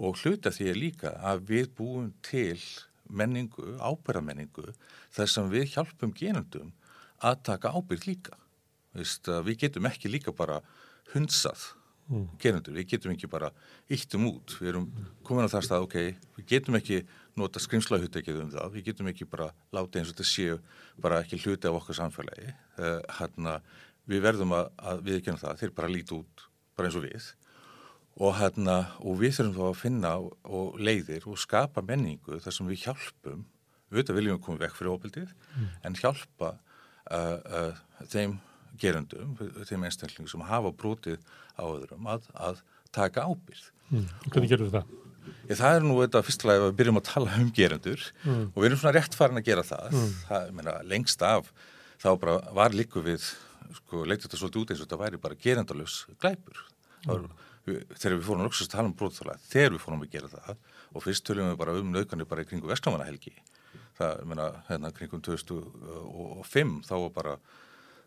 [0.07, 2.61] og hluta því er líka að við búum til
[3.07, 4.73] menningu, ábyrðamenningu
[5.15, 6.73] þar sem við hjálpum genundum
[7.25, 8.37] að taka ábyrg líka.
[8.97, 10.63] Veist, við getum ekki líka bara
[11.13, 11.73] hunsað
[12.11, 12.27] mm.
[12.43, 13.51] gerundur, við getum ekki bara
[13.93, 14.87] íttum út, við erum
[15.27, 15.97] komin á það stað, ok,
[16.39, 17.01] við getum ekki
[17.39, 20.61] nota skrimslahuttekið um það, við getum ekki bara láta eins og þetta séu
[21.03, 23.59] bara ekki hluti af okkar samfélagi, uh, hérna
[24.07, 27.33] við verðum að, að við ekki það, þeir bara líti út bara eins og við.
[28.17, 32.71] Og, hérna, og við þurfum þá að finna og, leiðir og skapa menningu þar sem
[32.71, 33.43] við hjálpum.
[33.91, 35.67] Auðvitað viljum við koma vekk fyrir óbildið mm.
[35.85, 36.55] en hjálpa
[38.13, 38.39] þeim
[38.81, 41.21] gerundum, þeim einstaklingum sem hafa brotið
[41.57, 42.63] á öðrum að, að
[42.95, 43.71] taka ábyrð.
[43.91, 44.07] Mm.
[44.27, 44.95] Hvernig gerur það?
[45.47, 48.45] Ég, það er nú þetta fyrstulega að við byrjum að tala um gerendur mm.
[48.53, 49.97] og við erum svona rétt farin að gera það.
[49.97, 50.15] Mm.
[50.29, 51.51] það meina, lengst af
[52.03, 53.27] þá bara var líku við,
[53.81, 56.63] sko, leytið þetta svolítið út eins og þetta væri bara gerendalus glæpur.
[57.07, 57.27] Var,
[57.67, 60.65] við, þegar við fórum að tala um brotþála, þegar við fórum að gera það
[60.97, 63.35] og fyrst töljum við bara um naukanir bara í kringu Vestlamannahelgi.
[63.97, 67.37] Það, meina, hérna kringum 2005 þá var bara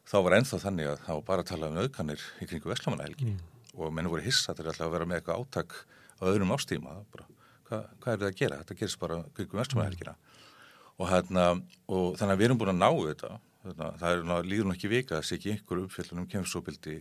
[0.10, 3.28] þá var ennþá þannig að það var bara að tala um auðkanir í kringu Vestlamanahelgi
[3.30, 3.40] mm.
[3.78, 5.76] og menn voru hissa til að vera með eitthvað áttak
[6.20, 7.28] á öðrum ástíma bara,
[7.70, 8.62] hva, hvað er það að gera?
[8.62, 10.48] Þetta gerist bara kringu Vestlamanahelgina mm.
[10.96, 11.46] og, hérna,
[11.90, 13.32] og þannig að við erum búin að ná þetta
[13.64, 16.98] þarna, það er ná, líður nú ekki vika að sé ekki ykkur uppfjöldunum kemsóbildi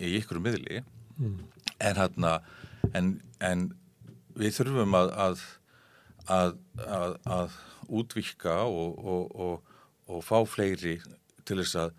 [0.00, 0.80] í ykkur miðli
[1.18, 1.38] mm.
[1.76, 2.34] en, hérna,
[2.96, 3.66] en, en
[4.38, 5.46] við þurfum að, að,
[6.30, 6.54] að,
[7.26, 7.58] að
[7.90, 9.74] útvikka og, og,
[10.10, 10.98] og fá fleiri
[11.48, 11.98] til þess að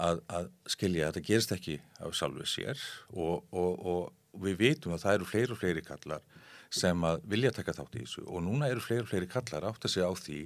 [0.00, 2.82] að, að skilja að þetta gerist ekki af sjálfuð sér
[3.12, 6.24] og, og, og við veitum að það eru fleiri og fleiri kallar
[6.72, 9.84] sem að vilja taka þátt í þessu og núna eru fleiri og fleiri kallar átt
[9.84, 10.38] að segja á því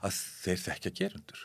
[0.00, 1.42] að þeir þekkja gerundur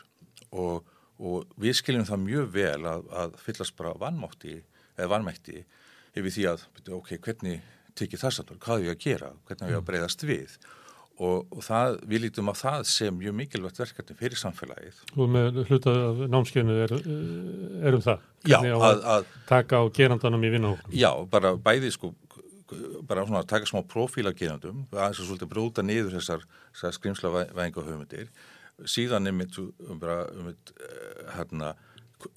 [0.56, 0.88] og,
[1.20, 4.56] og við skiljum það mjög vel að, að fyllast bara vannmátti
[4.96, 5.60] eða vannmætti
[6.16, 6.66] yfir því að
[6.96, 7.60] ok, hvernig
[7.96, 9.90] tekið það samt, hvað er ég að gera, hvernig er ég að mm.
[9.90, 10.56] breyðast við
[11.16, 14.98] og, og það, við lítum á það sem mjög mikilvægt verkefni fyrir samfélagið.
[15.16, 16.92] Og með hlutað af námskeinu er,
[17.88, 18.26] er um það?
[18.46, 20.96] Já, að, að taka á gerandanum í vinnahóknum?
[20.96, 22.12] Já, bara bæði sko,
[23.08, 27.34] bara svona að taka smá profíla gerandum, aðeins að svolítið brúta niður þessar, þessar skrimsla
[27.40, 28.30] væðinga höfundir,
[28.84, 30.74] síðan er mitt um bara, um mitt,
[31.32, 31.72] hérna,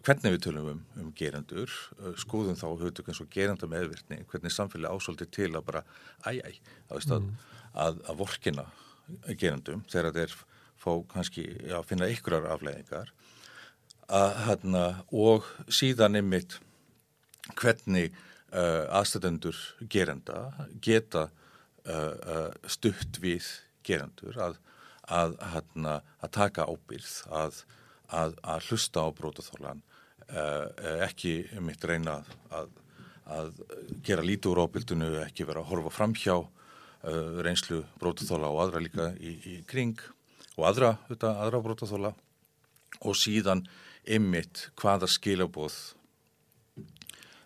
[0.06, 1.72] hvernig við tölum um, um gerendur
[2.19, 5.84] skoðum þá höfðu eins og gerenda meðvirkni hvernig samfélagi ásóldi til að bara
[6.27, 6.57] æj, æj,
[6.88, 8.66] þá veist að mm að, að vorkina
[9.38, 10.36] gerandum þegar þeir
[10.80, 13.12] fá kannski að finna ykkurar afleiðingar
[14.10, 16.60] að, hérna, og síðan ymmit
[17.60, 18.14] hvernig
[18.54, 19.58] uh, aðstæðendur
[19.91, 20.50] gerenda
[20.84, 21.28] geta
[21.90, 23.48] uh, stutt við
[23.86, 24.60] gerendur að,
[25.10, 27.64] að, að taka ábyrð að,
[28.10, 29.82] að hlusta á brótaþólan
[30.30, 30.68] uh,
[31.06, 32.78] ekki mitt reyna að
[34.06, 36.40] gera lítið úr ábyrðinu, ekki vera að horfa fram hjá
[37.00, 40.02] reynslu brótaþóla og aðra líka í, í kring
[40.58, 42.12] og aðra, þetta, aðra brótaþóla
[43.00, 43.64] og síðan
[44.10, 45.78] ymmit hvaða skilabóð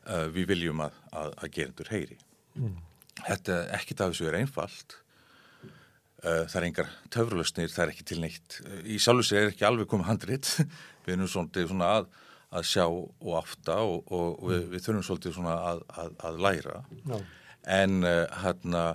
[0.08, 2.18] uh, við viljum að, að, að gerendur heyri.
[2.58, 2.76] Mm.
[3.24, 4.98] Þetta ekkit af þessu er einfalt.
[6.24, 8.60] Uh, það er engar töfralösnir, það er ekki til neitt.
[8.88, 10.52] Í sjálfsveit er ekki alveg komið handrit.
[11.06, 12.12] við erum svona, svona að,
[12.54, 15.58] að sjá og afta og, og, við, við þurfum svolítið svona
[16.24, 16.84] að læra.
[17.10, 17.20] No.
[17.64, 18.88] En hérna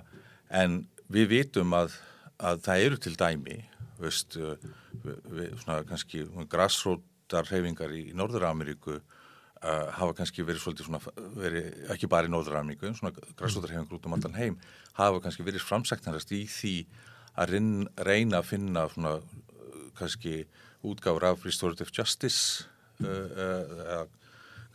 [0.49, 0.81] en
[1.11, 1.95] við vitum að,
[2.37, 3.57] að það eru til dæmi
[3.99, 11.01] veist, við, við, svona kannski grassrótarhefingar í Norður-Ameríku uh, hafa kannski verið svolítið svona,
[11.35, 14.57] verið, ekki bara í Norður-Ameríku, svona grassrótarhefingar út um allan heim,
[14.97, 16.75] hafa kannski verið framsæknarast í því
[17.39, 17.57] að
[18.07, 19.19] reyna að finna svona
[19.99, 20.43] kannski
[20.87, 22.65] útgáður af restorative justice
[23.03, 24.05] uh, uh,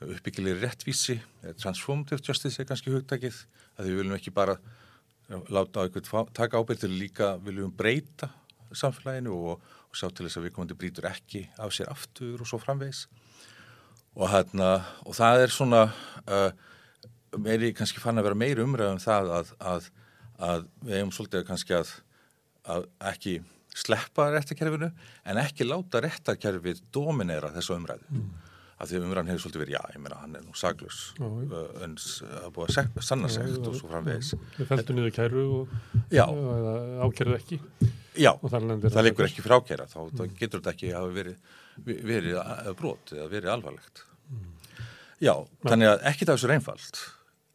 [0.04, 1.16] uppbyggilegri réttvísi,
[1.60, 3.36] transformative justice er kannski hugtakið,
[3.78, 4.58] að við viljum ekki bara
[5.28, 8.28] láta eitthvað taka ábyrg til líka viljum breyta
[8.74, 12.50] samfélaginu og, og sjá til þess að við komandi brítur ekki af sér aftur og
[12.50, 13.06] svo framvegs
[14.14, 14.70] og, hérna,
[15.06, 16.50] og það er svona uh,
[17.40, 19.90] meiri kannski fann að vera meiri umræðum það að, að,
[20.38, 21.94] að við hefum svolítið kannski að,
[22.76, 23.36] að ekki
[23.74, 24.90] sleppa réttakerfinu
[25.26, 28.10] en ekki láta réttakerfið dominera þessu umræðu.
[28.10, 28.43] Mm
[28.84, 32.48] að því umræðan hefur svolítið verið, já, ég meina, hann er nú saglus en það
[32.54, 34.32] búið að sanna segt og svo framvegis.
[34.58, 35.74] Við fæltum niður kæru og
[36.14, 37.60] ákjærðu ekki.
[38.14, 40.34] Já, það leikur ekki fyrir ákjæra, þá mm.
[40.38, 41.54] getur þetta ekki að verið,
[41.84, 42.38] verið
[42.78, 44.04] brot eða verið alvarlegt.
[44.30, 44.44] Mm.
[45.24, 45.34] Já,
[45.64, 47.00] þannig að ekki það er svo reynfald,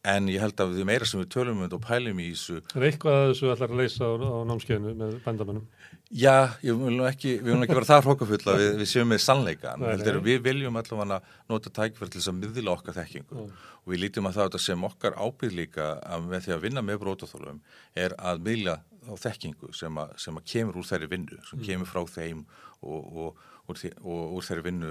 [0.07, 2.61] en ég held að því meira sem við tölum um og pælum í þessu...
[2.75, 5.65] Er eitthvað að þessu ætlar að leysa á, á námskeiðinu með bandamannum?
[6.09, 9.83] Já, ég vil ekki, við viljum ekki vera það hrókafulla við, við séum með sannleikan
[10.25, 11.19] við viljum allavega
[11.51, 13.51] nota tækverð til þess að miðla okkar þekkingu Nei.
[13.83, 15.91] og við lítum að það sem okkar ábyrð líka
[16.25, 17.61] með því að vinna með brótaþólum
[17.93, 21.65] er að miðla á þekkingu sem að, sem að kemur úr þeirri vinnu sem mm.
[21.67, 22.41] kemur frá þeim
[22.81, 24.89] og, og, og, og úr þeirri vinnu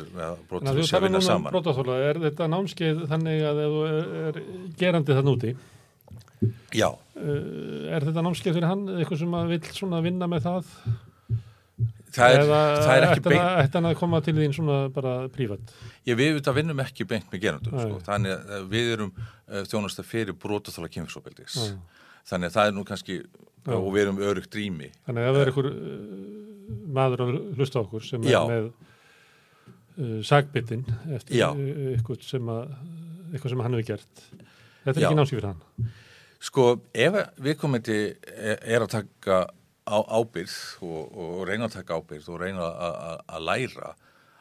[0.50, 1.55] brótaþóla sem að vinna um saman.
[1.55, 4.40] brótaþóla, Er þetta námskeið þannig að ef þú er, er
[4.80, 5.52] gerandi þann úti?
[6.78, 6.88] Já.
[7.18, 10.72] Uh, Er þetta námskeið fyrir hann eitthvað sem að vil vinna með það?
[12.18, 15.74] Það er, það er ekki beint Þetta er að koma til þín svona bara prívat?
[16.09, 17.98] Ég við þetta vinnum ekki beint með gerandum sko.
[18.06, 21.59] þannig að við erum uh, þjónast að fyrir brotaþála kynfisofbeldis
[22.28, 23.18] þannig að það er nú kannski
[23.68, 23.78] Já.
[23.78, 27.82] og við erum örugt drými Þannig að ef það er einhver uh, maður að hlusta
[27.82, 28.40] okkur sem er Já.
[28.48, 30.84] með uh, sagbitinn
[31.16, 32.74] eftir eitthvað sem, að,
[33.32, 35.12] eitthvað sem hann hefur gert þetta er Já.
[35.12, 35.94] ekki fyrir hann
[36.38, 36.64] Sko,
[36.94, 37.94] ef við komandi
[38.38, 39.40] er að taka
[39.88, 42.68] á, ábyrð og, og reyna að taka ábyrð og reyna
[43.26, 43.94] að læra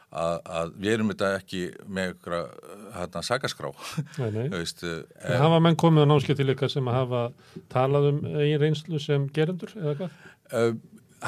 [0.08, 2.46] að, að við erum þetta ekki með eitthvað
[2.96, 3.70] hérna sagaskrá
[4.54, 7.24] Veist, eh, Hafa menn komið á námskeið til ykkar sem að hafa
[7.72, 10.16] talað um einn reynslu sem gerendur eða hvað?
[10.48, 10.72] Uh,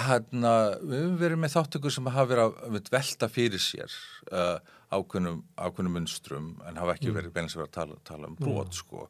[0.08, 3.96] hérna, við hefum verið með þáttökur sem hafa verið að velta fyrir sér
[4.32, 4.56] uh,
[4.90, 7.18] ákveðnum, ákveðnum munstrum en hafa ekki mm.
[7.18, 8.78] verið beinast að vera að tala, tala um brot mm.
[8.80, 9.04] sko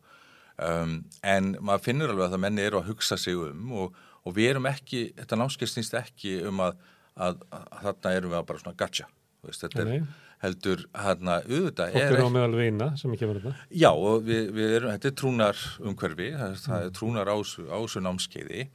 [0.66, 4.36] um, en maður finnur alveg að það menni eru að hugsa sig um og, og
[4.36, 6.84] við erum ekki, þetta námskeið snýst ekki um að,
[7.14, 9.09] að, að, þarna erum við að bara svona gotcha
[9.40, 10.04] Veist, þetta er
[10.40, 14.48] heldur hérna auðvitað Fólk er á meðal veina sem ekki verður það Já og við,
[14.56, 16.30] við erum, þetta er trúnar umhverfi,
[16.64, 18.66] það er trúnar ásu, ásu námskeiði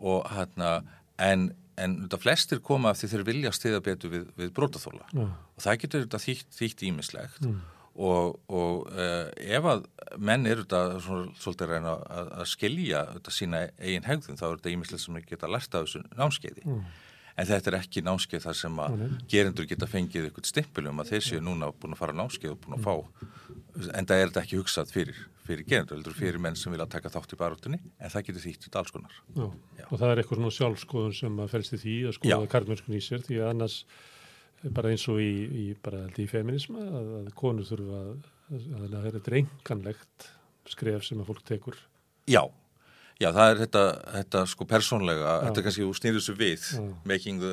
[0.00, 0.70] og hérna
[1.20, 1.50] en,
[1.80, 5.26] en þetta flestir koma af því þeir vilja stiða betur við, við brótaþóla ja.
[5.26, 7.60] og það getur þetta þýtt, þýtt ímislegt mm.
[8.06, 9.84] og, og uh, ef að
[10.18, 11.02] menn eru þetta
[11.42, 15.50] svolítið reyna að, að skilja þetta sína eigin hegðun þá er þetta ímislegt sem geta
[15.50, 16.66] lært af þessu námskeiði.
[16.66, 16.90] Mm
[17.36, 19.18] en þetta er ekki námskeið þar sem að mm.
[19.30, 22.78] gerendur geta fengið eitthvað stimpilum að þeir séu núna búin að fara námskeið og búin
[22.78, 22.94] að fá
[23.94, 27.34] en það er þetta ekki hugsað fyrir, fyrir gerendur, fyrir menn sem vilja taka þátt
[27.34, 29.44] í baróttunni en það getur þýtt í dalskonar Já.
[29.78, 29.84] Já.
[29.88, 33.04] og það er eitthvað svona sjálfskoðun sem að fælst í því að skoða karlmörskun í
[33.04, 33.78] sér því að annars
[34.76, 38.10] bara eins og í, í bara held í feminisma að, að konur þurfa að,
[38.50, 40.26] að, að það er eitthvað reynganlegt
[40.70, 41.78] skref sem að fólk tekur
[42.28, 42.42] Já,
[43.20, 43.82] Já, það er þetta,
[44.14, 46.84] þetta sko persónlega, þetta kannski snýður svo við, Já.
[47.08, 47.50] making the,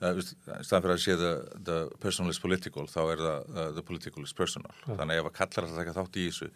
[0.00, 0.20] uh,
[0.64, 1.32] staðan fyrir að sé the,
[1.68, 4.72] the personal is political, þá er það uh, the political is personal.
[4.86, 6.48] Þannig að ef að kallar að taka þátt í þessu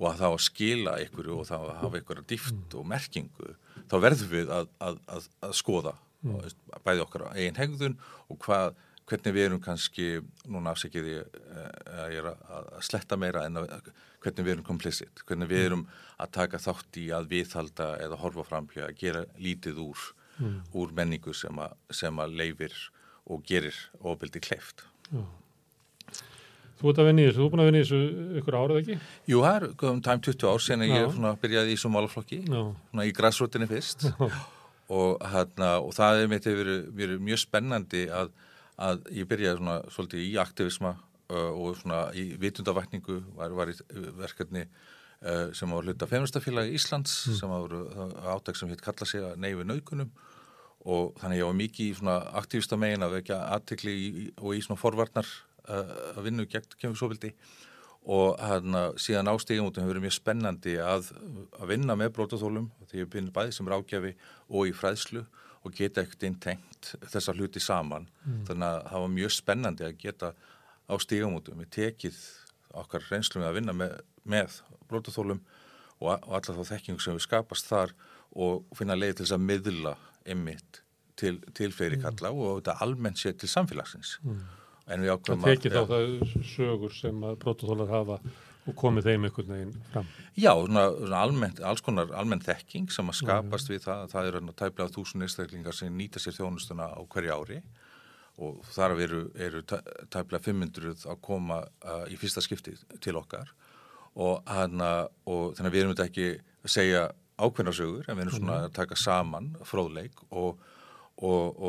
[0.00, 2.78] og að þá að skila ykkur og þá að hafa að dift mm.
[2.80, 3.56] og merkingu,
[3.90, 5.94] þá verðum við að, að, að, að skoða
[6.24, 6.38] mm.
[6.86, 7.98] bæði okkar á eigin hegðun
[8.30, 8.78] og hvað,
[9.10, 10.06] hvernig við erum kannski,
[10.46, 11.40] núna afsækjið ég
[11.96, 15.84] að ég er að sletta meira en að hvernig við erum komplicit, hvernig við erum
[16.20, 20.06] að taka þátt í að viðhalda eða horfa framhjá að gera lítið úr,
[20.38, 20.56] mm.
[20.76, 22.76] úr menningu sem að, sem að leifir
[23.30, 24.84] og gerir ofbildi kleift.
[25.10, 25.22] Já.
[26.80, 28.78] Þú ert að vinna í þessu, þú er búin að vinna í þessu ykkur árað
[28.80, 28.94] ekki?
[29.28, 32.38] Jú, það er um tæm 20 ár sen að ég byrjaði í þessu málaflokki,
[33.04, 38.32] í græsrútinni fyrst og, hana, og það er mitt verið, verið mjög spennandi að,
[38.80, 43.76] að ég byrjaði svona, svolítið í aktivisma uh, og svona í vitundavækningu var, var í
[44.18, 47.38] verkefni uh, sem var hluta feministafélagi Íslands mm.
[47.40, 50.12] sem var átæk sem hitt kalla sig að neyfi naukunum
[50.88, 53.96] og þannig ég var mikið í svona aktivista megin að vekja aðtikli
[54.40, 55.28] og í svona forvarnar
[55.68, 57.20] uh, að vinna gegn kemur
[58.08, 61.10] og hérna síðan ástígjum út hefur verið mjög spennandi að,
[61.60, 64.14] að vinna með brótaþólum því ég byrði bæði sem rákjafi
[64.48, 65.26] og í fræðslu
[65.60, 68.44] og geta ekkert einn tengt þessa hluti saman mm.
[68.48, 70.32] þannig að það var mjög spennandi að geta
[70.90, 72.20] á stígamótum, við tekið
[72.80, 74.60] okkar reynslum að vinna með, með
[74.90, 75.42] blótaþólum
[76.00, 77.94] og, og alla þá þekking sem við skapast þar
[78.30, 79.96] og finna leið til þess að miðla
[80.30, 80.80] ymmit
[81.20, 82.06] til, til fleiri mm.
[82.06, 84.16] kalla og þetta almennt sé til samfélagsins.
[84.24, 84.40] Mm.
[84.90, 86.14] Það tekið þá það
[86.50, 88.16] sögur sem að blótaþólar hafa
[88.68, 90.08] og komið þeim einhvern veginn fram.
[90.36, 94.42] Já, svona, svona almennt, alls konar almenn þekking sem að skapast við það, það eru
[94.52, 97.60] tæplega þúsund einstaklingar sem nýta sér þjónustuna á hverju ári
[98.40, 103.50] og þar eru, eru tæmlega 500 að koma uh, í fyrsta skipti til okkar
[104.14, 107.02] og, hana, og þannig að við erum þetta ekki að segja
[107.40, 108.68] ákveðnarsögur en við erum svona mhm.
[108.68, 110.60] að taka saman fróðleik og,
[111.24, 111.62] og,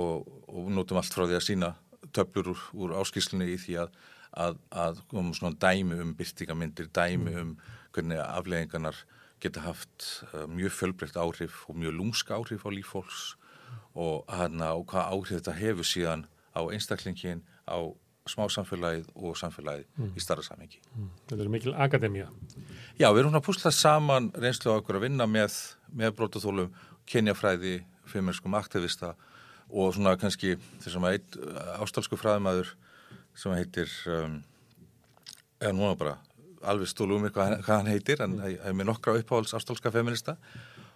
[0.52, 1.74] og notum allt frá því að sína
[2.16, 3.94] töflur úr, úr áskýrslunni í því að,
[4.32, 7.40] að, að komum svona dæmi um byrtingamindir, dæmi mhm.
[7.42, 9.04] um hvernig afleggingarnar
[9.42, 13.34] geta haft uh, mjög fjölbreytt áhrif og mjög lúmska áhrif á lífhóls
[13.96, 16.26] og, hana, og hvað áhrif þetta hefur síðan
[16.56, 17.80] á einstaklingin, á
[18.30, 20.12] smásamfélagið og samfélagið mm.
[20.16, 20.80] í starra samhengi.
[20.94, 21.10] Mm.
[21.30, 22.28] Þetta er mikil akademija.
[23.00, 25.58] Já, við erum að púsla saman reynslu á okkur að vinna með,
[25.90, 26.70] með brótaþólum,
[27.10, 27.80] kenjafræði,
[28.12, 29.16] fimmerskum aktivista
[29.72, 31.38] og svona kannski þessum að eitt
[31.82, 32.76] ástalsku fræðumæður
[33.38, 34.42] sem heitir, um,
[35.62, 36.18] eða núna bara
[36.62, 40.38] alveg stólu um eitthvað hvað hann heitir, en það er með nokkra uppáhalds ástalska feminista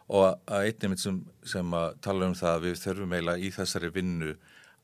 [0.06, 3.54] og að einnig mitt sem, sem að tala um það að við þurfum eiginlega í
[3.56, 4.36] þessari vinnu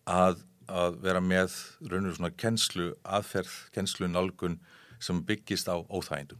[0.10, 0.41] að
[0.72, 1.56] að vera með
[1.90, 4.60] raunir svona kennslu aðferð, kennslu nálgun
[5.02, 6.40] sem byggist á óþægindum.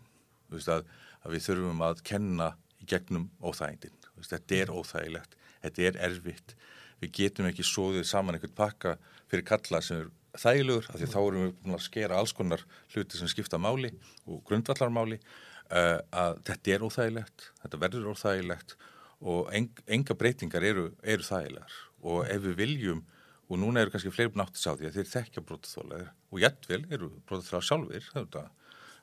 [0.52, 0.86] Að,
[1.24, 2.52] að við þurfum að kenna
[2.82, 3.98] í gegnum óþægindin.
[4.22, 6.56] Þetta er óþægilegt, þetta er erfitt.
[7.02, 8.98] Við getum ekki sóðið saman einhvern pakka
[9.32, 12.64] fyrir kalla sem er þægilegur, af því þá erum við búin að skera alls konar
[12.94, 13.92] hluti sem skipta máli
[14.26, 18.76] og grundvallarmáli uh, að þetta er óþægilegt, þetta verður óþægilegt
[19.22, 21.76] og eng, enga breytingar eru, eru þægilegar.
[22.02, 23.04] Og ef við viljum
[23.52, 27.12] og núna eru kannski fleiri náttúrs á því að þeir þekkja brótaþólaðir og jættvel eru
[27.28, 28.44] brótaþólaðir sjálfur þetta,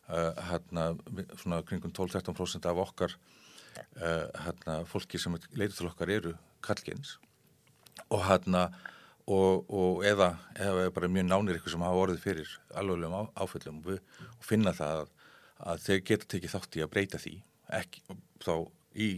[0.09, 0.86] uh, hérna,
[1.36, 3.16] svona kringum 12-13% af okkar
[4.00, 6.34] uh, hérna, fólki sem leitur til okkar eru
[6.64, 7.18] kallgeins
[8.09, 8.70] og hérna
[9.28, 13.98] og, og eða, eða bara mjög nánir ykkur sem hafa orðið fyrir alveglegum áföllum og,
[14.32, 15.10] og finna það að,
[15.72, 17.34] að þeir geta tekið þátt í að breyta því
[17.78, 18.05] ekki
[18.44, 18.55] þá
[18.98, 19.09] í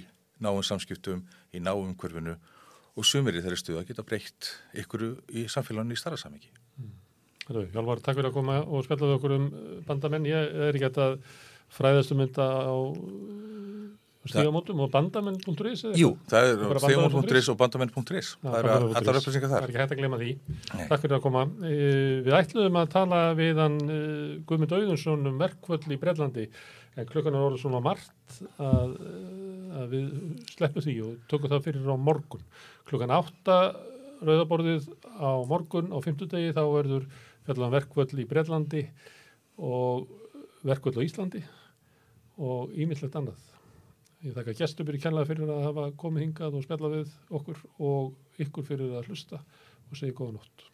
[0.41, 1.23] náum samskiptum,
[1.55, 2.35] í náum umhverfinu
[2.97, 4.51] og sumir í þeirri stuða geta breytt
[4.83, 5.07] ykkur
[5.37, 6.51] í samfélaginu í starra samingi.
[6.81, 6.97] Mm.
[7.51, 9.47] Hjálmar, takk fyrir að koma og spjallaðu okkur um
[9.87, 10.29] bandamenn.
[10.29, 11.17] Ég er ekki að
[11.75, 12.77] fræðast um þetta á
[14.29, 15.85] stígamótum og bandamenn.is?
[15.97, 18.35] Jú, það er stígamót.is og bandamenn.is.
[18.43, 18.69] Það er
[19.01, 19.55] allar upplýsingar þar.
[19.55, 20.33] Það er ekki hægt að glema því.
[20.75, 20.83] Nei.
[20.91, 21.45] Takk fyrir að koma.
[21.65, 21.79] E,
[22.27, 24.01] við ætluðum að tala við hann e,
[24.49, 26.47] Guðmund Auðunsson um verkvöld í Brellandi
[26.99, 28.97] en klukkan er orðið svona margt að,
[29.81, 30.11] að við
[30.53, 32.45] sleppum því og tökum það fyrir á morgun.
[32.91, 33.59] Klukkan átta
[34.21, 37.07] rauðaborðið á morgun á fymtudegi þá verður
[37.47, 38.85] fjallan verkvöld í Brellandi
[39.61, 40.11] og
[40.67, 41.45] verkvöld á Íslandi
[42.41, 43.50] og ímyndlegt annað.
[44.21, 48.43] Ég þakka gæstubur í kennlega fyrir að hafa komið hingað og spjalla við okkur og
[48.45, 50.67] ykkur fyrir að hlusta og segja góða nótt.